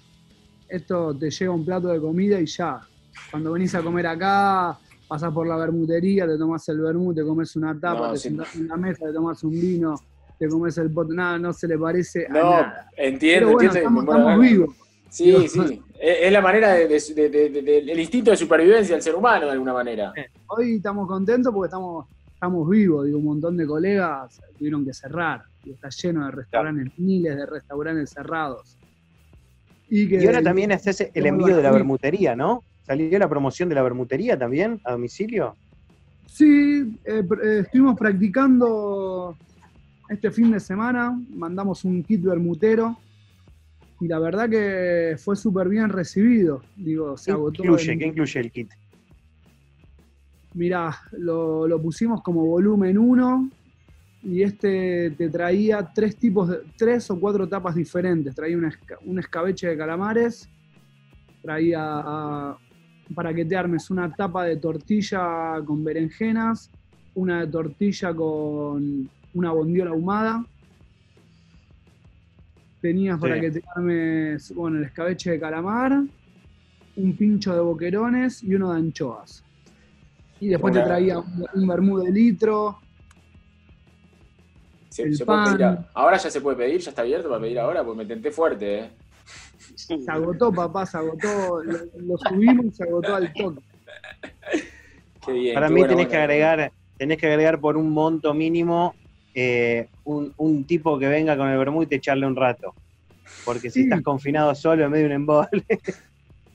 [0.68, 2.89] Esto te llega un plato de comida y ya.
[3.28, 7.54] Cuando venís a comer acá, pasás por la bermutería, te tomás el vermut, te comes
[7.56, 8.28] una tapa, No, te sí.
[8.28, 9.94] sentás en la mesa, te tomás un vino,
[10.38, 12.90] te comes el pot, nada, no se le parece a No, nada.
[12.96, 13.78] entiendo, Pero bueno, entiendo.
[13.78, 14.50] estamos, bueno, estamos bueno.
[14.52, 14.76] vivos.
[15.08, 15.82] Sí, Digo, sí.
[16.02, 19.46] Es la manera de, de- de- de- de- del instinto de supervivencia del ser humano,
[19.46, 20.12] de alguna manera.
[20.46, 25.42] Hoy estamos contentos porque estamos, estamos vivos, digo, un montón de colegas tuvieron que cerrar.
[25.64, 28.78] Y está lleno de restaurantes, miles de restaurantes cerrados.
[29.88, 32.64] Y, que, Y ahora también haces el envío de la bermutería, ¿no?
[32.90, 35.56] ¿Salió la promoción de la bermutería también a domicilio?
[36.26, 39.38] Sí, eh, eh, estuvimos practicando
[40.08, 42.98] este fin de semana, mandamos un kit bermutero
[44.00, 46.64] y la verdad que fue súper bien recibido.
[46.74, 47.62] Digo, se ¿Qué agotó.
[47.62, 47.92] incluye?
[47.92, 48.70] en- ¿Qué incluye el kit?
[50.54, 53.52] Mirá, lo, lo pusimos como volumen 1
[54.24, 58.34] y este te traía tres tipos de, tres o cuatro tapas diferentes.
[58.34, 60.48] Traía esca- un escabeche de calamares,
[61.40, 62.56] traía
[63.14, 66.72] para que te armes una tapa de tortilla con berenjenas,
[67.14, 70.46] una de tortilla con una bondiola ahumada.
[72.80, 75.92] Tenías para que te armes, bueno, el escabeche de calamar,
[76.94, 79.44] un pincho de boquerones y uno de anchoas.
[80.38, 82.82] Y después te traía un, un vermú de litro.
[84.88, 85.74] Se- el se puede pedir pan.
[85.78, 88.30] a- ahora ya se puede pedir, ya está abierto para pedir ahora, pues me tenté
[88.30, 88.90] fuerte, ¿eh?
[89.86, 91.62] Se agotó, papá, se agotó.
[91.64, 93.60] Lo, lo subimos y se agotó al toque.
[95.24, 95.54] Qué bien.
[95.54, 98.94] Para qué mí tenés que agregar, tenés que agregar por un monto mínimo
[99.34, 102.74] eh, un, un tipo que venga con el vermú y te echarle un rato.
[103.44, 103.84] Porque si Sí.
[103.84, 105.48] estás confinado solo en medio de un embole,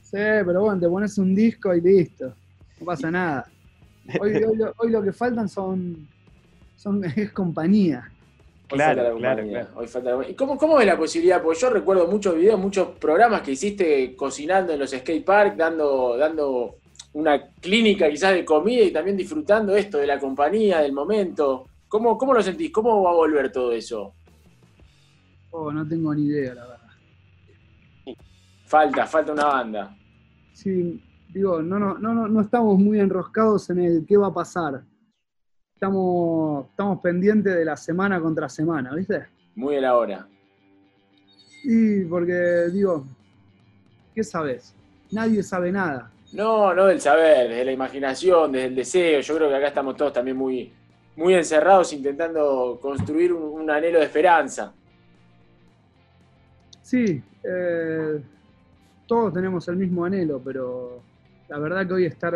[0.00, 2.36] Sí, pero bueno, te pones un disco y listo.
[2.78, 3.52] No pasa nada.
[4.20, 6.08] Hoy, hoy lo- hoy lo que faltan son,
[6.76, 8.12] son es compañía.
[8.68, 9.68] Hoy Claro, falta la claro, claro.
[9.76, 11.40] hoy falta la- ¿Y cómo, cómo es la posibilidad?
[11.42, 16.16] Porque yo recuerdo muchos videos, muchos programas que hiciste cocinando en los skate park, dando,
[16.16, 16.76] dando
[17.12, 21.66] una clínica quizás de comida y también disfrutando esto de la compañía, del momento.
[21.88, 22.72] ¿Cómo, cómo lo sentís?
[22.72, 24.14] ¿Cómo va a volver todo eso?
[25.52, 26.80] Oh, no tengo ni idea, la verdad.
[28.66, 29.96] Falta, falta una banda.
[30.52, 31.00] Sí,
[31.32, 34.82] digo, no, no, no, no, no estamos muy enroscados en el qué va a pasar.
[35.76, 39.26] Estamos, estamos pendientes de la semana contra semana, ¿viste?
[39.56, 40.26] Muy a la hora.
[41.64, 43.04] Y porque, digo,
[44.14, 44.74] ¿qué sabes?
[45.12, 46.10] Nadie sabe nada.
[46.32, 49.20] No, no del saber, desde la imaginación, desde el deseo.
[49.20, 50.72] Yo creo que acá estamos todos también muy,
[51.14, 54.72] muy encerrados intentando construir un, un anhelo de esperanza.
[56.80, 58.18] Sí, eh,
[59.06, 61.02] todos tenemos el mismo anhelo, pero
[61.50, 62.34] la verdad que hoy estar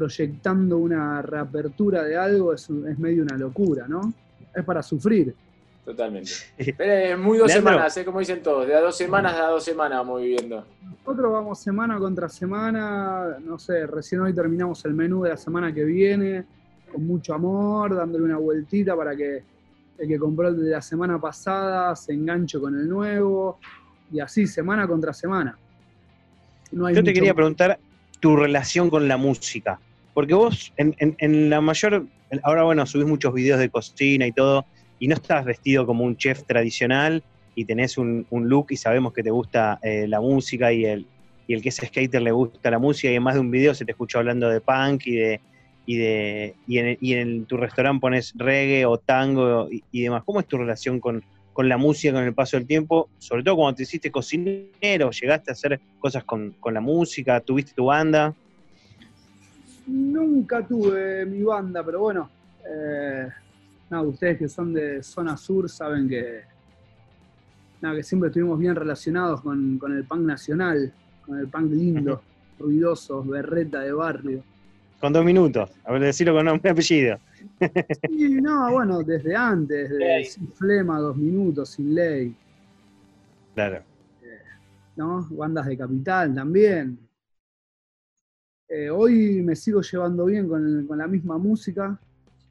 [0.00, 4.12] proyectando una reapertura de algo es, un- es medio una locura, ¿no?
[4.54, 5.34] Es para sufrir.
[5.84, 6.30] Totalmente.
[6.76, 7.72] Pero es muy dos Leandro.
[7.72, 8.04] semanas, ¿eh?
[8.04, 8.66] como dicen todos.
[8.66, 10.64] De a dos semanas a dos semanas vamos viviendo.
[11.04, 15.72] Nosotros vamos semana contra semana, no sé, recién hoy terminamos el menú de la semana
[15.72, 16.44] que viene,
[16.92, 19.42] con mucho amor, dándole una vueltita para que
[19.98, 23.58] el que compró el de la semana pasada se enganche con el nuevo,
[24.12, 25.56] y así, semana contra semana.
[26.72, 27.78] No hay yo te quería preguntar
[28.20, 29.80] tu relación con la música.
[30.14, 32.06] Porque vos, en, en- en la mayor.
[32.42, 34.64] Ahora, bueno, subís muchos videos de cocina y todo,
[34.98, 37.22] y no estás vestido como un chef tradicional
[37.54, 41.06] y tenés un, look y sabemos que te gusta eh, la música y el,
[41.48, 43.74] y el que es skater le gusta la música y en más de un video
[43.74, 45.40] se te escucha hablando de punk y de.
[45.86, 50.22] Y, de, y, en, y en tu restaurante pones reggae o tango y, y demás.
[50.24, 51.20] ¿Cómo es tu relación con,
[51.52, 53.10] con la música con el paso del tiempo?
[53.18, 57.72] Sobre todo cuando te hiciste cocinero, llegaste a hacer cosas con, con la música, tuviste
[57.74, 58.32] tu banda.
[59.90, 62.30] Nunca tuve mi banda, pero bueno,
[62.64, 63.28] eh,
[63.90, 66.42] nada, ustedes que son de zona sur saben que,
[67.80, 70.92] nada, que siempre estuvimos bien relacionados con, con el punk nacional,
[71.26, 72.22] con el punk lindo,
[72.58, 74.44] ruidoso, berreta de barrio.
[75.00, 77.18] Con dos minutos, a ver, decirlo con nombre y apellido.
[78.10, 82.36] Y no, bueno, desde antes, de Sin Flema, Dos Minutos, Sin Ley,
[83.54, 83.82] Claro.
[84.96, 85.26] ¿no?
[85.30, 86.98] Bandas de Capital también.
[88.72, 91.98] Eh, hoy me sigo llevando bien con, con la misma música,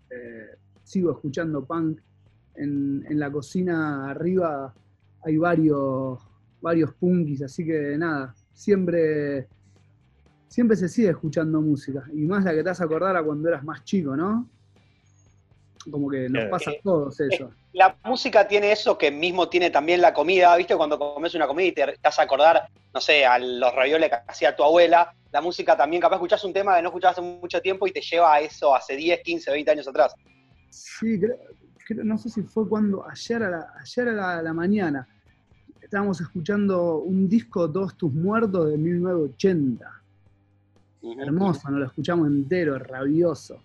[0.09, 2.01] eh, sigo escuchando punk.
[2.55, 4.73] En, en la cocina arriba
[5.23, 6.19] hay varios,
[6.59, 9.47] varios punkis, así que nada, siempre,
[10.49, 12.03] siempre se sigue escuchando música.
[12.11, 14.45] Y más la que te vas a acordar a cuando eras más chico, ¿no?
[15.89, 16.49] Como que nos Claro.
[16.51, 17.51] pasa a todos eso.
[17.73, 20.75] La música tiene eso que mismo tiene también la comida, ¿viste?
[20.75, 24.17] Cuando comes una comida y te estás a acordar, no sé, a los ravioles que
[24.27, 27.61] hacía tu abuela, la música también, capaz escuchás un tema que no escuchabas hace mucho
[27.61, 30.13] tiempo y te lleva a eso hace 10, 15, 20 años atrás.
[30.69, 31.37] Sí, creo-
[31.87, 35.07] creo- no sé si fue cuando, ayer a la, ayer a la, a la mañana,
[35.81, 39.85] estábamos escuchando un disco Todos tus muertos de 1980.
[41.19, 43.63] Hermoso, nos lo escuchamos entero, rabioso.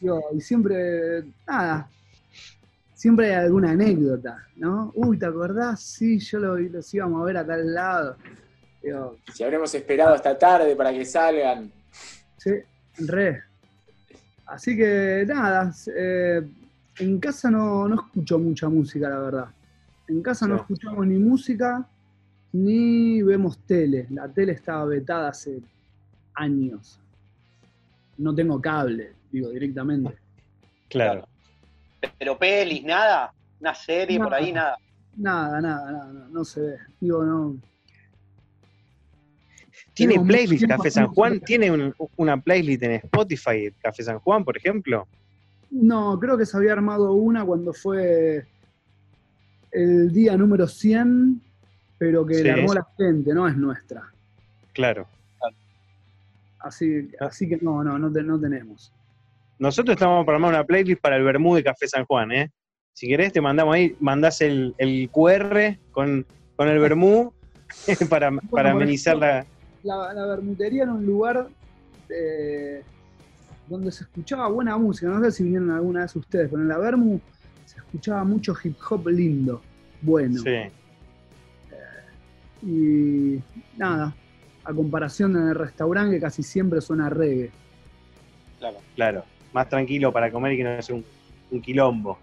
[0.00, 1.88] Digo, y siempre, nada,
[2.94, 4.92] siempre hay alguna anécdota, ¿no?
[4.94, 5.80] Uy, ¿te acordás?
[5.80, 8.16] Sí, yo lo, los íbamos a ver a tal lado.
[8.82, 11.70] Digo, Si habremos esperado hasta tarde para que salgan.
[12.36, 12.52] Sí,
[12.98, 13.42] re.
[14.46, 16.46] Así que nada, eh,
[16.98, 19.48] en casa no, no escucho mucha música, la verdad.
[20.08, 21.84] En casa no escuchamos ni música
[22.52, 24.06] ni vemos tele.
[24.10, 25.60] La tele estaba vetada hace
[26.34, 27.00] años.
[28.18, 30.14] No tengo cable, digo, directamente.
[30.88, 31.26] Claro.
[32.18, 34.76] Pero pelis, nada, una serie por ahí, nada.
[35.16, 36.76] Nada, nada, nada, no, no se ve.
[37.00, 37.56] Digo, no.
[39.94, 41.40] ¿Tiene playlist Café San Juan?
[41.40, 45.06] ¿Tiene un- una playlist en Spotify Café San Juan, por ejemplo?
[45.70, 48.46] No, creo que se había armado una cuando fue
[49.72, 51.40] el día número 100,
[51.98, 52.44] pero que Sí.
[52.44, 54.02] la armó la gente, no es nuestra.
[54.72, 55.06] Claro.
[56.66, 58.92] Así, así que no, no, no, te- no tenemos.
[59.58, 62.50] nosotros estamos para armar una playlist para el Bermú de Café San Juan, ¿eh?
[62.92, 66.26] Si querés, te mandamos ahí, mandás el, el QR con,
[66.56, 67.32] con el Bermú
[68.10, 69.46] para, para por amenizar la.
[69.82, 71.46] La, la bermutería era un lugar
[72.08, 72.82] eh,
[73.68, 75.08] donde se escuchaba buena música.
[75.08, 77.20] No sé si vinieron alguna vez ustedes, pero en la Bermu
[77.66, 79.60] se escuchaba mucho hip hop lindo,
[80.02, 80.40] bueno.
[80.42, 80.56] Sí.
[82.62, 83.40] Y
[83.76, 84.14] nada,
[84.66, 87.50] a comparación del restaurante que casi siempre suena reggae.
[88.58, 88.78] Claro.
[88.94, 91.04] Claro, más tranquilo para comer y que no sea un,
[91.50, 92.18] un quilombo.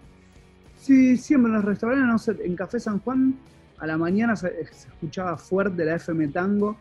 [0.78, 3.34] Sí, siempre en los restaurantes, no sé, en Café San Juan
[3.78, 6.76] a la mañana se, se escuchaba fuerte la FM Tango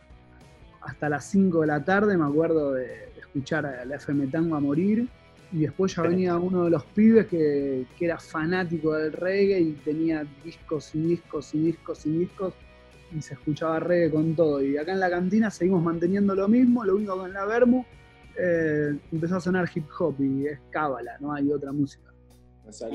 [0.81, 4.55] hasta las 5 de la tarde, me acuerdo de, de escuchar a la FM Tango
[4.55, 5.07] a morir.
[5.53, 9.71] Y después ya venía uno de los pibes que, que era fanático del reggae y
[9.73, 12.53] tenía discos y discos y discos y discos
[13.15, 14.61] y se escuchaba reggae con todo.
[14.61, 17.83] Y acá en la cantina seguimos manteniendo lo mismo, lo único que en la Vermu
[18.37, 22.11] eh, empezó a sonar hip hop y es cábala, no hay otra música.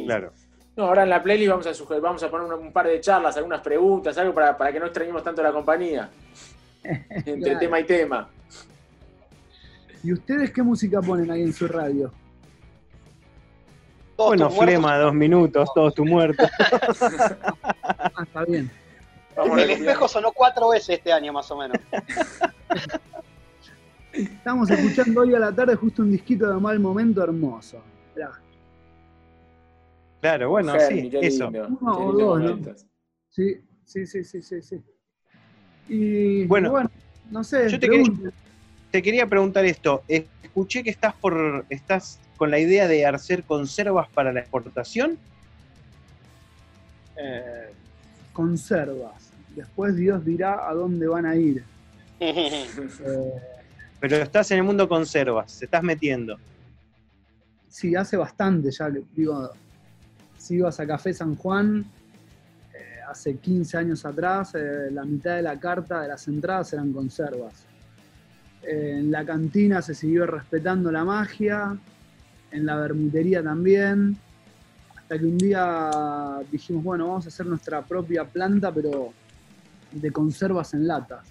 [0.07, 0.33] Claro.
[0.77, 3.01] No, ahora en la playlist vamos a sugerir, vamos a poner un, un par de
[3.01, 6.09] charlas, algunas preguntas, algo para, para que no extrañemos tanto la compañía.
[6.83, 7.59] Entre Claro.
[7.59, 8.29] tema y tema.
[10.03, 12.13] ¿Y ustedes qué música ponen ahí en su radio?
[14.17, 16.45] Bueno, flema, dos minutos, todos tu muerto.
[18.15, 18.71] Ah, está bien.
[19.45, 21.79] El espejo sonó cuatro veces este año, más o menos.
[24.13, 27.81] Estamos escuchando hoy a la tarde justo un disquito de mal momento hermoso.
[28.17, 28.33] Mirá,
[30.21, 31.45] Claro, bueno, sí, qué eso.
[31.51, 32.75] lindo, Uno qué o lindo dos, ¿no?
[33.29, 34.83] Sí, sí, sí, sí, sí, sí.
[35.89, 36.91] Y Bueno, bueno,
[37.31, 38.37] no sé, yo te quería, pregunto.
[38.91, 40.03] te quería preguntar esto.
[40.09, 45.17] Escuché que estás por estás con la idea de hacer conservas para la exportación.
[47.17, 47.71] Eh,
[48.33, 49.28] conservas.
[49.59, 51.65] Después Dios dirá a dónde van a ir.
[52.21, 52.67] Eh,
[54.01, 56.39] Pero estás en el mundo conservas, te estás metiendo.
[57.69, 59.51] sí, hace bastante ya, digo,
[60.37, 61.85] si ibas a Café San Juan,
[62.73, 66.93] eh, hace 15 años atrás, eh, la mitad de la carta de las entradas eran
[66.93, 67.67] conservas.
[68.63, 71.77] Eh, en la cantina se siguió respetando la magia,
[72.53, 74.17] en la bermutería también,
[74.97, 79.13] hasta que un día dijimos, bueno, vamos a hacer nuestra propia planta, pero
[79.93, 81.27] de conservas en latas.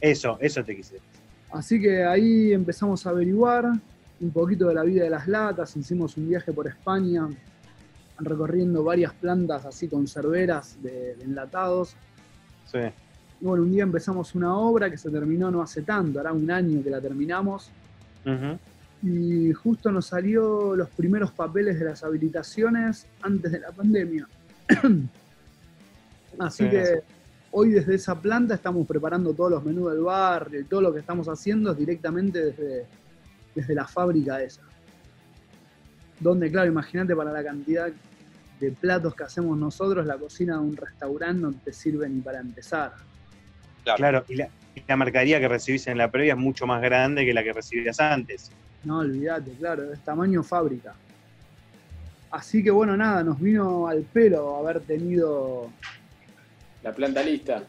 [0.00, 0.94] Eso, eso te quise.
[0.94, 1.08] decir.
[1.50, 3.72] Así que ahí empezamos a averiguar
[4.20, 7.28] un poquito de la vida de las latas, hicimos un viaje por España,
[8.18, 11.94] recorriendo varias plantas así conserveras de, de enlatados.
[12.70, 12.78] Sí.
[13.40, 16.50] Y bueno, un día empezamos una obra que se terminó no hace tanto, hará un
[16.50, 17.70] año que la terminamos,
[19.02, 24.26] y justo nos salió los primeros papeles de las habilitaciones antes de la pandemia.
[26.38, 26.70] Así Sí.
[26.70, 27.02] que
[27.58, 31.00] hoy desde esa planta estamos preparando todos los menús del barrio y todo lo que
[31.00, 32.86] estamos haciendo es directamente desde,
[33.52, 34.62] desde la fábrica esa.
[36.20, 37.90] Donde, claro, imagínate para la cantidad
[38.60, 42.38] de platos que hacemos nosotros, la cocina de un restaurante no te sirve ni para
[42.38, 42.92] empezar.
[43.96, 47.24] Claro, y la, y la mercadería que recibís en la previa es mucho más grande
[47.24, 48.52] que la que recibías antes.
[48.84, 50.94] No, olvídate, claro, es tamaño fábrica.
[52.30, 55.70] Así que bueno, nada, nos vino al pelo haber tenido
[56.82, 57.62] La planta lista.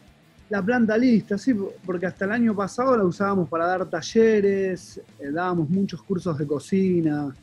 [0.48, 1.54] la planta lista, sí,
[1.84, 6.46] porque hasta el año pasado la usábamos para dar talleres, eh, dábamos muchos cursos de
[6.46, 7.34] cocina,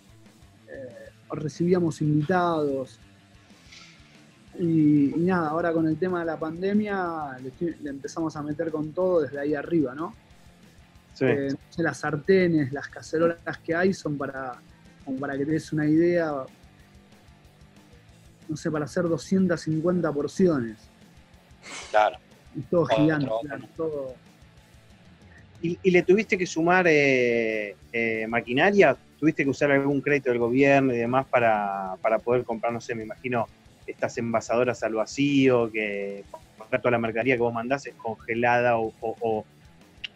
[0.67, 2.99] eh, recibíamos invitados.
[4.59, 8.41] Y, y nada, ahora con el tema de la pandemia le, estoy- le empezamos a
[8.41, 10.13] meter con todo desde ahí arriba, ¿no?
[11.13, 11.25] Sí.
[11.25, 14.53] Eh, no sé, las sartenes, las cacerolas que hay son para,
[15.05, 16.31] como para que te des una idea,
[18.49, 20.77] no sé, para hacer 250 porciones.
[21.89, 22.17] Claro.
[22.55, 23.39] Y todo gigante, otro.
[23.47, 24.15] claro, todo.
[25.61, 28.97] ¿Y, y le tuviste que sumar eh, eh, maquinaria?
[29.17, 32.93] ¿Tuviste que usar algún crédito del gobierno y demás para, para poder comprar, no sé,
[32.93, 33.47] me imagino,
[33.85, 36.25] estas envasadoras al vacío, que
[36.57, 39.45] comprar toda la mercadería que vos mandás es congelada o, o- o-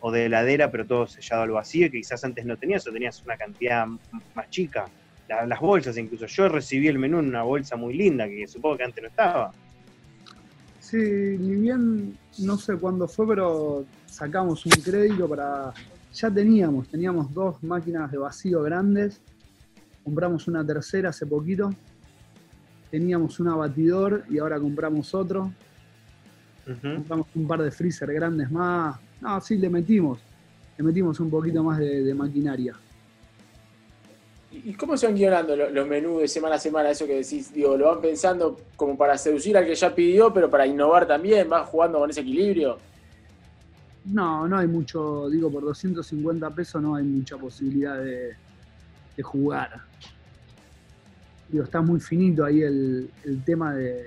[0.03, 3.23] o de heladera, pero todo sellado al vacío, que quizás antes no tenías o tenías
[3.23, 3.85] una cantidad
[4.33, 4.85] más chica?
[5.27, 6.25] La- las bolsas incluso.
[6.27, 9.51] Yo recibí el menú en una bolsa muy linda, que supongo que antes no estaba.
[10.91, 15.73] Sí, ni bien, no sé cuándo fue, pero sacamos un crédito para...
[16.13, 19.21] Ya teníamos, teníamos dos máquinas de vacío grandes,
[20.03, 21.69] compramos una tercera hace poquito,
[22.89, 25.53] teníamos un abatidor y ahora compramos otro,
[26.65, 28.99] compramos un par de freezer grandes más.
[29.21, 30.19] No, sí, le metimos,
[30.77, 32.75] le metimos un poquito más de, de maquinaria.
[34.53, 36.89] ¿Y cómo se van guionando lo- los menús de semana a semana?
[36.91, 40.49] Eso que decís, digo, lo van pensando como para seducir al que ya pidió, pero
[40.49, 42.77] para innovar también, van jugando con ese equilibrio.
[44.05, 48.35] No, no hay mucho, digo, por 250 pesos no hay mucha posibilidad de,
[49.15, 49.69] de jugar.
[51.47, 54.05] Digo, está muy finito ahí el, el tema de,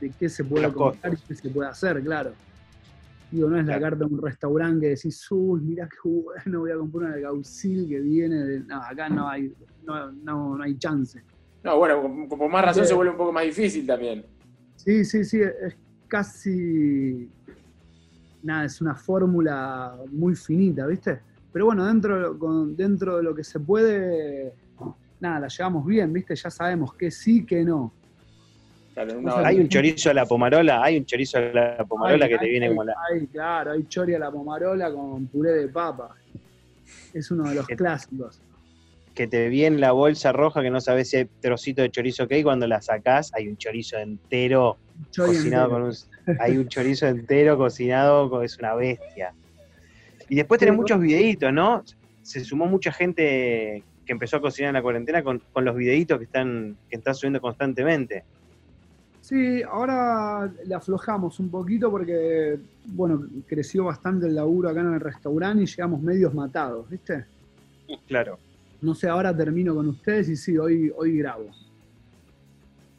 [0.00, 2.32] de qué se puede comprar y qué se puede hacer, claro.
[3.30, 6.70] Digo, no es la carta de un restaurante que decís, uy, mirá qué bueno, voy
[6.70, 8.60] a comprar una de Gausil que viene de.
[8.60, 9.52] No, acá no hay,
[9.82, 11.22] no, no, no hay chance.
[11.62, 14.24] No, bueno, con, con más razón se vuelve un poco más difícil también.
[14.76, 15.76] Sí, sí, sí, es
[16.06, 17.30] casi.
[18.42, 21.20] Nada, es una fórmula muy finita, ¿viste?
[21.52, 24.54] Pero bueno, dentro, de lo- con- dentro de lo que se puede,
[25.20, 26.34] nada, la llevamos bien, ¿viste?
[26.36, 27.97] Ya sabemos que sí, que no.
[29.44, 32.44] Hay un chorizo a la pomarola, hay un chorizo a la pomarola Hay- que te
[32.44, 32.94] hay- viene hay- como la.
[33.12, 36.14] hay, claro, hay chori a la pomarola con puré de papa.
[37.12, 38.40] Es uno de los clásicos.
[39.14, 42.36] que te viene la bolsa roja que no sabes si hay trocito de chorizo que
[42.36, 44.78] hay, cuando la sacás hay un chorizo entero
[45.10, 45.96] Chori cocinado entero.
[46.26, 49.32] con un hay un chorizo entero cocinado, co- es una bestia.
[50.28, 51.82] Y después tenés muchos videitos, ¿no?
[52.22, 56.16] Se sumó mucha gente que empezó a cocinar en la cuarentena con, con los videitos
[56.18, 58.22] que están, que están subiendo constantemente.
[59.28, 65.00] Sí, ahora le aflojamos un poquito porque, bueno, creció bastante el laburo acá en el
[65.00, 67.26] restaurante y llegamos medios matados, ¿viste?
[68.06, 68.38] Claro.
[68.80, 71.50] No sé, ahora termino con ustedes y sí, hoy, hoy grabo.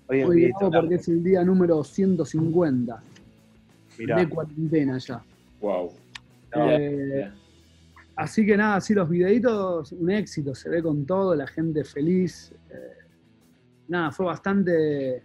[0.07, 3.01] Hoy, Hoy grabo porque es el día número 150
[3.97, 4.15] Mirá.
[4.17, 5.23] de cuarentena ya.
[5.59, 5.91] Wow.
[6.55, 7.27] Eh,
[8.15, 12.53] así que nada, sí, los videitos, un éxito, se ve con todo, la gente feliz.
[12.69, 12.75] eh,
[13.87, 15.23] nada, fue bastante.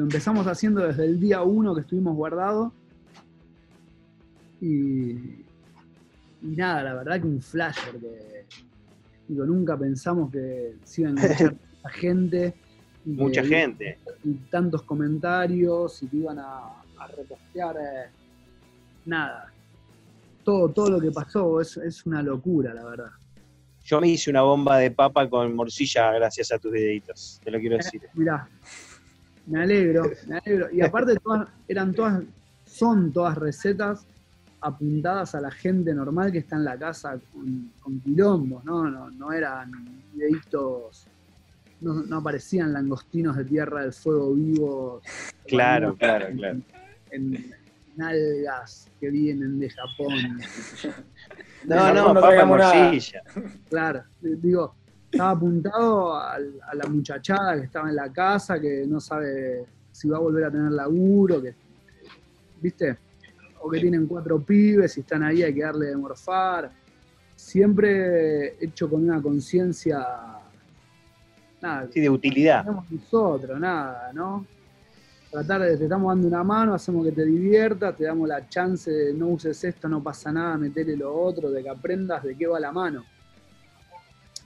[0.00, 2.72] Lo empezamos haciendo desde el día uno que estuvimos guardados.
[4.58, 8.46] Y, y nada, la verdad que un flash, porque
[9.28, 12.54] digo, nunca pensamos que se iban a enganchar tanta gente.
[13.04, 13.98] y que- Mucha gente.
[14.24, 16.60] y tantos comentarios y que iban a,
[16.98, 18.08] a repostear eh,
[19.04, 19.52] nada.
[20.42, 23.10] Todo, todo lo que pasó es, es una locura, la verdad.
[23.84, 27.58] Yo me hice una bomba de papa con morcilla gracias a tus videitos, te lo
[27.60, 28.00] quiero decir.
[28.14, 28.48] Mirá,
[29.50, 30.68] me alegro, me alegro.
[30.72, 32.22] Y aparte todas, eran todas,
[32.64, 34.06] son todas recetas
[34.60, 38.88] apuntadas a la gente normal que está en la casa con, con quilombos, ¿no?
[38.88, 39.72] No, no eran
[40.12, 41.06] videitos,
[41.80, 45.02] no, no aparecían langostinos de tierra del fuego vivo.
[45.46, 46.60] Claro, claro, claro.
[47.10, 47.52] en,
[48.00, 50.40] algas que vienen de Japón.
[51.62, 53.22] No, no, papa y morcilla.
[53.68, 54.74] Claro, digo,
[55.10, 60.18] estaba apuntado a la muchachada que estaba en la casa, que no sabe si va
[60.18, 61.54] a volver a tener laburo, que,
[62.60, 62.96] ¿viste?
[63.60, 66.70] O que tienen cuatro pibes y están ahí, hay que darle de morfar.
[67.34, 70.06] Siempre hecho con una conciencia,
[71.60, 72.64] nada, Sí, de utilidad.
[72.88, 74.46] nosotros, nada, ¿no?
[75.30, 78.90] Tratar de, te estamos dando una mano, hacemos que te diviertas, te damos la chance
[78.90, 82.46] de no uses esto, no pasa nada, metele lo otro, de que aprendas de qué
[82.46, 83.04] va la mano.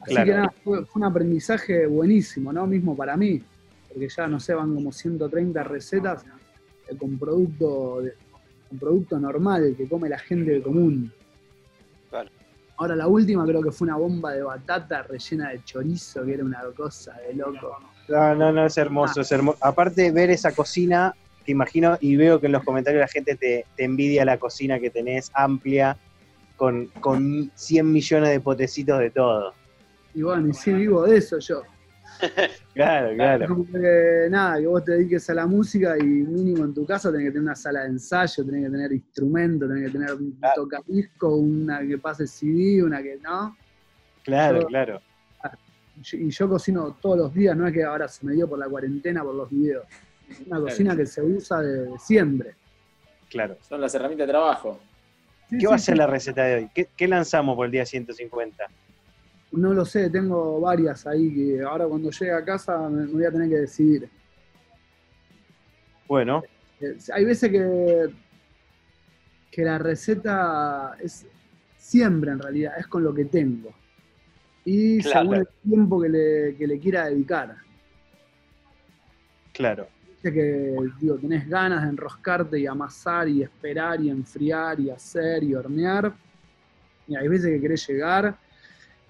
[0.05, 0.26] Así Claro.
[0.26, 2.66] que nada, fue, fue un aprendizaje buenísimo, ¿no?
[2.66, 3.43] Mismo para mí,
[3.89, 6.24] porque ya, no sé, van como 130 recetas
[6.98, 8.14] con producto, de-
[8.68, 11.10] con producto normal que come la gente común.
[12.76, 16.44] Ahora la última creo que fue una bomba de batata rellena de chorizo, que era
[16.44, 17.78] una cosa de loco.
[18.09, 19.59] No, no, no, es hermoso, es hermoso.
[19.60, 21.14] Aparte, ver esa cocina,
[21.47, 24.81] te imagino, y veo que en los comentarios la gente te, te envidia la cocina
[24.81, 25.97] que tenés, amplia,
[26.56, 29.55] con, con 100 millones de potecitos de todo.
[30.15, 31.62] Y bueno, y sí vivo de eso yo.
[32.74, 33.47] Claro, claro.
[33.49, 37.11] Como que nada, que vos te dediques a la música y mínimo en tu casa
[37.12, 40.39] tenés que tener una sala de ensayo, tenés que tener instrumentos, tenés que tener un
[40.57, 43.57] tocadisco, una que pase CD, una que no.
[44.24, 45.01] Claro, Yo- claro.
[46.12, 48.66] Y yo cocino todos los días, no es que ahora se me dio por la
[48.69, 49.85] cuarentena, por los videos.
[50.28, 52.57] Es una cocina que se usa de, de siempre.
[53.31, 53.57] Claro.
[53.69, 54.81] Son las herramientas de trabajo.
[55.49, 56.70] ¿Qué va a ser la receta de hoy?
[56.74, 58.65] ¿Qué, qué lanzamos por el día 150?
[59.56, 63.24] No lo sé, tengo varias ahí que ahora cuando llegue a casa me, me voy
[63.24, 64.09] a tener que decidir.
[66.09, 66.43] Bueno,
[66.81, 68.09] Eh, Hay veces que,
[69.51, 71.26] que la receta es
[71.78, 73.72] siempre en realidad, es con lo que tengo.
[74.64, 75.20] Y Claro.
[75.20, 77.56] según el tiempo que le, que le quiera dedicar.
[79.52, 79.89] claro.
[80.22, 85.55] Que digo, tenés ganas de enroscarte y amasar y esperar y enfriar y hacer y
[85.55, 86.14] hornear.
[87.06, 88.35] Y hay veces que querés llegar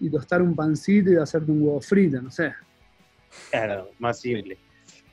[0.01, 2.53] y tostar un pancito y hacerte un huevo frito, no sé.
[3.51, 4.59] Claro, más simple.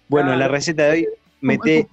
[0.08, 0.54] Bueno, en la Claro.
[0.54, 1.08] receta de hoy,
[1.42, 1.88] mete,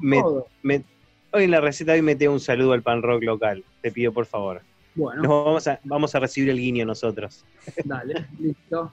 [1.33, 3.65] hoy en la receta de hoy mete un saludo al pan rock local.
[3.81, 4.63] Te pido por favor.
[4.95, 7.45] Bueno, Nos vamos a, vamos a recibir el guiño nosotros.
[7.85, 8.93] dale, listo.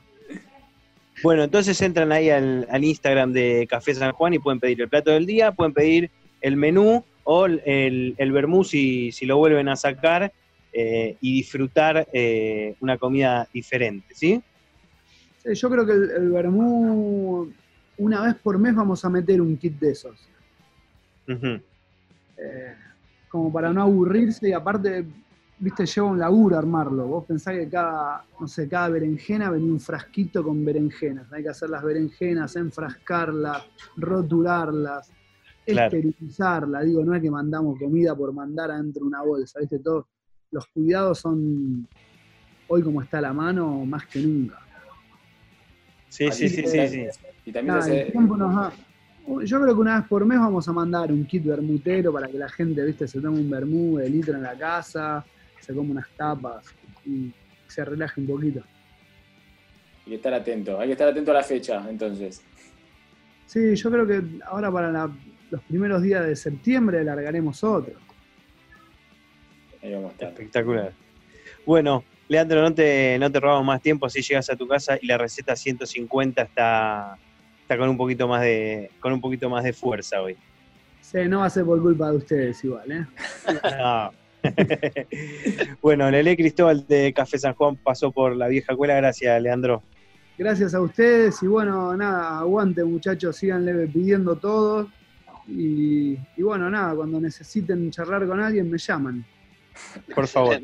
[1.24, 4.90] Bueno, entonces entran ahí al, al Instagram de Café San Juan y pueden pedir el
[4.90, 6.12] plato del día, pueden pedir
[6.42, 10.32] el menú o el, el, el vermú si, si lo vuelven a sacar
[10.78, 14.44] eh, y disfrutar eh, una comida diferente, ¿sí?
[15.46, 17.50] Yo creo que el, el vermú,
[17.98, 20.28] una vez por mes vamos a meter un kit de esos.
[21.28, 22.76] Eh,
[23.30, 25.06] como para no aburrirse y aparte,
[25.60, 27.08] viste, lleva un laburo armarlo.
[27.08, 31.32] Vos pensás que cada, no sé, cada berenjena venía un frasquito con berenjenas.
[31.32, 33.64] Hay que hacer las berenjenas, enfrascarlas,
[33.96, 35.10] rotularlas,
[35.66, 35.96] Claro.
[35.98, 36.86] esterilizarlas.
[36.86, 40.08] Digo, no es que mandamos comida por mandar adentro de una bolsa, viste, todo.
[40.56, 41.86] Los cuidados son,
[42.70, 44.58] hoy como está la mano, más que nunca.
[46.08, 47.06] Sí, sí, sí, sí, sí.
[47.46, 48.12] Y también Nada, se el hace.
[48.14, 48.72] tiempo nos da-
[49.44, 52.38] Yo creo que una vez por mes vamos a mandar un kit vermutero para que
[52.38, 55.26] la gente, viste, se tome un vermú de litro en la casa,
[55.60, 56.64] se come unas tapas
[57.06, 57.34] y
[57.68, 58.62] se relaje un poquito.
[60.06, 60.80] Hay que estar atento.
[60.80, 62.42] Hay que estar atento a la fecha, entonces.
[63.46, 65.12] Sí, yo creo que ahora para la-
[65.52, 68.05] los primeros días de septiembre largaremos otro.
[69.86, 70.30] Ahí vamos a estar.
[70.30, 70.94] Espectacular.
[71.64, 75.06] Bueno, Leandro, no te, no te robamos más tiempo, así llegas a tu casa y
[75.06, 77.18] la receta 150 está,
[77.62, 80.36] está con un poquito más de, con un poquito más de fuerza hoy.
[81.02, 83.06] Sí, no va a ser por culpa de ustedes igual, ¿eh?
[83.78, 84.12] No.
[85.82, 88.96] bueno, Lele Cristóbal de Café San Juan pasó por la vieja escuela.
[88.96, 89.84] Gracias, Leandro.
[90.38, 94.90] Gracias a ustedes y bueno, nada, aguante muchachos, síganle pidiendo todo.
[95.48, 99.24] Y, y bueno, nada, cuando necesiten charlar con alguien me llaman.
[100.14, 100.62] Por favor.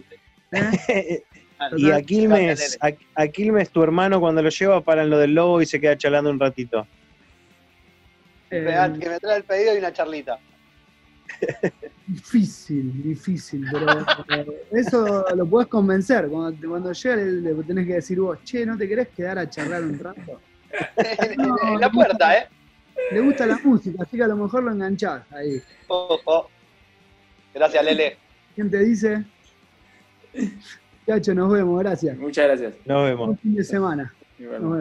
[0.51, 1.23] ¿eh?
[1.77, 2.89] Y a Quilmes, a,
[3.21, 6.31] a Quilmes, tu hermano, cuando lo lleva, paran lo del lobo y se queda charlando
[6.31, 6.88] un ratito.
[8.49, 10.39] Eh, Que me trae el pedido y una charlita.
[12.07, 16.27] Difícil, difícil, pero eh, eso lo podés convencer.
[16.27, 19.49] Cuando, cuando llega le, le tenés que decir vos, che, ¿no te querés quedar a
[19.49, 20.41] charlar un rato?
[20.97, 22.47] en la puerta, ¿eh?
[23.11, 25.61] Le gusta la música, así que a lo mejor lo enganchás ahí.
[25.88, 26.49] Ojo.
[27.53, 28.17] Gracias, Lele.
[28.56, 29.23] ¿Quién te dice?
[31.06, 32.18] Cacho, nos vemos, gracias.
[32.18, 32.73] Muchas gracias.
[32.86, 33.28] Nos vemos.
[33.28, 34.14] Buen fin de semana.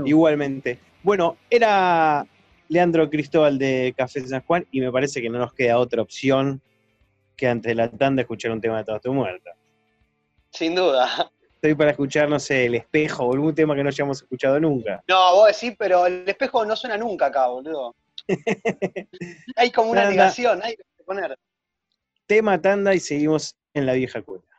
[0.05, 0.79] Igualmente.
[1.03, 2.27] Bueno, era
[2.69, 6.61] Leandro Cristóbal de Café San Juan y me parece que no nos queda otra opción
[7.37, 9.53] que antes de la tanda escuchar un tema de Toda tu muerta.
[10.51, 11.31] Sin duda.
[11.55, 15.03] Estoy para escuchar, no sé, El Espejo o algún tema que no hayamos escuchado nunca.
[15.09, 17.95] No, vos decís, pero el espejo no suena nunca acá, boludo.
[19.57, 21.37] hay como una negación, hay que poner.
[22.27, 24.50] Tema tanda y seguimos en la vieja cuela.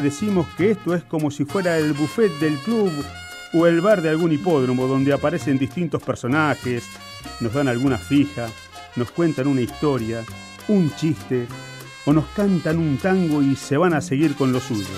[0.00, 2.92] Decimos que esto es como si fuera el buffet del club
[3.54, 6.84] o el bar de algún hipódromo donde aparecen distintos personajes,
[7.40, 8.48] nos dan alguna fija
[8.98, 10.24] nos cuentan una historia,
[10.66, 11.46] un chiste
[12.04, 14.88] o nos cantan un tango y se van a seguir con lo suyo.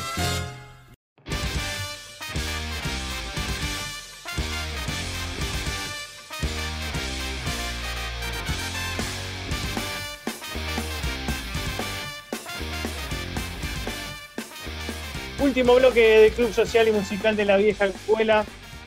[15.51, 18.45] Último bloque de Club Social y Musical de la Vieja Escuela.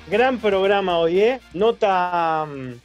[0.09, 1.41] Gran programa hoy, ¿eh?
[1.53, 2.75] Nota mm,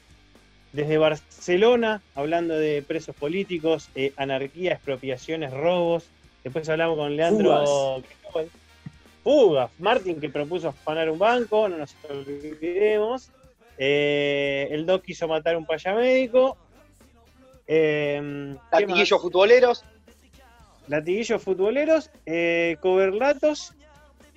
[0.72, 6.08] desde Barcelona, hablando de presos políticos, eh, anarquía, expropiaciones, robos.
[6.42, 8.02] Después hablamos con Leandro.
[9.22, 9.70] Fugas.
[9.78, 13.30] Martín, que propuso afanar un banco, no nos olvidemos.
[13.78, 16.56] Eh, el Doc quiso matar a un payamédico.
[17.68, 18.56] Eh,
[19.20, 19.84] futboleros.
[20.88, 23.74] Latiguillos futboleros, eh, coberlatos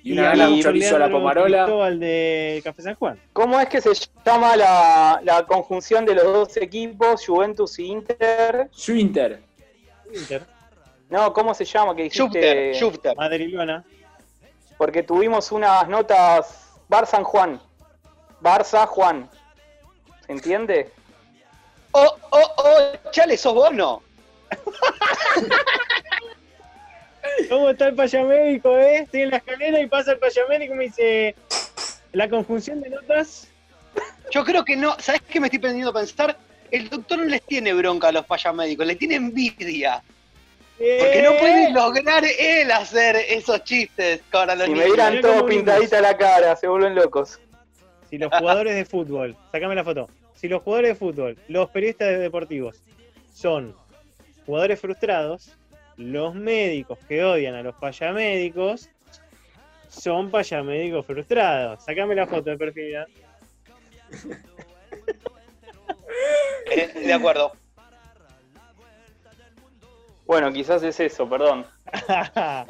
[0.02, 1.64] Y una gana un chorizo a la pomarola.
[1.64, 3.18] Cristóbal de Café San Juan.
[3.32, 3.90] ¿Cómo es que se
[4.24, 8.68] llama la, la conjunción de los dos equipos, Juventus y Inter?
[8.88, 9.42] Inter.
[10.12, 10.42] Inter.
[11.08, 11.94] No, ¿cómo se llama?
[11.94, 12.74] Que dijiste?
[12.74, 13.16] Schufter.
[13.16, 13.84] Madrilona.
[14.78, 17.60] Porque tuvimos unas notas Barça Juan.
[18.42, 19.28] Barça Juan.
[20.26, 20.90] ¿Se entiende?
[21.92, 24.02] Oh, oh, oh, chale, sos vos no.
[27.48, 28.98] ¿Cómo está el payamédico, eh?
[28.98, 31.34] Estoy en la escalera y pasa el payamédico y me dice.
[32.12, 33.48] La conjunción de notas.
[34.30, 34.96] Yo creo que no.
[34.98, 36.36] ¿Sabes qué me estoy aprendiendo a pensar?
[36.70, 40.02] El doctor no les tiene bronca a los payamédicos, le tiene envidia.
[40.78, 44.96] Porque no puede lograr él hacer esos chistes para los Si me niños.
[44.96, 47.38] dieran todo pintadita la cara, se vuelven locos.
[48.10, 50.08] Si los jugadores de fútbol, sacame la foto.
[50.34, 52.82] Si los jugadores de fútbol, los periodistas deportivos,
[53.32, 53.76] son
[54.44, 55.52] jugadores frustrados,
[55.96, 58.88] los médicos que odian a los payamédicos
[59.88, 61.84] son payamédicos frustrados.
[61.84, 62.92] Sacame la foto de perfil.
[62.92, 63.06] ¿ya?
[66.70, 67.52] Eh, de acuerdo.
[70.26, 71.66] Bueno, quizás es eso, perdón.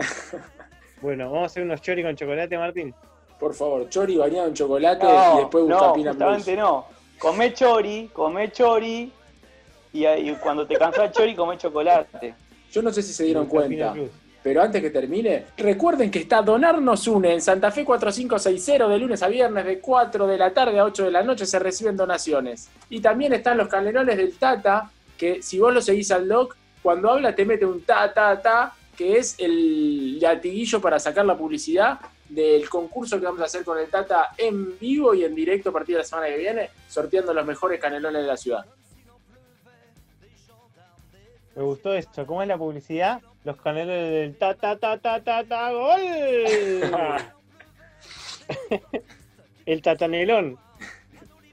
[1.00, 2.94] bueno, vamos a hacer unos chori con chocolate, Martín.
[3.38, 6.86] Por favor, chori bañado en chocolate No, y después no, justamente no.
[7.18, 9.12] Comé chori, comé chori,
[9.92, 12.34] y, cuando te cansás el chori, comé chocolate.
[12.72, 13.94] Yo no sé si se dieron cuenta,
[14.42, 19.22] pero antes que termine, recuerden que está Donarnos Une en Santa Fe 4560 de lunes
[19.22, 22.70] a viernes de 4 de la tarde a 8 de la noche se reciben donaciones.
[22.88, 27.10] Y también están los canelones del Tata, que si vos lo seguís al doc, cuando
[27.10, 32.00] habla te mete un ta, ta, ta, que es el latiguillo para sacar la publicidad
[32.26, 35.72] del concurso que vamos a hacer con el Tata en vivo y en directo a
[35.72, 38.64] partir de la semana que viene, sorteando los mejores canelones de la ciudad.
[41.54, 42.26] Me gustó esto.
[42.26, 43.20] ¿Cómo es la publicidad?
[43.44, 46.00] Los canales del ta ta ta ta ta ta gol.
[49.66, 50.58] El tatanelón.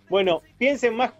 [0.09, 1.11] Bueno, piensen más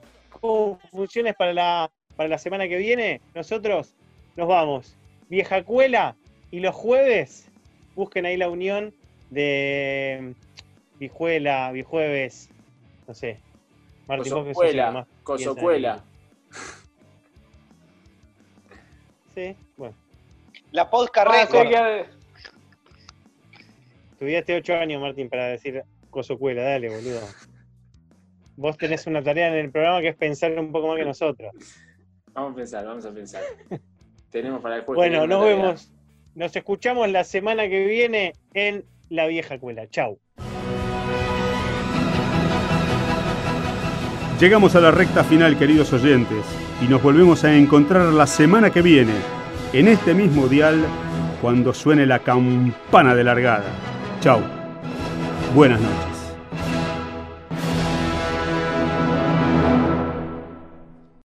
[0.92, 3.22] funciones para la, para la semana que viene.
[3.36, 3.94] Nosotros
[4.36, 4.96] nos vamos.
[5.30, 6.16] Vieja Cuela
[6.50, 7.50] y los jueves
[7.96, 8.94] busquen ahí la unión
[9.30, 10.34] de
[11.00, 12.50] Vijuela, Vijueves,
[13.08, 13.40] no sé.
[14.08, 16.04] Martín, Cosocuela, Cosocuela.
[19.78, 19.96] Bueno.
[20.72, 22.08] La podcast Ah, record.
[24.12, 27.22] Estudiaste ocho años, Martín, para decir cosocuela, dale, boludo.
[28.58, 31.52] Vos tenés una tarea en el programa que es pensar un poco más que nosotros.
[32.34, 33.42] Vamos a pensar, vamos a pensar.
[34.30, 34.98] Tenemos para el jueves.
[34.98, 35.56] Bueno, nos tarea.
[35.56, 35.92] vemos.
[36.36, 39.88] Nos escuchamos la semana que viene en La Vieja Cuela.
[39.90, 40.20] Chau.
[44.40, 46.46] Llegamos a la recta final, queridos oyentes,
[46.82, 49.14] y nos volvemos a encontrar la semana que viene,
[49.74, 50.84] en este mismo dial,
[51.42, 53.66] cuando suene la campana de largada.
[54.22, 54.42] Chau.
[55.56, 56.09] Buenas noches.